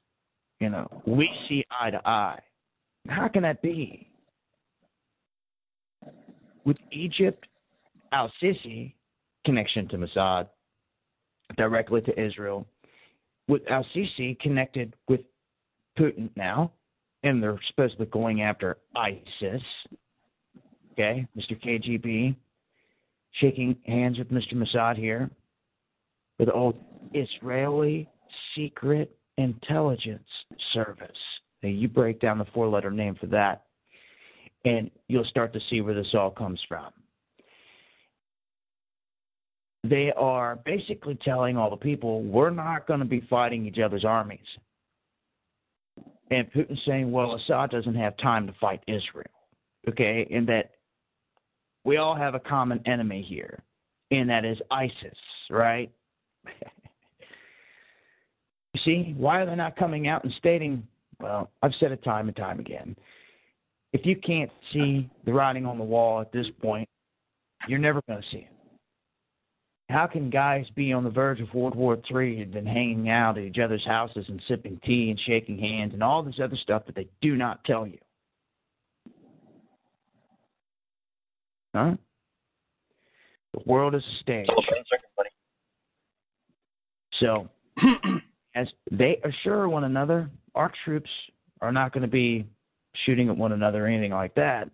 [0.61, 2.41] You know, we see eye to eye.
[3.09, 4.09] How can that be?
[6.65, 7.47] With Egypt,
[8.13, 8.95] Al Sisi
[9.45, 10.49] connection to Mossad,
[11.57, 12.67] directly to Israel,
[13.49, 15.21] with Al Sisi connected with
[15.99, 16.73] Putin now,
[17.25, 19.63] and they're supposedly going after ISIS.
[20.93, 21.61] Okay, Mr.
[21.61, 22.37] KGB
[23.33, 24.55] shaking hands with Mr.
[24.55, 25.31] Mossad here.
[26.39, 26.79] with old
[27.15, 28.09] Israeli
[28.55, 30.29] Secret Intelligence
[30.73, 31.11] Service.
[31.63, 33.65] Now, you break down the four letter name for that,
[34.65, 36.93] and you'll start to see where this all comes from.
[39.89, 44.05] They are basically telling all the people, we're not going to be fighting each other's
[44.05, 44.41] armies.
[46.31, 49.25] And Putin's saying, well, Assad doesn't have time to fight Israel.
[49.89, 50.29] Okay?
[50.31, 50.73] And that
[51.85, 53.63] we all have a common enemy here,
[54.11, 55.17] and that is ISIS,
[55.49, 55.91] right?
[58.75, 60.87] you see, why are they not coming out and stating,
[61.21, 62.95] well, I've said it time and time again.
[63.93, 66.89] If you can't see the writing on the wall at this point,
[67.67, 68.58] you're never going to see it.
[69.89, 73.39] How can guys be on the verge of World War III and then hanging out
[73.39, 76.85] at each other's houses and sipping tea and shaking hands and all this other stuff
[76.87, 77.99] that they do not tell you?
[81.75, 81.95] Huh?
[83.55, 84.47] The world is a stage.
[87.19, 87.49] So,
[88.55, 91.11] as they assure one another, our troops
[91.63, 92.47] are not going to be
[93.07, 94.71] shooting at one another or anything like that.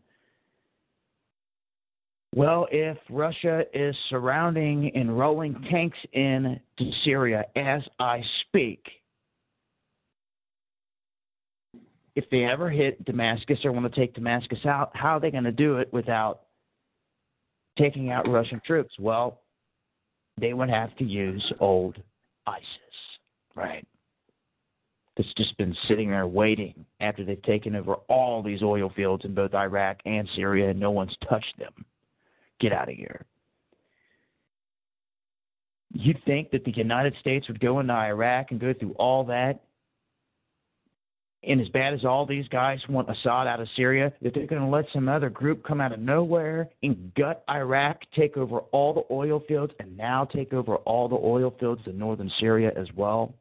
[2.36, 8.84] Well, if Russia is surrounding and rolling tanks in to Syria as I speak,
[12.16, 15.44] if they ever hit Damascus or want to take Damascus out, how are they going
[15.44, 16.40] to do it without
[17.78, 18.94] taking out Russian troops?
[18.98, 19.40] Well,
[20.40, 22.02] they would have to use old
[22.48, 22.64] ISIS,
[23.54, 23.86] right?
[25.16, 29.36] That's just been sitting there waiting after they've taken over all these oil fields in
[29.36, 31.84] both Iraq and Syria, and no one's touched them.
[32.60, 33.24] Get out of here.
[35.92, 39.60] You'd think that the United States would go into Iraq and go through all that,
[41.46, 44.62] and as bad as all these guys want Assad out of Syria, that they're going
[44.62, 48.94] to let some other group come out of nowhere and gut Iraq, take over all
[48.94, 52.88] the oil fields, and now take over all the oil fields in northern Syria as
[52.96, 53.34] well?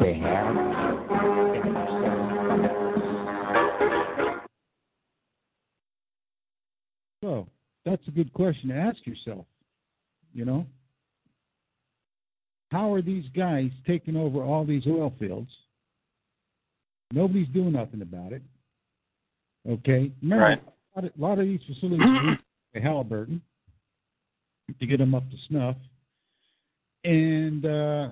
[0.00, 0.81] They have.
[7.22, 7.48] So
[7.86, 9.46] that's a good question to ask yourself.
[10.34, 10.66] You know,
[12.70, 15.50] how are these guys taking over all these oil fields?
[17.12, 18.42] Nobody's doing nothing about it.
[19.68, 20.62] Okay, remember Right.
[20.96, 22.06] a, lot of, a lot of these facilities
[22.74, 23.40] are Halliburton
[24.80, 25.76] to get them up to snuff,
[27.04, 28.08] and uh,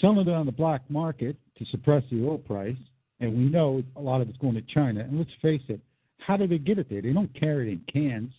[0.00, 2.76] selling it on the black market to suppress the oil price.
[3.20, 5.00] And we know a lot of it's going to China.
[5.00, 5.80] And let's face it,
[6.18, 7.02] how do they get it there?
[7.02, 8.32] They don't carry it in cans.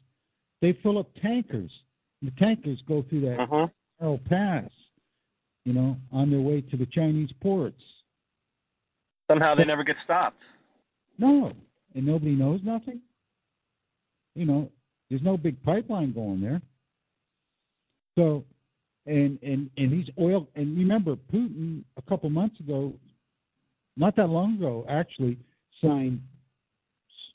[0.62, 1.72] They fill up tankers.
[2.22, 4.18] The tankers go through that Uh-huh.
[4.30, 4.70] pass,
[5.66, 7.82] you know, on their way to the Chinese ports.
[9.30, 10.42] Somehow they never get stopped.
[11.18, 11.54] No,
[11.96, 13.02] and nobody knows nothing.
[14.36, 14.72] You know,
[15.10, 16.62] there's no big pipeline going there.
[18.18, 18.44] So,
[19.06, 22.94] and and and these oil and remember Putin a couple months ago,
[23.98, 25.38] not that long ago, actually
[25.82, 26.22] signed.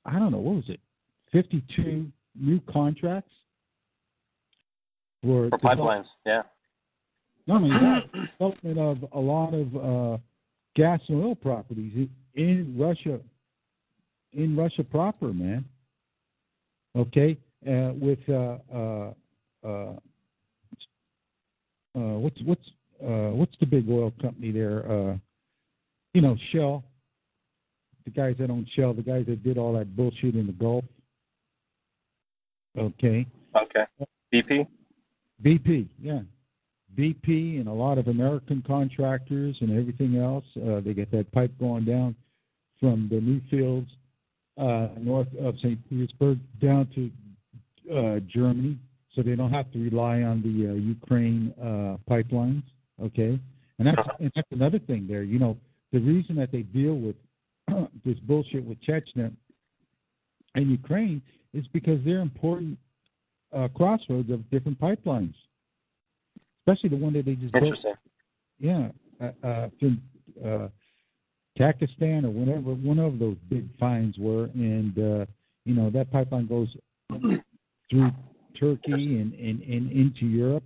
[0.04, 0.80] I don't know what was it,
[1.32, 2.06] 52
[2.38, 3.32] new contracts
[5.22, 6.42] for, For develop- pipelines, yeah.
[7.46, 10.18] not only that, development of a lot of uh,
[10.76, 13.18] gas and oil properties in, in Russia,
[14.32, 15.64] in Russia proper, man.
[16.96, 17.36] Okay,
[17.68, 19.12] uh, with uh, uh,
[19.64, 19.96] uh, uh,
[22.18, 22.68] what's what's
[23.02, 24.88] uh, what's the big oil company there?
[24.90, 25.16] Uh,
[26.12, 26.84] you know, Shell.
[28.04, 30.84] The guys that own Shell, the guys that did all that bullshit in the Gulf.
[32.78, 33.26] Okay.
[33.56, 33.84] Okay.
[34.32, 34.66] BP?
[35.42, 36.20] BP, yeah.
[36.96, 40.44] BP and a lot of American contractors and everything else.
[40.56, 42.14] Uh, they get that pipe going down
[42.80, 43.88] from the new fields
[44.58, 45.78] uh, north of St.
[45.88, 47.10] Petersburg down to
[47.94, 48.78] uh, Germany,
[49.14, 52.62] so they don't have to rely on the uh, Ukraine uh, pipelines.
[53.02, 53.38] Okay,
[53.78, 55.22] and that's and that's another thing there.
[55.22, 55.56] You know,
[55.92, 57.16] the reason that they deal with
[58.04, 59.32] this bullshit with Chechnya
[60.54, 61.22] and Ukraine
[61.52, 62.78] is because they're important
[63.54, 65.34] uh, crossroads of different pipelines,
[66.60, 67.76] especially the one that they just built.
[68.58, 68.88] Yeah,
[69.20, 70.02] uh, uh, from
[70.44, 70.68] uh,
[71.56, 75.26] Pakistan or whatever one of those big finds were, and uh,
[75.64, 76.68] you know that pipeline goes
[77.90, 78.10] through
[78.58, 80.64] Turkey and, and, and into Europe.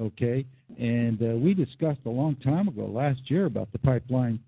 [0.00, 0.44] Okay,
[0.78, 4.38] and uh, we discussed a long time ago, last year, about the pipeline,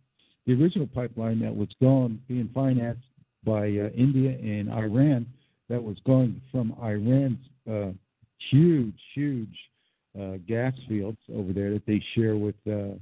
[0.50, 3.02] the original pipeline that was going being financed
[3.44, 5.26] by uh, India and Iran,
[5.68, 7.38] that was going from Iran's
[7.70, 7.92] uh,
[8.50, 9.56] huge, huge
[10.20, 12.96] uh, gas fields over there that they share with uh,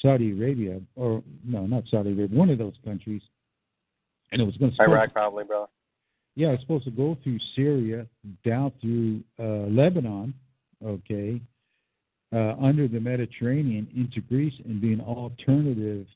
[0.00, 3.22] Saudi Arabia, or no, not Saudi Arabia, one of those countries,
[4.32, 5.68] and it was going to Iraq, probably, bro.
[6.34, 8.06] yeah, it's supposed to go through Syria,
[8.42, 10.32] down through uh, Lebanon,
[10.82, 11.42] okay,
[12.32, 16.06] uh, under the Mediterranean into Greece and be an alternative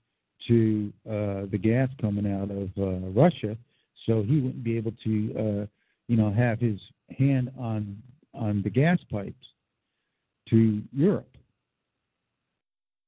[0.49, 3.57] to uh, the gas coming out of uh, Russia,
[4.07, 5.67] so he wouldn't be able to, uh,
[6.09, 6.79] you know, have his
[7.19, 8.03] hand on
[8.35, 9.47] on the gas pipes
[10.51, 11.29] to Europe.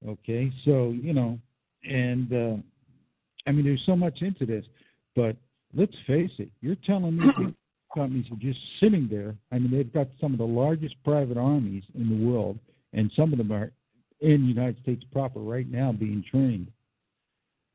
[0.07, 1.39] Okay, so you know,
[1.85, 2.57] and uh,
[3.47, 4.65] I mean, there's so much into this,
[5.15, 5.37] but
[5.75, 7.55] let's face it, you're telling me these
[7.95, 9.35] companies are just sitting there.
[9.53, 12.59] I mean, they've got some of the largest private armies in the world,
[12.93, 13.73] and some of them are
[14.21, 16.71] in the United States proper right now being trained.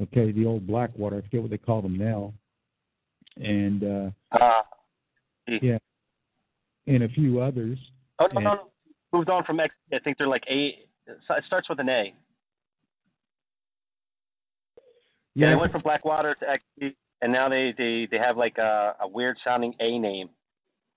[0.02, 2.34] Okay, the old Blackwater, I forget what they call them now,
[3.38, 4.10] and uh,
[4.40, 4.61] Uh,
[5.61, 5.78] yeah,
[6.88, 7.78] and a few others.
[8.19, 8.68] oh, no, And- no, no.
[9.14, 9.76] Moved on from X.
[9.94, 10.80] I think they're like A.
[11.06, 12.14] It starts with an A.
[15.36, 18.95] Yeah, they went from Blackwater to XP, and now they they they have like a,
[19.02, 20.30] a weird sounding A name.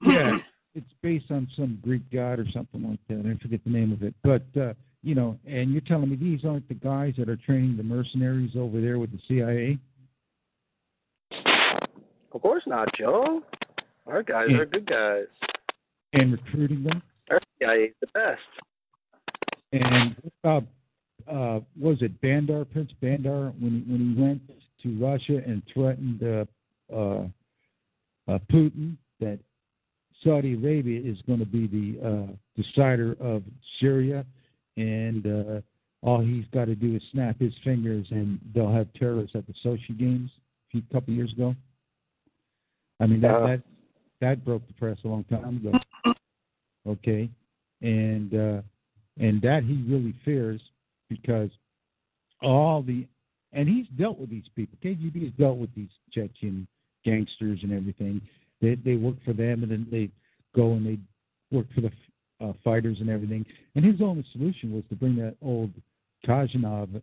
[0.02, 0.38] yeah,
[0.74, 3.26] it's based on some Greek god or something like that.
[3.28, 4.14] I forget the name of it.
[4.22, 4.74] But uh,
[5.04, 8.52] you know, and you're telling me these aren't the guys that are training the mercenaries
[8.56, 9.78] over there with the CIA?
[12.32, 13.42] Of course not, Joe.
[14.06, 14.58] Our guys Yeah.
[14.58, 15.26] are good guys.
[16.12, 17.02] and recruiting them.
[17.30, 18.40] Our CIA is the best.
[19.72, 20.14] And
[20.44, 20.60] uh,
[21.28, 24.40] uh, was it Bandar Prince Bandar when he, when he went
[24.84, 26.44] to Russia and threatened uh,
[26.94, 27.26] uh,
[28.28, 29.40] uh, Putin that
[30.22, 32.32] Saudi Arabia is going to be the uh,
[32.62, 33.42] decider of
[33.80, 34.24] Syria,
[34.76, 35.60] and uh,
[36.02, 39.54] all he's got to do is snap his fingers, and they'll have terrorists at the
[39.64, 41.54] Sochi Games a few couple years ago.
[43.00, 43.46] I mean that Uh.
[43.46, 43.62] that
[44.20, 45.78] that broke the press a long time ago.
[46.86, 47.28] Okay,
[47.80, 48.62] and uh,
[49.18, 50.60] and that he really fears
[51.08, 51.50] because
[52.42, 53.06] all the
[53.52, 54.76] and he's dealt with these people.
[54.84, 56.66] KGB has dealt with these Chechen
[57.04, 58.20] gangsters and everything.
[58.60, 60.10] They they work for them and then they
[60.54, 60.98] go and they
[61.50, 61.92] work for the
[62.40, 63.44] uh, fighters and everything.
[63.74, 65.70] And his only solution was to bring that old
[66.26, 67.00] Kazanov,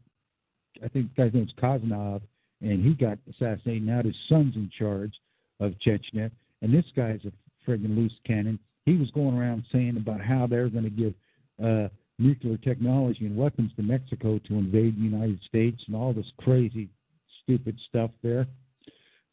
[0.83, 2.21] I think the guy's name's Kazanov,
[2.61, 3.85] and he got assassinated.
[3.85, 5.13] Now his son's in charge
[5.59, 6.31] of Chechnya,
[6.61, 7.31] and this guy's a
[7.69, 8.59] friggin' loose cannon.
[8.85, 11.13] He was going around saying about how they're going to give
[11.63, 16.31] uh, nuclear technology and weapons to Mexico to invade the United States and all this
[16.39, 16.89] crazy,
[17.43, 18.47] stupid stuff there.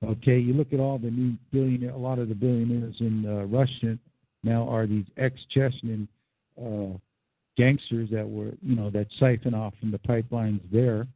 [0.05, 3.45] Okay, you look at all the new billionaire, a lot of the billionaires in uh,
[3.47, 3.99] Russia
[4.43, 6.09] now are these ex-Chechen
[6.61, 6.97] uh,
[7.57, 11.07] gangsters that were, you know, that siphon off from the pipelines there.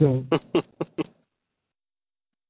[0.00, 0.24] So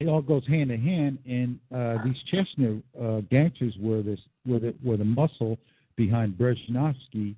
[0.01, 4.59] it all goes hand in hand, and uh, these Chechnya uh, gangsters were this were
[4.59, 5.59] the were the muscle
[5.97, 7.35] behind Berezovsky,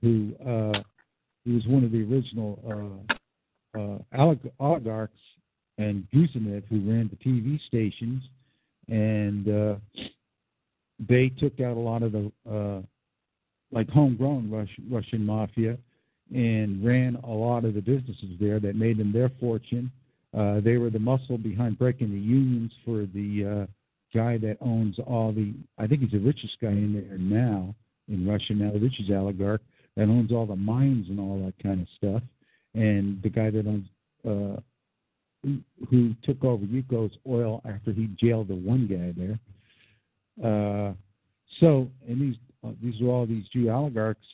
[0.00, 0.82] who uh,
[1.44, 2.58] he was one of the original
[3.74, 5.18] uh, uh, olig- oligarchs,
[5.78, 8.22] and Gusenev, who ran the TV stations,
[8.88, 9.76] and uh,
[11.08, 12.82] they took out a lot of the uh,
[13.70, 15.78] like homegrown Russian, Russian mafia
[16.34, 19.90] and ran a lot of the businesses there that made them their fortune.
[20.36, 24.98] Uh, they were the muscle behind breaking the unions for the uh, guy that owns
[25.06, 25.52] all the.
[25.78, 27.74] I think he's the richest guy in there now
[28.08, 29.60] in Russia now, the richest oligarch
[29.96, 32.22] that owns all the mines and all that kind of stuff,
[32.74, 33.86] and the guy that owns.
[34.26, 34.60] Uh,
[35.90, 39.40] who, took over Yukos oil after he jailed the one guy there.
[40.40, 40.92] Uh,
[41.60, 44.26] so, and these uh, these are all these Jew oligarchs,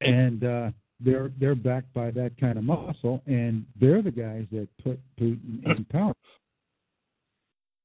[0.00, 0.70] and uh,
[1.00, 5.64] they're they're backed by that kind of muscle, and they're the guys that put Putin
[5.64, 6.14] in power.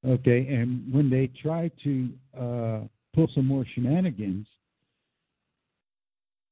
[0.06, 2.08] Okay, and when they try to
[2.38, 2.80] uh,
[3.14, 4.46] pull some more shenanigans,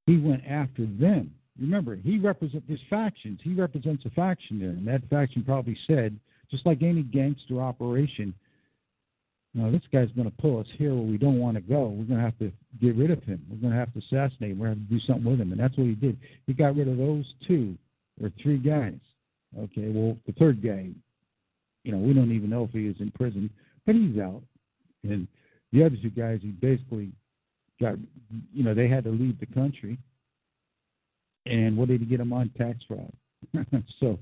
[0.06, 1.32] he went after them.
[1.58, 3.40] Remember, he represents his factions.
[3.42, 6.18] He represents a faction there, and that faction probably said,
[6.50, 8.34] just like any gangster operation,
[9.56, 11.86] no, this guy's going to pull us here where we don't want to go.
[11.86, 13.40] We're going to have to get rid of him.
[13.48, 14.58] We're going to have to assassinate him.
[14.58, 15.50] We're going to to do something with him.
[15.50, 16.18] And that's what he did.
[16.46, 17.74] He got rid of those two
[18.22, 18.98] or three guys.
[19.58, 20.90] Okay, well, the third guy,
[21.84, 23.48] you know, we don't even know if he is in prison,
[23.86, 24.42] but he's out.
[25.04, 25.26] And
[25.72, 27.10] the other two guys, he basically
[27.80, 27.94] got,
[28.52, 29.96] you know, they had to leave the country.
[31.46, 32.50] And what did he get them on?
[32.58, 33.12] Tax fraud.
[34.00, 34.18] so,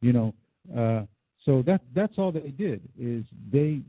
[0.00, 0.34] you know,
[0.76, 1.02] uh,
[1.44, 3.82] so that that's all they did is they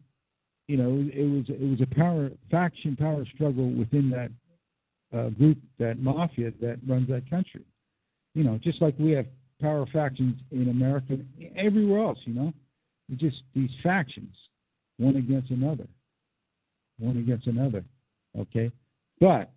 [0.68, 4.32] you know, it was it was a power faction power struggle within that
[5.18, 7.64] uh, group, that mafia that runs that country.
[8.34, 9.26] You know, just like we have
[9.62, 11.18] power factions in America,
[11.56, 12.20] everywhere else.
[12.26, 12.54] You know,
[13.10, 14.36] it's just these factions,
[14.98, 15.88] one against another,
[16.98, 17.84] one against another.
[18.40, 18.72] Okay,
[19.20, 19.52] but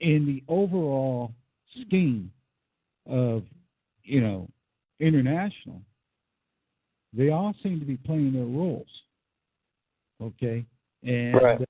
[0.00, 1.32] in the overall
[1.80, 2.30] scheme
[3.08, 3.42] of
[4.02, 4.48] you know
[5.00, 5.80] international,
[7.14, 8.86] they all seem to be playing their roles
[10.22, 10.64] okay
[11.02, 11.60] and Right.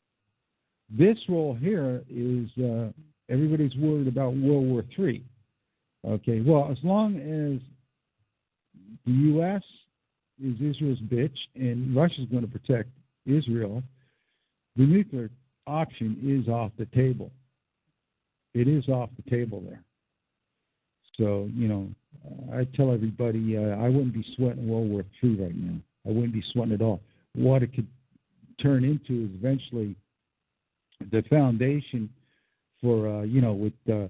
[0.90, 2.90] this role here is uh
[3.28, 5.24] everybody's worried about World War Three.
[6.06, 7.60] Okay, well, as long as
[9.04, 9.62] the U.S.
[10.42, 12.88] is Israel's bitch and Russia's going to protect
[13.24, 13.82] Israel,
[14.76, 15.30] the nuclear
[15.66, 17.32] option is off the table.
[18.54, 19.82] It is off the table there.
[21.18, 21.88] So you know,
[22.52, 25.78] I tell everybody uh, I wouldn't be sweating World War Three right now.
[26.06, 27.00] I wouldn't be sweating at all.
[27.34, 27.88] What it could
[28.60, 29.94] turn into is eventually
[31.10, 32.08] the foundation
[32.80, 34.08] for uh, you know with uh,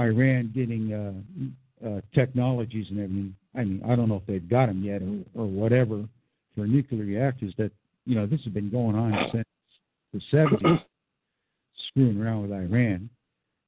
[0.00, 3.36] Iran getting uh, uh, technologies and everything.
[3.54, 6.04] I mean, I don't know if they've got them yet or, or whatever
[6.54, 7.54] for nuclear reactors.
[7.58, 7.72] That
[8.06, 9.46] you know this has been going on since
[10.12, 10.82] the 70s,
[11.88, 13.08] screwing around with Iran,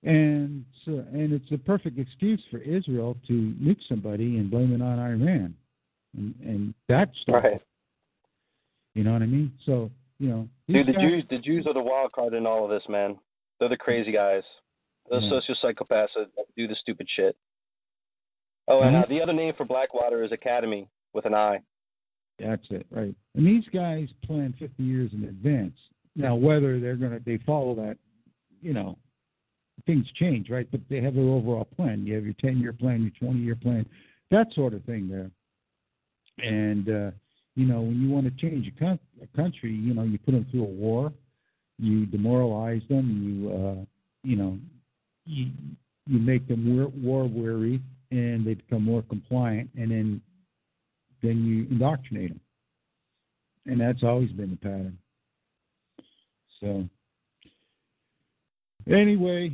[0.02, 4.82] and so, and it's a perfect excuse for Israel to nuke somebody and blame it
[4.82, 5.54] on Iran,
[6.16, 7.60] and, and that's Right.
[8.94, 9.52] You know what I mean.
[9.66, 12.64] So you know, Dude, the guys- Jews, the Jews are the wild card in all
[12.64, 13.18] of this, man.
[13.58, 14.42] They're the crazy guys.
[15.10, 15.30] Those Yeah.
[15.30, 17.36] social psychopaths that do the stupid shit.
[18.68, 21.60] Oh, and uh, the other name for Blackwater is Academy with an I.
[22.38, 23.14] That's it, right?
[23.34, 25.76] And these guys plan 50 years in advance.
[26.16, 27.98] Now, whether they're going to they follow that,
[28.62, 28.96] you know,
[29.84, 30.66] things change, right?
[30.70, 32.06] But they have their overall plan.
[32.06, 33.84] You have your 10 year plan, your 20 year plan,
[34.30, 35.30] that sort of thing there.
[36.38, 37.10] And uh,
[37.56, 40.46] you know, when you want to change a, a country, you know, you put them
[40.50, 41.12] through a war,
[41.78, 43.84] you demoralize them, you uh,
[44.22, 44.58] you know,
[45.24, 45.50] you
[46.06, 50.20] you make them war, war weary, and they become more compliant, and then
[51.22, 52.40] then you indoctrinate them.
[53.66, 54.98] And that's always been the pattern.
[56.60, 56.88] So,
[58.92, 59.52] anyway,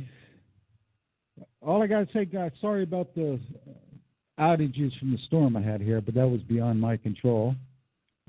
[1.61, 3.39] all I got to say, guys, sorry about the
[4.39, 7.55] outages from the storm I had here, but that was beyond my control.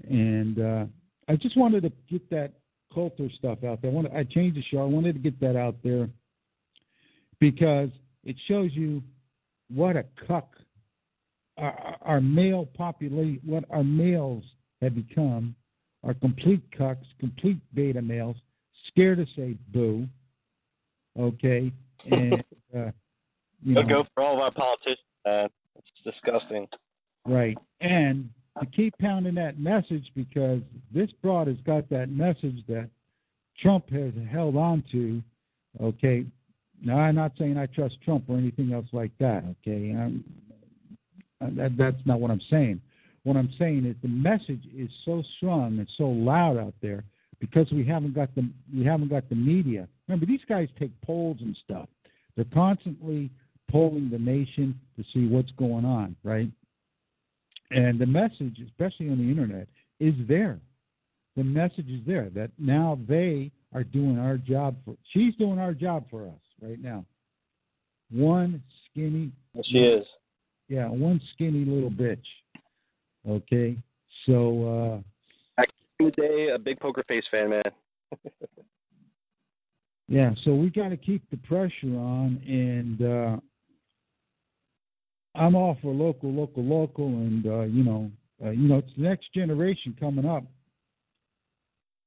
[0.09, 0.85] And uh,
[1.29, 2.53] I just wanted to get that
[2.93, 3.91] Coulter stuff out there.
[3.91, 4.79] I, wanted, I changed the show.
[4.79, 6.09] I wanted to get that out there
[7.41, 7.89] because
[8.25, 9.03] it shows you
[9.69, 10.57] what a cuck
[11.59, 14.45] our, our male population, what our males
[14.81, 15.55] have become,
[16.05, 18.37] are complete cucks, complete beta males,
[18.89, 20.07] scared to say boo.
[21.19, 21.71] Okay,
[22.11, 22.33] and
[22.77, 22.91] uh,
[23.63, 25.49] you They'll know, go for all of our politicians, man.
[25.77, 26.67] It's disgusting.
[27.27, 27.57] Right.
[27.81, 28.31] And
[28.61, 30.61] to keep pounding that message because
[30.95, 32.89] this broad has got that message that
[33.61, 35.23] Trump has held on to.
[35.83, 36.27] Okay.
[36.85, 39.45] Now, I'm not saying I trust Trump or anything else like that.
[39.61, 39.93] Okay.
[39.93, 40.25] I'm,
[41.41, 42.81] uh, that, that's not what I'm saying.
[43.25, 47.05] What I'm saying is the message is so strong and so loud out there
[47.39, 49.89] because we haven't got the we haven't got the media.
[50.09, 51.89] Remember, these guys take polls and stuff.
[52.35, 53.31] They're constantly
[53.71, 56.49] polling the nation to see what's going on, right?
[57.75, 59.69] And the message, especially on the internet,
[60.01, 60.59] is there.
[61.37, 64.97] The message is there that now they are doing our job for.
[65.13, 67.05] She's doing our job for us right now.
[68.11, 69.33] One skinny.
[69.65, 70.05] She is.
[70.69, 72.25] Yeah, one skinny little bitch.
[73.29, 73.77] Okay,
[74.27, 75.03] so
[75.59, 75.65] uh,
[75.99, 77.63] the day, a big poker face fan, man.
[80.09, 83.37] Yeah, so we got to keep the pressure on, and uh,
[85.35, 88.11] I'm all for local, local, local, and uh, you know,
[88.45, 90.45] uh, you know, it's the next generation coming up.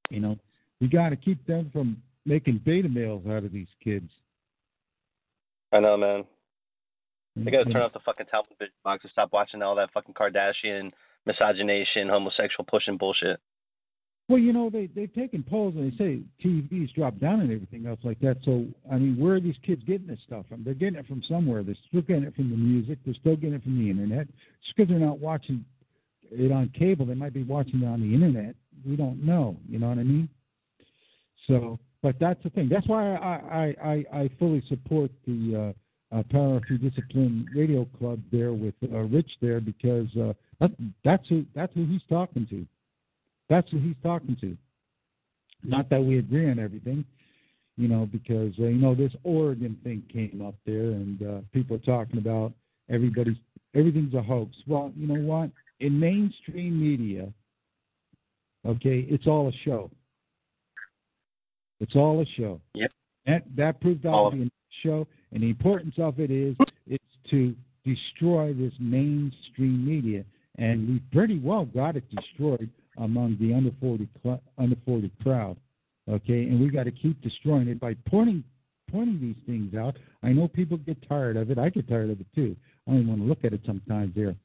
[0.10, 0.38] You know,
[0.80, 4.10] we got to keep them from making beta males out of these kids.
[5.72, 6.24] I know, man.
[7.36, 10.92] They gotta turn off the fucking television box and stop watching all that fucking Kardashian
[11.28, 13.42] misogynation, homosexual pushing bullshit.
[14.28, 17.86] Well, you know, they they've taken polls and they say TV's dropped down and everything
[17.86, 18.38] else like that.
[18.44, 20.64] So, I mean, where are these kids getting this stuff from?
[20.64, 21.62] They're getting it from somewhere.
[21.62, 22.98] They're still getting it from the music.
[23.06, 24.28] They're still getting it from the internet.
[24.64, 25.64] Just because they're not watching
[26.32, 28.56] it on cable, they might be watching it on the internet.
[28.84, 29.58] We don't know.
[29.70, 30.28] You know what I mean?
[31.48, 32.68] So, but that's the thing.
[32.68, 35.74] That's why I I I, I fully support the
[36.12, 40.72] uh, uh, Power Through Discipline Radio Club there with uh, Rich there because uh, that,
[41.04, 42.66] that's who that's who he's talking to.
[43.50, 44.58] That's who he's talking to.
[45.64, 47.06] Not that we agree on everything,
[47.78, 51.76] you know, because uh, you know this Oregon thing came up there, and uh, people
[51.76, 52.54] are talking about
[52.90, 53.38] everybody's
[53.74, 54.56] everything's a hoax.
[54.68, 55.50] Well, you know what?
[55.80, 57.32] In mainstream media,
[58.66, 59.90] okay, it's all a show.
[61.80, 62.62] It's all a show.
[62.76, 62.92] Yep.
[63.26, 64.50] That that proved All out to be a
[64.84, 66.56] show, and the importance of it is
[66.88, 70.24] it's to destroy this mainstream media,
[70.58, 75.58] and we pretty well got it destroyed among the under forty cl- under forty crowd.
[76.10, 78.44] Okay, and we got to keep destroying it by pointing
[78.92, 79.96] pointing these things out.
[80.24, 81.58] I know people get tired of it.
[81.58, 82.56] I get tired of it too.
[82.88, 84.36] I don't want to look at it sometimes there.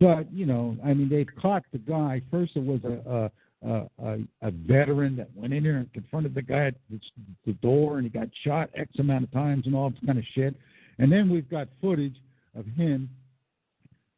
[0.00, 2.20] But you know, I mean, they've caught the guy.
[2.30, 3.28] First, it was a uh,
[3.64, 7.00] a, a veteran that went in there and confronted the guy at the,
[7.46, 10.24] the door and he got shot X amount of times and all this kind of
[10.34, 10.54] shit.
[10.98, 12.16] And then we've got footage
[12.56, 13.08] of him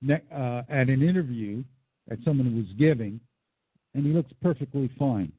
[0.03, 1.63] ne- uh, at an interview
[2.09, 3.21] that someone was giving,
[3.97, 5.33] and he looks perfectly fine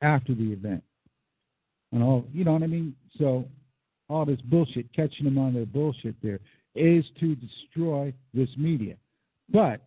[0.00, 0.82] after the event.
[1.92, 2.96] And all, you know what I mean?
[3.18, 3.44] So
[4.08, 6.40] all this bullshit, catching them on their bullshit there,
[6.74, 8.96] is to destroy this media.
[9.50, 9.82] But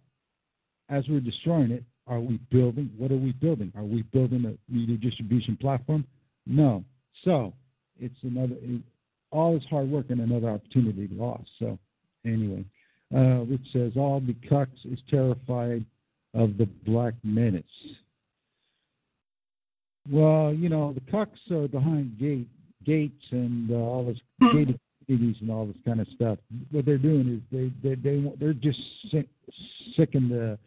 [0.90, 2.92] as we're destroying it, are we building?
[2.98, 3.74] What are we building?
[3.76, 6.06] Are we building a media distribution platform?
[6.46, 6.84] No.
[7.24, 7.54] So
[8.00, 8.56] it's another,
[9.32, 11.50] all this hard work and another opportunity lost.
[11.58, 11.80] So
[12.26, 12.66] anyway,
[13.16, 15.86] uh, which says all the cucks is terrified
[16.36, 17.64] of the black menace.
[20.10, 22.48] Well, you know, the cucks are behind gate
[22.86, 24.18] gates and uh, all this
[24.54, 26.38] gated communities and all this kind of stuff.
[26.72, 28.80] What they're doing is they they they they're just
[29.12, 29.28] sick,
[29.96, 30.58] sicking the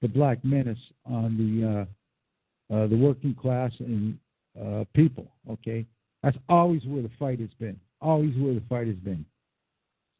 [0.00, 4.18] the black menace on the uh, uh, the working class and
[4.60, 5.28] uh, people.
[5.50, 5.86] Okay,
[6.22, 7.78] that's always where the fight has been.
[8.00, 9.24] Always where the fight has been.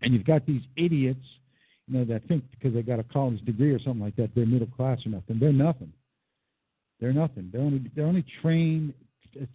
[0.02, 1.24] And you've got these idiots,
[1.86, 4.46] you know, that think because they got a college degree or something like that, they're
[4.46, 5.38] middle class or nothing.
[5.38, 5.92] They're nothing.
[7.02, 7.50] They're nothing.
[7.52, 8.94] They're only they're only trained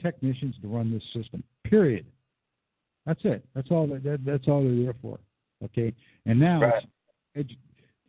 [0.01, 1.41] technicians to run this system.
[1.63, 2.05] Period.
[3.05, 3.45] That's it.
[3.55, 3.87] That's all.
[3.87, 5.17] That, that that's all they're there for.
[5.63, 5.93] Okay.
[6.25, 6.83] And now Right.
[7.35, 7.49] it's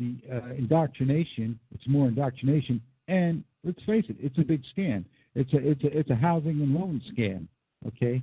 [0.00, 1.56] the uh, indoctrination.
[1.72, 2.82] It's more indoctrination.
[3.06, 5.04] And let's face it, it's a big scam.
[5.36, 7.46] It's a it's a it's a housing and loan scam.
[7.86, 8.20] Okay.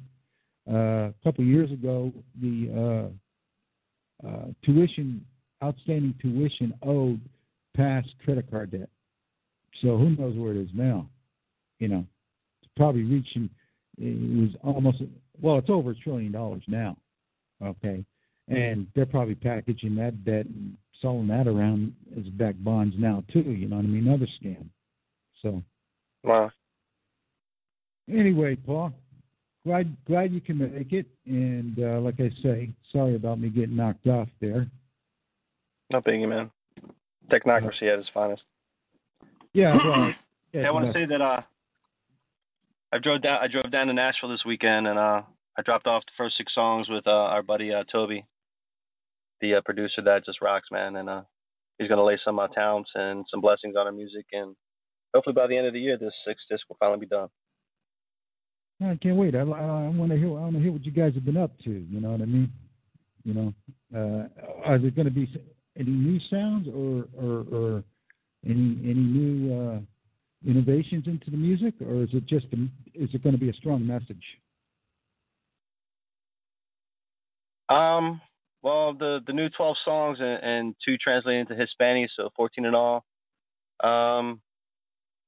[0.70, 2.12] Uh, a couple of years ago,
[2.42, 3.10] the
[4.24, 5.24] uh, uh, tuition,
[5.64, 7.22] outstanding tuition owed
[7.74, 8.90] past credit card debt.
[9.82, 11.10] So who knows where it is now?
[11.80, 12.06] You know,
[12.62, 13.50] it's probably reaching.
[13.98, 15.02] It was almost
[15.42, 16.98] well, it's over a trillion dollars now.
[17.64, 18.06] Okay,
[18.48, 23.42] and they're probably packaging that debt and selling that around as back bonds now too.
[23.42, 24.08] You know what I mean?
[24.08, 24.66] Another scam.
[25.42, 25.62] So
[26.24, 26.52] Wow.
[28.10, 28.94] anyway, Paul,
[29.66, 31.08] glad glad you can make it.
[31.26, 34.68] And uh, like I say, sorry about me getting knocked off there.
[35.92, 36.52] No biggie, man.
[37.30, 38.44] Technocracy at its finest.
[39.56, 40.14] Yeah, well,
[40.52, 41.42] Yeah, I want to say that uh,
[42.92, 43.40] I drove down.
[43.42, 45.22] I drove down to Nashville this weekend, and uh,
[45.58, 48.26] I dropped off the first six songs with uh, our buddy uh, Toby,
[49.40, 50.98] the uh, producer that just rocks, man.
[50.98, 51.22] And uh,
[51.80, 54.58] he's gonna lay some uh, talents and some blessings on our music, and
[55.14, 57.30] hopefully by the end of the year, this sixth disc will finally be done.
[58.82, 59.36] I can't wait.
[59.36, 60.28] I, I, I want to hear.
[60.28, 61.70] I want to hear what you guys have been up to.
[61.70, 62.52] You know what I mean?
[63.24, 63.54] You know,
[63.96, 64.28] uh,
[64.66, 65.30] are there going to be
[65.80, 67.84] any new sounds or or, or
[68.46, 69.80] any any new uh,
[70.50, 72.58] innovations into the music, or is it just a,
[72.94, 74.24] is it going to be a strong message?
[77.70, 78.22] Um,
[78.62, 83.04] well, the new 12 songs and, and two translated into Hispanic, so 14 in all.
[83.84, 84.42] Um,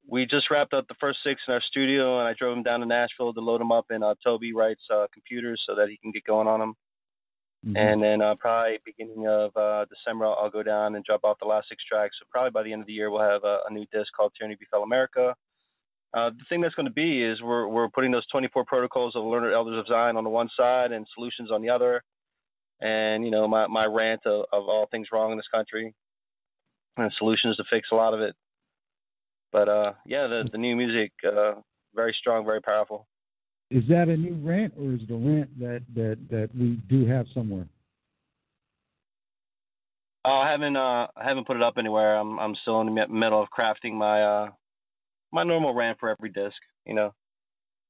[0.07, 2.79] we just wrapped up the first six in our studio, and I drove them down
[2.79, 5.97] to Nashville to load them up in uh, Toby Wright's uh, computers so that he
[5.97, 6.75] can get going on them.
[7.75, 11.37] And then uh, probably beginning of uh, December, I'll, I'll go down and drop off
[11.39, 12.15] the last six tracks.
[12.19, 14.31] So probably by the end of the year, we'll have a, a new disc called
[14.37, 15.35] Tyranny Befell America.
[16.13, 19.23] Uh, the thing that's going to be is we're we're putting those 24 protocols of
[19.23, 22.01] learned elders of Zion on the one side and solutions on the other,
[22.79, 25.93] and you know my my rant of, of all things wrong in this country,
[26.95, 28.35] and solutions to fix a lot of it.
[29.51, 31.55] But uh, yeah, the the new music, uh,
[31.93, 33.05] very strong, very powerful.
[33.69, 37.05] Is that a new rant, or is it a rant that that that we do
[37.05, 37.67] have somewhere?
[40.23, 42.15] Uh, I haven't uh I haven't put it up anywhere.
[42.15, 44.49] I'm I'm still in the middle of crafting my uh
[45.31, 46.55] my normal rant for every disc.
[46.85, 47.13] You know,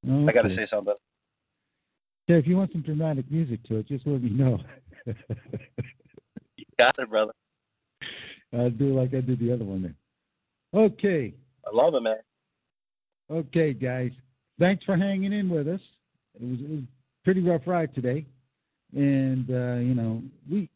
[0.04, 0.94] I got to say something.
[2.26, 4.58] Yeah, if you want some dramatic music to it, just let me know.
[5.06, 5.14] You
[6.78, 7.32] got it, brother.
[8.52, 10.84] I'll do like I did the other one there.
[10.84, 11.34] Okay.
[11.66, 12.16] I love it, man.
[13.30, 14.10] Okay, guys.
[14.58, 15.80] Thanks for hanging in with us.
[16.40, 18.26] It was, it was a pretty rough ride today,
[18.94, 20.68] and uh, you know we,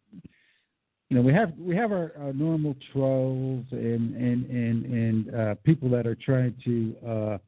[1.08, 5.54] you know we have we have our, our normal trolls and and and and uh,
[5.64, 7.38] people that are trying to uh,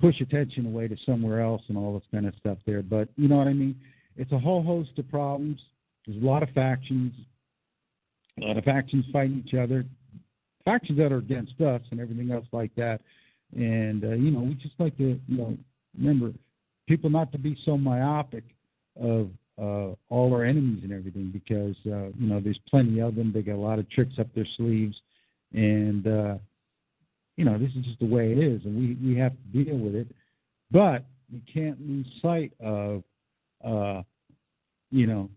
[0.00, 2.82] push attention away to somewhere else and all this kind of stuff there.
[2.82, 3.80] But you know what I mean?
[4.16, 5.60] It's a whole host of problems.
[6.06, 7.12] There's a lot of factions,
[8.40, 9.84] a lot of factions fighting each other,
[10.64, 13.00] factions that are against us and everything else like that.
[13.54, 15.56] And uh, you know, we just like to you know
[15.96, 16.32] remember
[16.88, 18.44] people not to be so myopic
[19.00, 23.32] of uh, all our enemies and everything because uh, you know there's plenty of them.
[23.32, 24.96] They got a lot of tricks up their sleeves,
[25.52, 26.34] and uh,
[27.36, 29.78] you know this is just the way it is, and we we have to deal
[29.78, 30.08] with it.
[30.70, 33.02] But we can't lose sight of
[33.64, 34.02] uh,
[34.90, 35.30] you know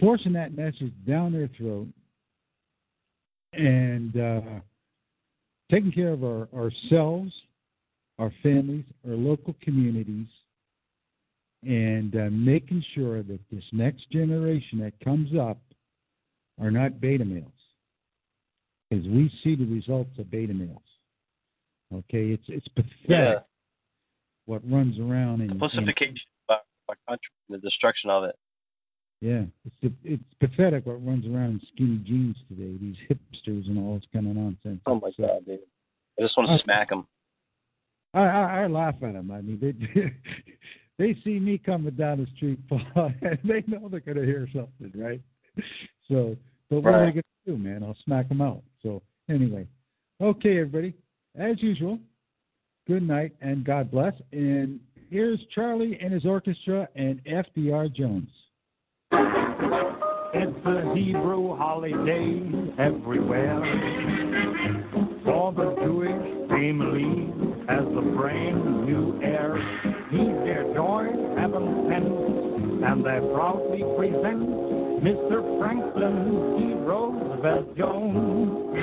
[0.00, 1.88] forcing that message down their throat
[3.52, 4.60] and uh,
[5.70, 7.32] taking care of our, ourselves
[8.18, 10.26] our families, our local communities,
[11.64, 15.58] and uh, making sure that this next generation that comes up
[16.60, 17.50] are not beta males.
[18.90, 20.80] Because we see the results of beta males.
[21.92, 23.34] Okay, it's it's pathetic Yeah.
[24.46, 26.16] what runs around in, The in pacification
[26.48, 28.36] of our country, the destruction of it.
[29.20, 32.76] Yeah, it's it's pathetic what runs around in skinny jeans today.
[32.80, 34.80] These hipsters and all this kind of nonsense.
[34.86, 35.60] Oh my god, dude!
[36.18, 37.06] I just want to I- smack them.
[38.16, 39.30] I, I I laugh at them.
[39.30, 40.12] I mean, they
[40.98, 42.80] they see me coming down the street, Paul,
[43.22, 45.20] and they know they're going to hear something, right?
[46.08, 46.36] So,
[46.70, 47.14] but what are they Right.
[47.14, 47.82] going to do, man?
[47.82, 48.62] I'll smack them out.
[48.82, 49.66] So, anyway,
[50.20, 50.94] okay, everybody,
[51.36, 51.98] as usual,
[52.86, 54.14] good night and God bless.
[54.32, 54.80] And
[55.10, 58.28] here's Charlie and his orchestra and FDR Jones.
[60.38, 62.40] It's a Hebrew holiday
[62.78, 63.60] everywhere.
[65.24, 66.85] For the Jewish family
[67.68, 69.56] has the brand new heir.
[70.10, 71.06] He's their joy,
[71.36, 72.06] heaven sent,
[72.84, 74.48] and they proudly present
[75.02, 75.58] Mr.
[75.58, 76.16] Franklin
[76.56, 76.74] D.
[76.74, 78.76] Roosevelt Jones.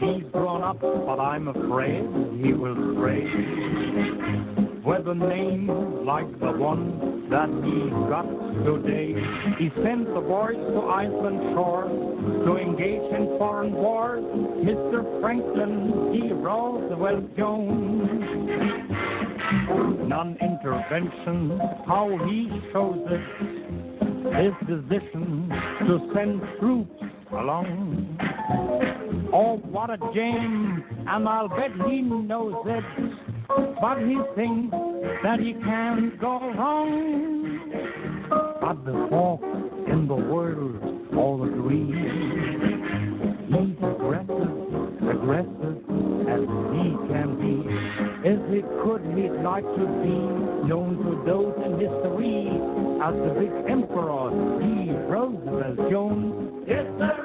[0.00, 2.06] He's grown up, but I'm afraid
[2.40, 4.53] he will stray
[4.98, 5.66] with a name
[6.06, 8.28] like the one that he got
[8.64, 9.14] today.
[9.58, 11.88] He sent the boys to Iceland shore
[12.46, 14.22] to engage in foreign wars.
[14.22, 15.20] Mr.
[15.20, 16.32] Franklin D.
[16.32, 18.08] Roosevelt Jones.
[20.08, 23.64] Non-intervention, how he shows it.
[24.24, 25.50] His decision
[25.86, 27.02] to send troops
[27.32, 28.18] along.
[29.32, 33.13] Oh, what a jam, and I'll bet he knows it.
[33.48, 34.76] But he thinks
[35.22, 37.60] that he can't go wrong.
[38.60, 39.42] But the folk
[39.88, 41.92] in the world all agree.
[43.46, 44.50] He's aggressive,
[45.10, 45.76] aggressive
[46.28, 46.40] as
[46.74, 47.54] he can be.
[48.26, 50.18] If it could, he'd like to be
[50.68, 52.48] known to those in history
[53.04, 54.30] as the big emperor,
[54.60, 54.90] D.
[55.10, 56.64] Roosevelt Jones.
[56.66, 57.24] Yes, there